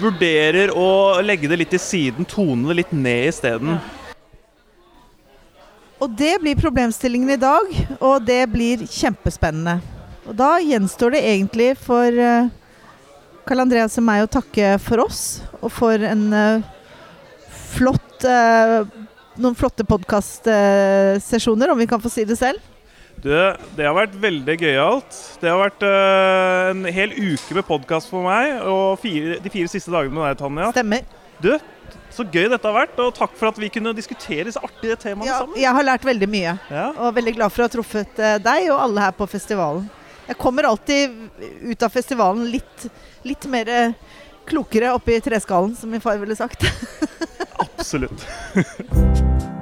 vurderer 0.00 0.72
å 0.74 1.20
legge 1.22 1.50
det 1.50 1.60
litt 1.60 1.70
til 1.74 1.82
siden, 1.82 2.26
tone 2.26 2.66
det 2.70 2.80
litt 2.82 2.94
ned 2.94 3.30
isteden. 3.30 3.78
Og 6.02 6.10
det 6.18 6.34
blir 6.42 6.58
problemstillingen 6.58 7.36
i 7.36 7.40
dag, 7.40 7.70
og 8.00 8.26
det 8.26 8.42
blir 8.50 8.82
kjempespennende. 8.90 9.78
Og 10.26 10.34
da 10.36 10.56
gjenstår 10.60 11.14
det 11.14 11.22
egentlig 11.30 11.70
for 11.80 12.18
uh, 12.18 12.50
Karl 13.44 13.64
Andreas 13.64 13.98
og 14.00 14.06
meg 14.06 14.24
å 14.24 14.30
takke 14.40 14.74
for 14.82 15.04
oss, 15.04 15.22
og 15.60 15.70
for 15.72 16.00
en 16.08 16.24
eh, 16.32 16.64
flott 17.74 18.24
eh, 18.28 18.78
Noen 19.34 19.56
flotte 19.58 19.82
podkastsesjoner, 19.82 21.72
om 21.72 21.78
vi 21.80 21.86
kan 21.90 21.98
få 22.02 22.10
si 22.12 22.22
det 22.28 22.36
selv. 22.38 22.60
Du, 23.24 23.30
det 23.74 23.82
har 23.86 23.94
vært 23.96 24.12
veldig 24.20 24.54
gøyalt. 24.60 25.16
Det 25.42 25.48
har 25.50 25.58
vært 25.58 25.82
øh, 25.88 26.68
en 26.70 26.84
hel 26.94 27.14
uke 27.16 27.56
med 27.56 27.66
podkast 27.66 28.10
for 28.12 28.22
meg, 28.28 28.60
og 28.68 28.98
fire, 29.02 29.40
de 29.42 29.50
fire 29.50 29.70
siste 29.72 29.90
dagene 29.90 30.14
med 30.14 30.26
deg, 30.28 30.38
Tanja. 30.38 30.68
Stemmer. 30.76 31.02
Du, 31.42 31.50
så 32.14 32.22
gøy 32.30 32.46
dette 32.52 32.68
har 32.68 32.76
vært, 32.76 32.94
og 33.02 33.10
takk 33.16 33.34
for 33.40 33.50
at 33.50 33.58
vi 33.58 33.72
kunne 33.74 33.94
diskutere 33.96 34.46
disse 34.46 34.62
artige 34.62 34.94
temaene 35.02 35.26
Ja, 35.32 35.40
sammen. 35.42 35.58
jeg 35.64 35.74
har 35.80 35.88
lært 35.90 36.06
veldig 36.06 36.28
mye, 36.30 36.54
Ja. 36.70 36.86
og 36.94 37.16
veldig 37.18 37.34
glad 37.40 37.54
for 37.56 37.64
å 37.64 37.66
ha 37.66 37.74
truffet 37.74 38.22
eh, 38.22 38.36
deg 38.44 38.68
og 38.70 38.84
alle 38.86 39.08
her 39.08 39.16
på 39.18 39.26
festivalen. 39.34 39.88
Jeg 40.28 40.38
kommer 40.40 40.70
alltid 40.70 41.18
ut 41.72 41.82
av 41.84 41.90
festivalen 41.92 42.46
litt, 42.54 42.86
litt 43.26 43.44
mer 43.50 43.66
klokere 44.46 44.92
oppi 44.94 45.20
treskallen, 45.20 45.76
som 45.76 45.90
min 45.90 46.00
far 46.04 46.20
ville 46.22 46.36
sagt. 46.36 46.64
Absolutt. 47.58 48.26